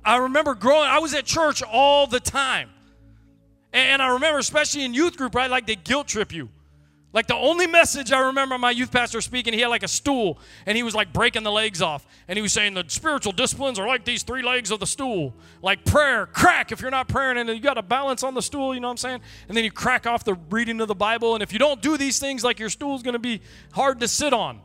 I 0.03 0.17
remember 0.17 0.55
growing. 0.55 0.87
I 0.89 0.99
was 0.99 1.13
at 1.13 1.25
church 1.25 1.61
all 1.63 2.07
the 2.07 2.19
time, 2.19 2.69
and 3.73 4.01
I 4.01 4.13
remember 4.13 4.39
especially 4.39 4.83
in 4.83 4.93
youth 4.93 5.17
group, 5.17 5.35
right? 5.35 5.49
Like 5.49 5.67
they 5.67 5.75
guilt 5.75 6.07
trip 6.07 6.33
you. 6.33 6.49
Like 7.15 7.27
the 7.27 7.35
only 7.35 7.65
message 7.65 8.11
I 8.11 8.19
remember 8.19 8.57
my 8.57 8.71
youth 8.71 8.91
pastor 8.91 9.21
speaking, 9.21 9.53
he 9.53 9.61
had 9.61 9.69
like 9.69 9.83
a 9.83 9.87
stool 9.87 10.37
and 10.65 10.75
he 10.75 10.83
was 10.83 10.93
like 10.93 11.13
breaking 11.13 11.43
the 11.43 11.51
legs 11.51 11.81
off. 11.81 12.05
And 12.27 12.37
he 12.37 12.41
was 12.41 12.51
saying 12.51 12.73
the 12.73 12.83
spiritual 12.89 13.31
disciplines 13.31 13.79
are 13.79 13.87
like 13.87 14.03
these 14.03 14.21
three 14.21 14.43
legs 14.43 14.69
of 14.69 14.81
the 14.81 14.85
stool. 14.85 15.33
Like 15.61 15.85
prayer, 15.85 16.25
crack 16.25 16.73
if 16.73 16.81
you're 16.81 16.91
not 16.91 17.07
praying 17.07 17.37
and 17.37 17.47
you 17.47 17.61
got 17.61 17.77
a 17.77 17.81
balance 17.81 18.21
on 18.21 18.33
the 18.33 18.41
stool, 18.41 18.75
you 18.75 18.81
know 18.81 18.89
what 18.89 18.91
I'm 18.91 18.97
saying? 18.97 19.21
And 19.47 19.55
then 19.55 19.63
you 19.63 19.71
crack 19.71 20.05
off 20.05 20.25
the 20.25 20.33
reading 20.49 20.81
of 20.81 20.89
the 20.89 20.95
Bible. 20.95 21.35
And 21.35 21.41
if 21.41 21.53
you 21.53 21.59
don't 21.59 21.81
do 21.81 21.95
these 21.95 22.19
things, 22.19 22.43
like 22.43 22.59
your 22.59 22.69
stool's 22.69 23.01
going 23.01 23.13
to 23.13 23.19
be 23.19 23.39
hard 23.71 24.01
to 24.01 24.09
sit 24.09 24.33
on. 24.33 24.59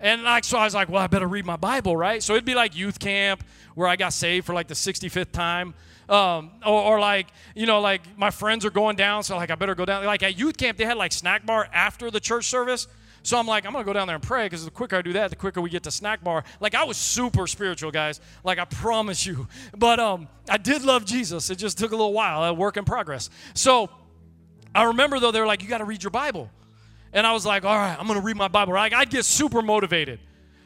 And 0.00 0.22
like, 0.22 0.44
so 0.44 0.56
I 0.56 0.64
was 0.64 0.74
like, 0.74 0.88
well, 0.88 1.02
I 1.02 1.06
better 1.06 1.28
read 1.28 1.44
my 1.44 1.56
Bible, 1.56 1.98
right? 1.98 2.22
So 2.22 2.32
it'd 2.32 2.46
be 2.46 2.54
like 2.54 2.76
youth 2.76 2.98
camp 2.98 3.44
where 3.74 3.88
I 3.88 3.96
got 3.96 4.14
saved 4.14 4.46
for 4.46 4.54
like 4.54 4.68
the 4.68 4.74
65th 4.74 5.32
time. 5.32 5.74
Um, 6.08 6.52
or, 6.64 6.80
or, 6.82 7.00
like, 7.00 7.26
you 7.54 7.66
know, 7.66 7.80
like 7.80 8.00
my 8.16 8.30
friends 8.30 8.64
are 8.64 8.70
going 8.70 8.96
down, 8.96 9.22
so 9.22 9.36
like 9.36 9.50
I 9.50 9.54
better 9.56 9.74
go 9.74 9.84
down. 9.84 10.04
Like 10.06 10.22
at 10.22 10.38
youth 10.38 10.56
camp, 10.56 10.78
they 10.78 10.86
had 10.86 10.96
like 10.96 11.12
snack 11.12 11.44
bar 11.44 11.68
after 11.72 12.10
the 12.10 12.20
church 12.20 12.46
service. 12.46 12.86
So 13.22 13.38
I'm 13.38 13.46
like, 13.46 13.66
I'm 13.66 13.72
gonna 13.72 13.84
go 13.84 13.92
down 13.92 14.06
there 14.06 14.16
and 14.16 14.22
pray 14.22 14.46
because 14.46 14.64
the 14.64 14.70
quicker 14.70 14.96
I 14.96 15.02
do 15.02 15.12
that, 15.12 15.28
the 15.28 15.36
quicker 15.36 15.60
we 15.60 15.68
get 15.68 15.82
to 15.82 15.90
snack 15.90 16.24
bar. 16.24 16.44
Like 16.60 16.74
I 16.74 16.84
was 16.84 16.96
super 16.96 17.46
spiritual, 17.46 17.90
guys. 17.90 18.20
Like 18.42 18.58
I 18.58 18.64
promise 18.64 19.26
you. 19.26 19.48
But 19.76 20.00
um, 20.00 20.28
I 20.48 20.56
did 20.56 20.82
love 20.82 21.04
Jesus. 21.04 21.50
It 21.50 21.56
just 21.56 21.76
took 21.78 21.92
a 21.92 21.96
little 21.96 22.12
while, 22.12 22.42
a 22.42 22.54
work 22.54 22.76
in 22.76 22.84
progress. 22.84 23.28
So 23.54 23.90
I 24.74 24.84
remember 24.84 25.20
though, 25.20 25.30
they 25.30 25.40
were 25.40 25.46
like, 25.46 25.62
you 25.62 25.68
got 25.68 25.78
to 25.78 25.84
read 25.84 26.02
your 26.02 26.10
Bible. 26.10 26.50
And 27.12 27.26
I 27.26 27.32
was 27.32 27.46
like, 27.46 27.64
all 27.64 27.76
right, 27.76 27.96
I'm 27.98 28.06
to 28.06 28.20
read 28.20 28.36
my 28.36 28.48
Bible. 28.48 28.74
Like, 28.74 28.92
I'd 28.92 29.10
get 29.10 29.24
super 29.24 29.62
motivated. 29.62 30.20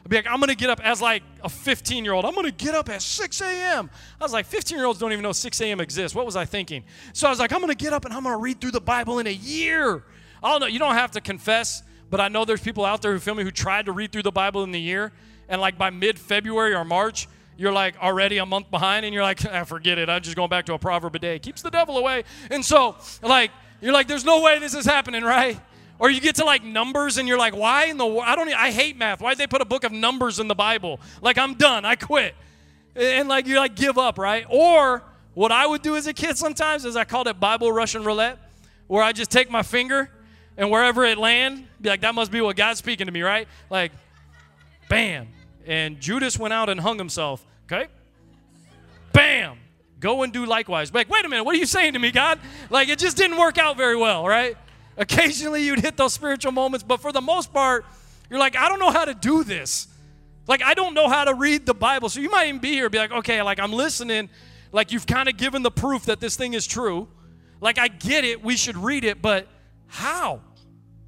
I'd 0.05 0.09
be 0.09 0.17
like, 0.17 0.27
I'm 0.27 0.41
to 0.41 0.55
get 0.55 0.69
up 0.69 0.85
as 0.85 1.01
like 1.01 1.23
a 1.43 1.49
15 1.49 2.03
year 2.03 2.13
old. 2.13 2.25
I'm 2.25 2.35
to 2.35 2.51
get 2.51 2.75
up 2.75 2.89
at 2.89 3.01
6 3.01 3.41
a.m. 3.41 3.89
I 4.19 4.23
was 4.23 4.33
like, 4.33 4.45
15 4.45 4.77
year 4.77 4.85
olds 4.85 4.99
don't 4.99 5.13
even 5.13 5.23
know 5.23 5.31
6 5.31 5.61
a.m. 5.61 5.79
exists. 5.79 6.13
What 6.13 6.25
was 6.25 6.35
I 6.35 6.43
thinking? 6.43 6.83
So 7.13 7.27
I 7.27 7.29
was 7.29 7.39
like, 7.39 7.53
I'm 7.53 7.65
to 7.65 7.75
get 7.75 7.93
up 7.93 8.03
and 8.03 8.13
I'm 8.13 8.23
to 8.23 8.35
read 8.35 8.59
through 8.59 8.71
the 8.71 8.81
Bible 8.81 9.19
in 9.19 9.27
a 9.27 9.33
year. 9.33 10.03
I 10.43 10.51
don't 10.51 10.59
know. 10.59 10.67
You 10.67 10.79
don't 10.79 10.95
have 10.95 11.11
to 11.11 11.21
confess, 11.21 11.83
but 12.09 12.19
I 12.19 12.27
know 12.27 12.43
there's 12.43 12.61
people 12.61 12.83
out 12.83 13.01
there 13.01 13.13
who 13.13 13.19
feel 13.19 13.33
me 13.33 13.43
who 13.43 13.51
tried 13.51 13.85
to 13.85 13.93
read 13.93 14.11
through 14.11 14.23
the 14.23 14.31
Bible 14.31 14.63
in 14.63 14.71
the 14.71 14.81
year. 14.81 15.13
And 15.47 15.61
like 15.61 15.77
by 15.77 15.89
mid 15.89 16.19
February 16.19 16.73
or 16.73 16.83
March, 16.83 17.29
you're 17.55 17.71
like 17.71 17.97
already 18.01 18.39
a 18.39 18.45
month 18.45 18.69
behind 18.71 19.05
and 19.05 19.13
you're 19.13 19.23
like, 19.23 19.39
ah, 19.45 19.63
forget 19.63 19.97
it. 19.97 20.09
I'm 20.09 20.21
just 20.21 20.35
going 20.35 20.49
back 20.49 20.65
to 20.65 20.73
a 20.73 20.79
proverb 20.79 21.15
a 21.15 21.19
day. 21.19 21.39
Keeps 21.39 21.61
the 21.61 21.69
devil 21.71 21.97
away. 21.97 22.25
And 22.51 22.65
so, 22.65 22.97
like, 23.21 23.51
you're 23.79 23.93
like, 23.93 24.07
there's 24.07 24.25
no 24.25 24.41
way 24.41 24.59
this 24.59 24.73
is 24.73 24.85
happening, 24.85 25.23
right? 25.23 25.59
Or 25.99 26.09
you 26.09 26.19
get 26.19 26.35
to 26.35 26.45
like 26.45 26.63
numbers 26.63 27.17
and 27.17 27.27
you're 27.27 27.37
like, 27.37 27.55
why 27.55 27.85
in 27.85 27.97
the 27.97 28.05
world? 28.05 28.23
I 28.25 28.35
don't 28.35 28.49
I 28.49 28.71
hate 28.71 28.97
math. 28.97 29.21
Why 29.21 29.31
did 29.31 29.37
they 29.37 29.47
put 29.47 29.61
a 29.61 29.65
book 29.65 29.83
of 29.83 29.91
numbers 29.91 30.39
in 30.39 30.47
the 30.47 30.55
Bible? 30.55 30.99
Like 31.21 31.37
I'm 31.37 31.53
done. 31.53 31.85
I 31.85 31.95
quit. 31.95 32.35
And 32.95 33.29
like 33.29 33.47
you 33.47 33.57
like 33.57 33.75
give 33.75 33.97
up, 33.97 34.17
right? 34.17 34.45
Or 34.49 35.03
what 35.33 35.51
I 35.51 35.65
would 35.65 35.81
do 35.81 35.95
as 35.95 36.07
a 36.07 36.13
kid 36.13 36.37
sometimes 36.37 36.85
is 36.85 36.95
I 36.95 37.05
called 37.05 37.27
it 37.27 37.39
Bible 37.39 37.71
Russian 37.71 38.03
roulette, 38.03 38.37
where 38.87 39.03
I 39.03 39.11
just 39.11 39.31
take 39.31 39.49
my 39.49 39.63
finger 39.63 40.09
and 40.57 40.69
wherever 40.69 41.03
it 41.03 41.17
land, 41.17 41.67
be 41.81 41.89
like, 41.89 42.01
that 42.01 42.13
must 42.13 42.31
be 42.31 42.41
what 42.41 42.55
God's 42.55 42.79
speaking 42.79 43.07
to 43.07 43.11
me, 43.11 43.21
right? 43.21 43.47
Like, 43.69 43.91
bam. 44.89 45.29
And 45.65 45.99
Judas 45.99 46.37
went 46.37 46.53
out 46.53 46.69
and 46.69 46.79
hung 46.79 46.97
himself. 46.97 47.43
Okay? 47.65 47.87
Bam. 49.11 49.57
Go 49.99 50.23
and 50.23 50.33
do 50.33 50.45
likewise. 50.45 50.93
Like, 50.93 51.09
wait 51.09 51.25
a 51.25 51.29
minute, 51.29 51.45
what 51.45 51.55
are 51.55 51.59
you 51.59 51.65
saying 51.65 51.93
to 51.93 51.99
me, 51.99 52.11
God? 52.11 52.39
Like 52.69 52.89
it 52.89 52.99
just 52.99 53.15
didn't 53.17 53.37
work 53.37 53.57
out 53.57 53.77
very 53.77 53.95
well, 53.95 54.27
right? 54.27 54.57
Occasionally 54.97 55.63
you'd 55.63 55.79
hit 55.79 55.97
those 55.97 56.13
spiritual 56.13 56.51
moments, 56.51 56.83
but 56.83 57.01
for 57.01 57.11
the 57.11 57.21
most 57.21 57.51
part, 57.51 57.85
you're 58.29 58.39
like, 58.39 58.55
I 58.55 58.69
don't 58.69 58.79
know 58.79 58.91
how 58.91 59.05
to 59.05 59.13
do 59.13 59.43
this. 59.43 59.87
Like, 60.47 60.61
I 60.61 60.73
don't 60.73 60.93
know 60.93 61.07
how 61.07 61.23
to 61.23 61.33
read 61.33 61.65
the 61.65 61.73
Bible. 61.73 62.09
So 62.09 62.19
you 62.19 62.29
might 62.29 62.47
even 62.47 62.59
be 62.59 62.73
here 62.73 62.89
be 62.89 62.97
like, 62.97 63.11
okay, 63.11 63.41
like 63.41 63.59
I'm 63.59 63.71
listening. 63.71 64.29
Like 64.71 64.91
you've 64.91 65.07
kind 65.07 65.29
of 65.29 65.37
given 65.37 65.61
the 65.61 65.71
proof 65.71 66.05
that 66.05 66.19
this 66.19 66.35
thing 66.35 66.53
is 66.53 66.67
true. 66.67 67.07
Like 67.61 67.77
I 67.77 67.87
get 67.87 68.23
it, 68.23 68.43
we 68.43 68.57
should 68.57 68.77
read 68.77 69.03
it, 69.03 69.21
but 69.21 69.47
how? 69.87 70.41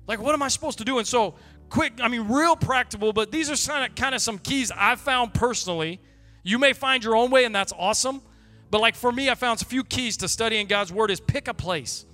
Like, 0.08 0.22
what 0.22 0.34
am 0.34 0.44
I 0.44 0.48
supposed 0.48 0.78
to 0.78 0.86
do? 0.86 1.00
And 1.00 1.08
so, 1.08 1.36
quick, 1.70 1.94
I 2.00 2.08
mean, 2.08 2.28
real 2.28 2.56
practical, 2.56 3.12
but 3.12 3.32
these 3.32 3.50
are 3.50 3.90
kind 3.90 4.16
of, 4.16 4.22
some 4.22 4.38
keys 4.38 4.72
I 4.72 4.96
found 4.96 5.34
personally. 5.34 6.00
You 6.44 6.60
may 6.60 6.74
find 6.74 7.04
your 7.04 7.16
own 7.16 7.32
way, 7.32 7.44
and 7.44 7.56
that's 7.56 7.74
awesome. 7.78 8.22
But 8.70 8.82
like 8.82 8.96
for 8.96 9.12
me, 9.12 9.30
I 9.30 9.36
found 9.36 9.62
a 9.62 9.66
few 9.66 9.84
keys 9.84 10.18
to 10.18 10.30
studying 10.30 10.68
God's 10.68 10.94
Word 10.94 11.10
is 11.10 11.20
pick 11.20 11.48
a 11.48 11.54
place 11.54 12.06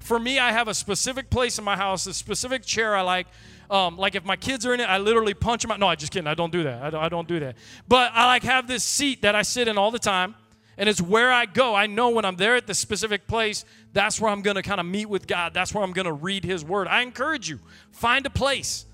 for 0.00 0.18
me, 0.18 0.38
I 0.38 0.52
have 0.52 0.68
a 0.68 0.74
specific 0.74 1.30
place 1.30 1.58
in 1.58 1.64
my 1.64 1.76
house, 1.76 2.06
a 2.06 2.14
specific 2.14 2.64
chair 2.64 2.94
I 2.94 3.02
like. 3.02 3.26
Um, 3.68 3.96
like 3.96 4.14
if 4.14 4.24
my 4.24 4.36
kids 4.36 4.64
are 4.64 4.74
in 4.74 4.80
it, 4.80 4.88
I 4.88 4.98
literally 4.98 5.34
punch 5.34 5.62
them 5.62 5.70
out. 5.70 5.80
No, 5.80 5.88
I 5.88 5.96
just 5.96 6.12
kidding. 6.12 6.28
I 6.28 6.34
don't 6.34 6.52
do 6.52 6.62
that. 6.62 6.82
I 6.82 6.90
don't, 6.90 7.02
I 7.02 7.08
don't 7.08 7.26
do 7.26 7.40
that. 7.40 7.56
But 7.88 8.12
I 8.14 8.26
like 8.26 8.44
have 8.44 8.68
this 8.68 8.84
seat 8.84 9.22
that 9.22 9.34
I 9.34 9.42
sit 9.42 9.66
in 9.66 9.76
all 9.76 9.90
the 9.90 9.98
time, 9.98 10.36
and 10.78 10.88
it's 10.88 11.00
where 11.00 11.32
I 11.32 11.46
go. 11.46 11.74
I 11.74 11.86
know 11.86 12.10
when 12.10 12.24
I'm 12.24 12.36
there 12.36 12.54
at 12.54 12.66
the 12.66 12.74
specific 12.74 13.26
place, 13.26 13.64
that's 13.92 14.20
where 14.20 14.30
I'm 14.30 14.42
going 14.42 14.56
to 14.56 14.62
kind 14.62 14.78
of 14.78 14.86
meet 14.86 15.06
with 15.06 15.26
God. 15.26 15.54
That's 15.54 15.74
where 15.74 15.82
I'm 15.82 15.92
going 15.92 16.06
to 16.06 16.12
read 16.12 16.44
His 16.44 16.64
Word. 16.64 16.86
I 16.86 17.02
encourage 17.02 17.48
you, 17.48 17.58
find 17.90 18.24
a 18.26 18.30
place. 18.30 18.86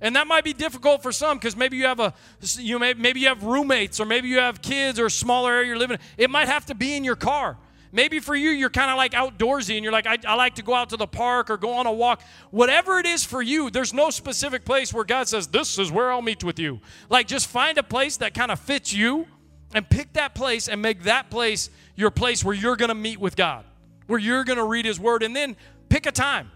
And 0.00 0.14
that 0.14 0.26
might 0.26 0.44
be 0.44 0.52
difficult 0.52 1.02
for 1.02 1.10
some 1.10 1.38
because 1.38 1.56
maybe 1.56 1.76
you 1.76 1.86
have 1.86 2.00
a 2.00 2.12
you 2.58 2.78
may, 2.78 2.92
maybe 2.94 3.20
you 3.20 3.28
have 3.28 3.42
roommates 3.44 3.98
or 3.98 4.04
maybe 4.04 4.28
you 4.28 4.38
have 4.38 4.60
kids 4.60 5.00
or 5.00 5.06
a 5.06 5.10
smaller 5.10 5.52
area 5.52 5.68
you're 5.68 5.78
living 5.78 5.96
in. 5.96 6.24
It 6.24 6.30
might 6.30 6.48
have 6.48 6.66
to 6.66 6.74
be 6.74 6.94
in 6.94 7.02
your 7.02 7.16
car. 7.16 7.56
Maybe 7.92 8.18
for 8.18 8.34
you, 8.34 8.50
you're 8.50 8.70
kind 8.70 8.90
of 8.90 8.96
like 8.96 9.12
outdoorsy 9.12 9.76
and 9.76 9.84
you're 9.84 9.92
like, 9.92 10.06
I, 10.06 10.18
I, 10.26 10.34
like 10.34 10.56
to 10.56 10.62
go 10.62 10.74
out 10.74 10.90
to 10.90 10.96
the 10.96 11.06
park 11.06 11.50
or 11.50 11.56
go 11.56 11.72
on 11.72 11.86
a 11.86 11.92
walk. 11.92 12.22
Whatever 12.50 12.98
it 12.98 13.06
is 13.06 13.24
for 13.24 13.40
you, 13.40 13.70
there's 13.70 13.94
no 13.94 14.10
specific 14.10 14.64
place 14.64 14.92
where 14.92 15.04
God 15.04 15.28
says, 15.28 15.46
This 15.46 15.78
is 15.78 15.90
where 15.90 16.10
I'll 16.10 16.22
meet 16.22 16.44
with 16.44 16.58
you. 16.58 16.80
Like, 17.08 17.26
just 17.26 17.46
find 17.46 17.78
a 17.78 17.82
place 17.82 18.16
that 18.18 18.34
kind 18.34 18.50
of 18.50 18.60
fits 18.60 18.92
you 18.92 19.26
and 19.74 19.88
pick 19.88 20.12
that 20.14 20.34
place 20.34 20.68
and 20.68 20.82
make 20.82 21.04
that 21.04 21.30
place 21.30 21.70
your 21.94 22.10
place 22.10 22.44
where 22.44 22.54
you're 22.54 22.76
going 22.76 22.88
to 22.88 22.94
meet 22.94 23.20
with 23.20 23.36
God, 23.36 23.64
where 24.06 24.18
you're 24.18 24.44
going 24.44 24.58
to 24.58 24.64
read 24.64 24.84
His 24.84 25.00
Word, 25.00 25.22
and 25.22 25.34
then 25.34 25.56
pick 25.88 26.06
a 26.06 26.12
time. 26.12 26.50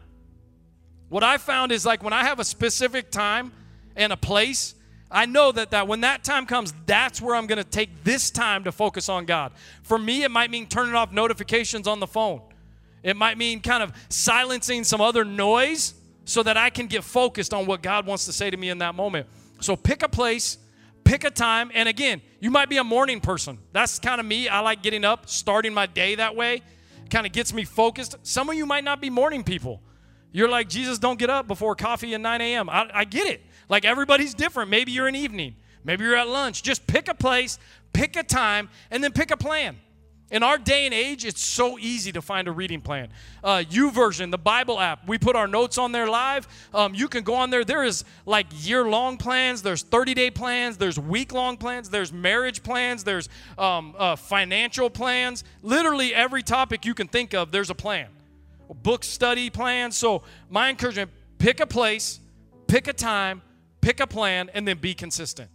What 1.09 1.25
I 1.25 1.39
found 1.39 1.73
is 1.73 1.85
like 1.85 2.03
when 2.03 2.13
I 2.13 2.25
have 2.25 2.39
a 2.39 2.45
specific 2.45 3.11
time 3.11 3.53
and 3.97 4.13
a 4.13 4.17
place, 4.17 4.75
I 5.11 5.27
know 5.27 5.51
that, 5.53 5.73
that 5.73 5.89
when 5.89 6.03
that 6.03 6.23
time 6.23 6.47
comes, 6.47 6.73
that's 6.87 7.21
where 7.21 7.35
I'm 7.35 7.47
going 7.47 7.59
to 7.59 7.69
take 7.69 8.05
this 8.05 8.31
time 8.31 8.65
to 8.65 8.73
focus 8.73 9.09
on 9.09 9.25
God. 9.25 9.53
For 9.83 9.99
me, 9.99 10.23
it 10.23 10.31
might 10.31 10.51
mean 10.51 10.67
turning 10.67 10.95
off 10.95 11.13
notifications 11.13 11.89
on 11.89 11.99
the 11.99 12.07
phone. 12.07 12.43
It 13.03 13.17
might 13.17 13.37
mean 13.37 13.61
kind 13.61 13.83
of 13.83 13.93
silencing 14.09 14.85
some 14.85 15.01
other 15.01 15.25
noise 15.25 15.95
so 16.25 16.43
that 16.43 16.57
I 16.57 16.71
can 16.71 16.87
get 16.87 17.03
focused 17.03 17.53
on 17.53 17.67
what 17.67 17.83
God 17.83 18.07
wants 18.07 18.27
to 18.27 18.33
say 18.33 18.51
to 18.51 18.57
me 18.57 18.69
in 18.69 18.79
that 18.79 18.95
moment. 18.95 19.27
So 19.61 19.75
pick 19.75 20.03
a 20.03 20.09
place, 20.09 20.59
pick 21.03 21.25
a 21.25 21.31
time, 21.31 21.71
and 21.75 21.89
again, 21.89 22.23
you 22.39 22.51
might 22.51 22.69
be 22.69 22.77
a 22.77 22.85
morning 22.85 23.21
person. 23.21 23.59
That's 23.73 23.99
kind 23.99 24.21
of 24.21 24.27
me. 24.27 24.49
I 24.49 24.61
like 24.61 24.83
getting 24.83 25.05
up, 25.05 25.29
starting 25.29 25.75
my 25.75 25.87
day 25.87 26.15
that 26.15 26.37
way. 26.37 26.63
Kind 27.11 27.27
of 27.27 27.33
gets 27.33 27.53
me 27.53 27.65
focused. 27.65 28.15
Some 28.23 28.49
of 28.49 28.55
you 28.55 28.65
might 28.65 28.85
not 28.85 29.01
be 29.01 29.11
morning 29.11 29.43
people. 29.43 29.81
You're 30.33 30.49
like, 30.49 30.69
Jesus, 30.69 30.99
don't 30.99 31.19
get 31.19 31.31
up 31.31 31.49
before 31.49 31.75
coffee 31.75 32.15
at 32.15 32.21
9 32.21 32.41
a.m. 32.41 32.71
I, 32.71 32.89
I 32.95 33.05
get 33.05 33.27
it. 33.27 33.43
Like 33.71 33.85
everybody's 33.85 34.35
different. 34.35 34.69
Maybe 34.69 34.93
you're 34.93 35.07
an 35.07 35.15
evening, 35.15 35.55
maybe 35.85 36.05
you're 36.05 36.17
at 36.17 36.29
lunch. 36.29 36.63
Just 36.63 36.87
pick 36.87 37.09
a 37.09 37.15
place, 37.15 37.59
pick 37.95 38.17
a 38.17 38.23
time, 38.23 38.69
and 38.91 39.03
then 39.03 39.13
pick 39.13 39.31
a 39.31 39.37
plan. 39.37 39.79
In 40.33 40.45
our 40.45 40.59
day 40.59 40.85
and 40.85 40.95
age, 40.95 41.25
it's 41.25 41.43
so 41.43 41.77
easy 41.77 42.13
to 42.13 42.23
find 42.23 42.47
a 42.47 42.53
reading 42.53 42.81
plan. 42.81 43.09
Uh, 43.43 43.65
YouVersion, 43.69 44.31
the 44.31 44.39
Bible 44.39 44.79
app, 44.79 45.09
we 45.09 45.19
put 45.19 45.35
our 45.35 45.49
notes 45.49 45.77
on 45.77 45.91
there 45.91 46.09
live. 46.09 46.47
Um, 46.73 46.95
you 46.95 47.09
can 47.09 47.25
go 47.25 47.35
on 47.35 47.51
there. 47.51 47.65
There 47.65 47.83
is 47.83 48.05
like 48.27 48.47
year 48.53 48.85
long 48.85 49.17
plans, 49.17 49.61
there's 49.61 49.83
30 49.83 50.15
day 50.15 50.31
plans, 50.31 50.77
there's 50.77 51.01
week 51.01 51.33
long 51.33 51.57
plans, 51.57 51.91
there's 51.91 52.13
marriage 52.13 52.63
plans, 52.63 53.03
there's 53.03 53.29
um, 53.59 53.95
uh, 53.99 54.15
financial 54.15 54.89
plans. 54.89 55.43
Literally 55.63 56.15
every 56.15 56.45
topic 56.45 56.85
you 56.85 56.95
can 56.95 57.09
think 57.09 57.35
of, 57.35 57.51
there's 57.51 57.71
a 57.71 57.75
plan. 57.75 58.09
Book 58.83 59.03
study 59.03 59.51
plans. 59.51 59.97
So, 59.97 60.23
my 60.49 60.71
encouragement 60.71 61.11
pick 61.39 61.59
a 61.59 61.67
place, 61.67 62.21
pick 62.69 62.87
a 62.87 62.93
time, 62.93 63.43
pick 63.81 64.01
a 64.01 64.07
plan, 64.07 64.51
and 64.55 64.67
then 64.67 64.79
be 64.79 64.95
consistent. 64.95 65.51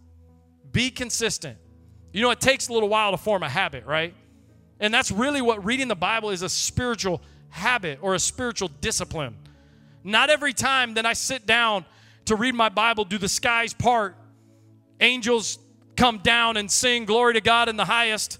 Be 0.72 0.90
consistent. 0.90 1.58
You 2.12 2.22
know, 2.22 2.30
it 2.30 2.40
takes 2.40 2.68
a 2.68 2.72
little 2.72 2.88
while 2.88 3.10
to 3.10 3.16
form 3.16 3.42
a 3.42 3.48
habit, 3.48 3.84
right? 3.86 4.14
And 4.80 4.92
that's 4.92 5.10
really 5.10 5.42
what 5.42 5.64
reading 5.64 5.88
the 5.88 5.96
Bible 5.96 6.30
is 6.30 6.42
a 6.42 6.48
spiritual 6.48 7.22
habit 7.48 7.98
or 8.02 8.14
a 8.14 8.18
spiritual 8.18 8.68
discipline. 8.80 9.36
Not 10.04 10.30
every 10.30 10.52
time 10.52 10.94
that 10.94 11.06
I 11.06 11.14
sit 11.14 11.46
down 11.46 11.84
to 12.26 12.36
read 12.36 12.54
my 12.54 12.68
Bible 12.68 13.04
do 13.04 13.18
the 13.18 13.28
skies 13.28 13.72
part, 13.72 14.16
angels 15.00 15.58
come 15.96 16.18
down 16.18 16.56
and 16.56 16.70
sing 16.70 17.04
glory 17.04 17.34
to 17.34 17.40
God 17.40 17.68
in 17.68 17.76
the 17.76 17.84
highest. 17.84 18.38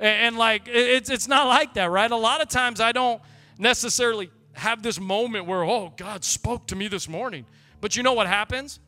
And, 0.00 0.36
like, 0.36 0.62
it's, 0.66 1.10
it's 1.10 1.28
not 1.28 1.46
like 1.46 1.74
that, 1.74 1.90
right? 1.90 2.10
A 2.10 2.16
lot 2.16 2.40
of 2.40 2.48
times 2.48 2.80
I 2.80 2.92
don't 2.92 3.22
necessarily 3.58 4.30
have 4.54 4.82
this 4.82 4.98
moment 4.98 5.46
where, 5.46 5.64
oh, 5.64 5.92
God 5.96 6.24
spoke 6.24 6.66
to 6.68 6.76
me 6.76 6.88
this 6.88 7.08
morning. 7.08 7.46
But 7.80 7.96
you 7.96 8.02
know 8.02 8.12
what 8.12 8.26
happens? 8.26 8.80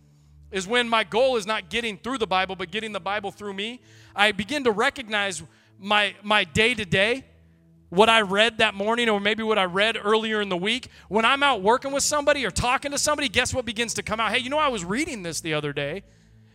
Is 0.51 0.66
when 0.66 0.88
my 0.88 1.05
goal 1.05 1.36
is 1.36 1.47
not 1.47 1.70
getting 1.70 1.99
through 1.99 2.18
the 2.18 2.26
Bible, 2.26 2.57
but 2.57 2.70
getting 2.70 2.92
the 2.92 3.01
Bible 3.01 3.30
through 3.30 3.55
me, 3.55 3.80
I 4.14 4.32
begin 4.32 4.64
to 4.64 4.70
recognize 4.70 5.42
my 5.78 6.14
my 6.22 6.44
day 6.44 6.74
to 6.74 6.84
day 6.84 7.24
what 7.88 8.09
I 8.09 8.20
read 8.20 8.59
that 8.59 8.74
morning 8.74 9.09
or 9.09 9.20
maybe 9.20 9.42
what 9.42 9.59
I 9.59 9.64
read 9.64 9.97
earlier 10.03 10.40
in 10.40 10.49
the 10.49 10.57
week, 10.57 10.88
when 11.09 11.24
I'm 11.24 11.42
out 11.42 11.62
working 11.62 11.92
with 11.92 12.03
somebody 12.03 12.44
or 12.44 12.51
talking 12.51 12.90
to 12.90 12.99
somebody, 12.99 13.28
guess 13.28 13.55
what 13.55 13.64
begins 13.64 13.94
to 13.94 14.03
come 14.03 14.18
out? 14.20 14.32
Hey, 14.32 14.38
you 14.38 14.51
know, 14.51 14.59
I 14.59 14.68
was 14.68 14.84
reading 14.84 15.22
this 15.22 15.40
the 15.40 15.55
other 15.55 15.72
day, 15.72 16.03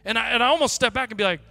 and 0.03 0.17
I, 0.17 0.31
and 0.31 0.43
I 0.43 0.47
almost 0.47 0.75
step 0.75 0.93
back 0.93 1.09
and 1.09 1.17
be 1.17 1.23
like, 1.23 1.41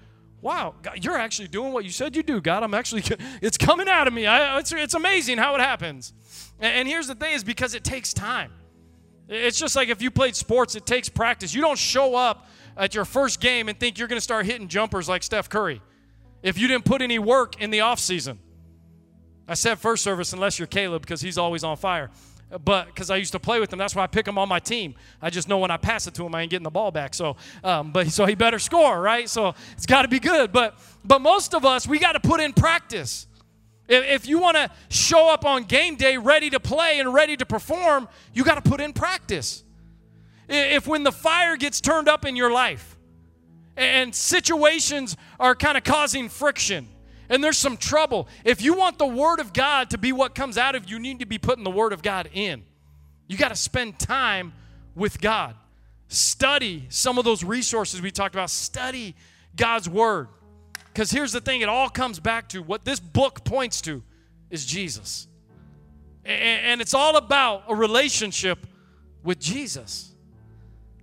wow, 0.43 0.75
God, 0.83 1.03
you're 1.05 1.19
actually 1.19 1.49
doing 1.49 1.73
what 1.73 1.85
you 1.85 1.91
said 1.91 2.17
you 2.17 2.23
do, 2.23 2.41
God. 2.41 2.63
I'm 2.63 2.75
actually, 2.75 3.03
it's 3.43 3.59
coming 3.59 3.89
out 3.89 4.07
of 4.07 4.13
me. 4.13 4.27
I, 4.27 4.59
it's, 4.59 4.73
it's 4.73 4.95
amazing 4.95 5.39
how 5.39 5.55
it 5.55 5.61
happens. 5.61 6.13
And, 6.59 6.75
and 6.75 6.89
here's 6.89 7.07
the 7.07 7.15
thing 7.15 7.35
is 7.35 7.45
because 7.45 7.75
it 7.75 7.85
takes 7.85 8.13
time. 8.13 8.53
It's 9.31 9.59
just 9.59 9.77
like 9.77 9.89
if 9.89 10.03
you 10.03 10.11
played 10.11 10.35
sports, 10.35 10.75
it 10.75 10.85
takes 10.85 11.09
practice. 11.09 11.55
You 11.55 11.61
don't 11.61 11.79
show 11.79 12.17
up 12.17 12.49
at 12.77 12.97
your 12.97 13.05
first 13.05 13.41
game 13.41 13.69
and 13.69 13.79
think 13.79 13.97
you're 13.97 14.09
going 14.09 14.17
to 14.17 14.23
start 14.23 14.45
hitting 14.45 14.67
jumpers 14.67 15.09
like 15.09 15.23
Steph 15.23 15.49
Curry 15.49 15.81
if 16.43 16.59
you 16.59 16.67
didn't 16.67 16.85
put 16.85 17.01
any 17.01 17.21
work 17.21 17.61
in 17.61 17.71
the 17.71 17.81
off 17.81 18.01
season. 18.01 18.41
I 19.47 19.55
said 19.55 19.79
first 19.79 20.03
service 20.03 20.33
unless 20.33 20.59
you're 20.59 20.67
Caleb 20.67 21.03
because 21.03 21.21
he's 21.21 21.39
always 21.39 21.63
on 21.63 21.77
fire. 21.77 22.11
But 22.65 22.87
because 22.87 23.11
I 23.11 23.17
used 23.17 23.31
to 23.33 23.39
play 23.39 23.61
with 23.61 23.73
him, 23.73 23.79
that's 23.79 23.95
why 23.95 24.03
I 24.03 24.09
pick 24.09 24.27
him 24.27 24.37
on 24.37 24.49
my 24.49 24.59
team. 24.59 24.97
I 25.23 25.31
just 25.31 25.49
know 25.49 25.59
when 25.59 25.71
I 25.71 25.77
pass 25.77 26.09
it 26.09 26.15
to 26.15 26.27
him, 26.27 26.35
I 26.35 26.43
ain't 26.43 26.51
getting 26.51 26.65
the 26.65 26.71
ball 26.71 26.91
back. 26.91 27.15
So, 27.15 27.37
um, 27.63 27.93
but 27.93 28.09
so 28.09 28.27
he 28.27 28.35
better 28.35 28.59
score, 28.59 29.01
right? 29.01 29.29
So 29.29 29.55
it's 29.73 29.87
got 29.87 30.03
to 30.03 30.09
be 30.09 30.19
good. 30.19 30.51
But 30.51 30.77
but 31.05 31.21
most 31.21 31.55
of 31.55 31.65
us, 31.65 31.87
we 31.87 32.01
got 32.01 32.13
to 32.13 32.21
put 32.21 32.41
in 32.41 32.53
practice. 32.53 33.29
If, 33.91 34.27
you 34.27 34.39
want 34.39 34.57
to 34.57 34.71
show 34.89 35.29
up 35.29 35.45
on 35.45 35.65
game 35.65 35.97
day 35.97 36.17
ready 36.17 36.49
to 36.51 36.61
play 36.61 37.01
and 37.01 37.13
ready 37.13 37.37
to 37.37 37.45
perform, 37.45 38.09
you 38.33 38.45
got 38.45 38.63
to 38.63 38.71
put 38.71 38.81
in 38.81 38.93
practice. 38.93 39.65
If 40.49 40.87
when 40.87 41.03
the 41.03 41.13
fire 41.13 41.57
gets 41.57 41.81
turned 41.81 42.09
up 42.09 42.25
in 42.25 42.37
your 42.37 42.53
life, 42.53 42.97
and 43.77 44.15
situations 44.15 45.17
are 45.39 45.55
kind 45.55 45.77
of 45.77 45.85
causing 45.85 46.29
friction 46.29 46.89
and 47.31 47.43
there's 47.43 47.57
some 47.57 47.77
trouble. 47.77 48.29
If 48.45 48.61
you 48.61 48.75
want 48.75 48.99
the 48.99 49.07
Word 49.07 49.39
of 49.39 49.53
God 49.53 49.91
to 49.91 49.99
be 49.99 50.13
what 50.13 50.35
comes 50.35 50.59
out 50.59 50.75
of 50.75 50.91
you, 50.91 50.97
you 50.97 51.03
need 51.03 51.21
to 51.21 51.27
be 51.27 51.39
putting 51.39 51.65
the 51.65 51.71
Word 51.71 51.93
of 51.93 52.03
God 52.03 52.29
in. 52.35 52.65
You 53.29 53.39
got 53.39 53.51
to 53.51 53.57
spend 53.57 53.99
time 54.01 54.53
with 54.97 55.21
God. 55.21 55.55
Study 56.09 56.87
some 56.89 57.19
of 57.19 57.25
those 57.25 57.45
resources 57.45 58.03
we 58.03 58.11
talked 58.11 58.35
about. 58.35 58.51
Study 58.51 59.15
God's 59.55 59.89
Word. 59.89 60.27
Because 60.93 61.11
here's 61.11 61.33
the 61.33 61.41
thing 61.41 61.61
it 61.61 61.69
all 61.69 61.89
comes 61.89 62.21
back 62.21 62.49
to 62.51 62.63
what 62.63 62.85
this 62.85 63.01
book 63.01 63.45
points 63.45 63.81
to 63.83 64.03
is 64.51 64.67
Jesus. 64.67 65.29
And 66.25 66.81
it's 66.81 66.95
all 66.95 67.17
about 67.17 67.65
a 67.69 67.75
relationship 67.75 68.67
with 69.23 69.39
Jesus. 69.39 70.15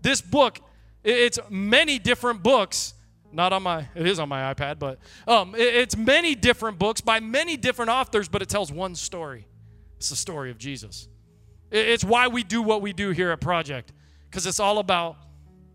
This 0.02 0.22
book 0.22 0.60
it's 1.08 1.40
many 1.50 2.00
different 2.00 2.44
books. 2.44 2.94
Not 3.32 3.54
on 3.54 3.64
my, 3.64 3.88
it 3.96 4.06
is 4.06 4.20
on 4.20 4.28
my 4.28 4.54
iPad, 4.54 4.78
but 4.78 5.00
um, 5.28 5.54
it's 5.58 5.96
many 5.96 6.36
different 6.36 6.80
books 6.80 7.02
by 7.02 7.20
many 7.20 7.56
different 7.56 7.92
authors, 7.92 8.28
but 8.28 8.42
it 8.42 8.50
tells 8.50 8.72
one 8.72 8.94
story. 8.94 9.48
It's 9.98 10.10
the 10.10 10.16
story 10.16 10.52
of 10.52 10.58
Jesus. 10.58 11.08
It's 11.72 12.04
why 12.04 12.28
we 12.28 12.44
do 12.44 12.62
what 12.62 12.82
we 12.82 12.94
do 12.94 13.12
here 13.12 13.32
at 13.32 13.42
Project, 13.42 13.94
because 14.30 14.46
it's 14.46 14.60
all 14.60 14.80
about, 14.80 15.18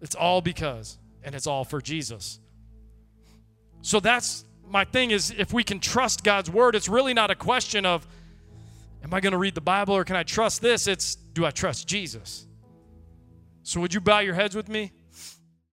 it's 0.01 0.15
all 0.15 0.41
because, 0.41 0.99
and 1.23 1.35
it's 1.35 1.47
all 1.47 1.65
for 1.65 1.81
Jesus. 1.81 2.39
So 3.83 4.01
that's 4.01 4.45
my 4.67 4.85
thing 4.85 5.11
is 5.11 5.35
if 5.37 5.53
we 5.53 5.65
can 5.65 5.81
trust 5.81 6.25
God's 6.25 6.49
word, 6.49 6.75
it's 6.75 6.89
really 6.89 7.13
not 7.13 7.31
a 7.31 7.35
question 7.35 7.85
of, 7.85 8.07
am 9.05 9.13
I 9.13 9.21
going 9.21 9.33
to 9.33 9.39
read 9.39 9.55
the 9.55 9.61
Bible 9.61 9.95
or 9.95 10.05
can 10.05 10.17
I 10.17 10.23
trust 10.23 10.63
this? 10.63 10.87
It's, 10.87 11.15
do 11.15 11.45
I 11.45 11.51
trust 11.51 11.87
Jesus? 11.87 12.47
So 13.65 13.81
would 13.81 13.93
you 13.93 14.01
bow 14.01 14.21
your 14.21 14.35
heads 14.35 14.57
with 14.57 14.69
me? 14.69 14.93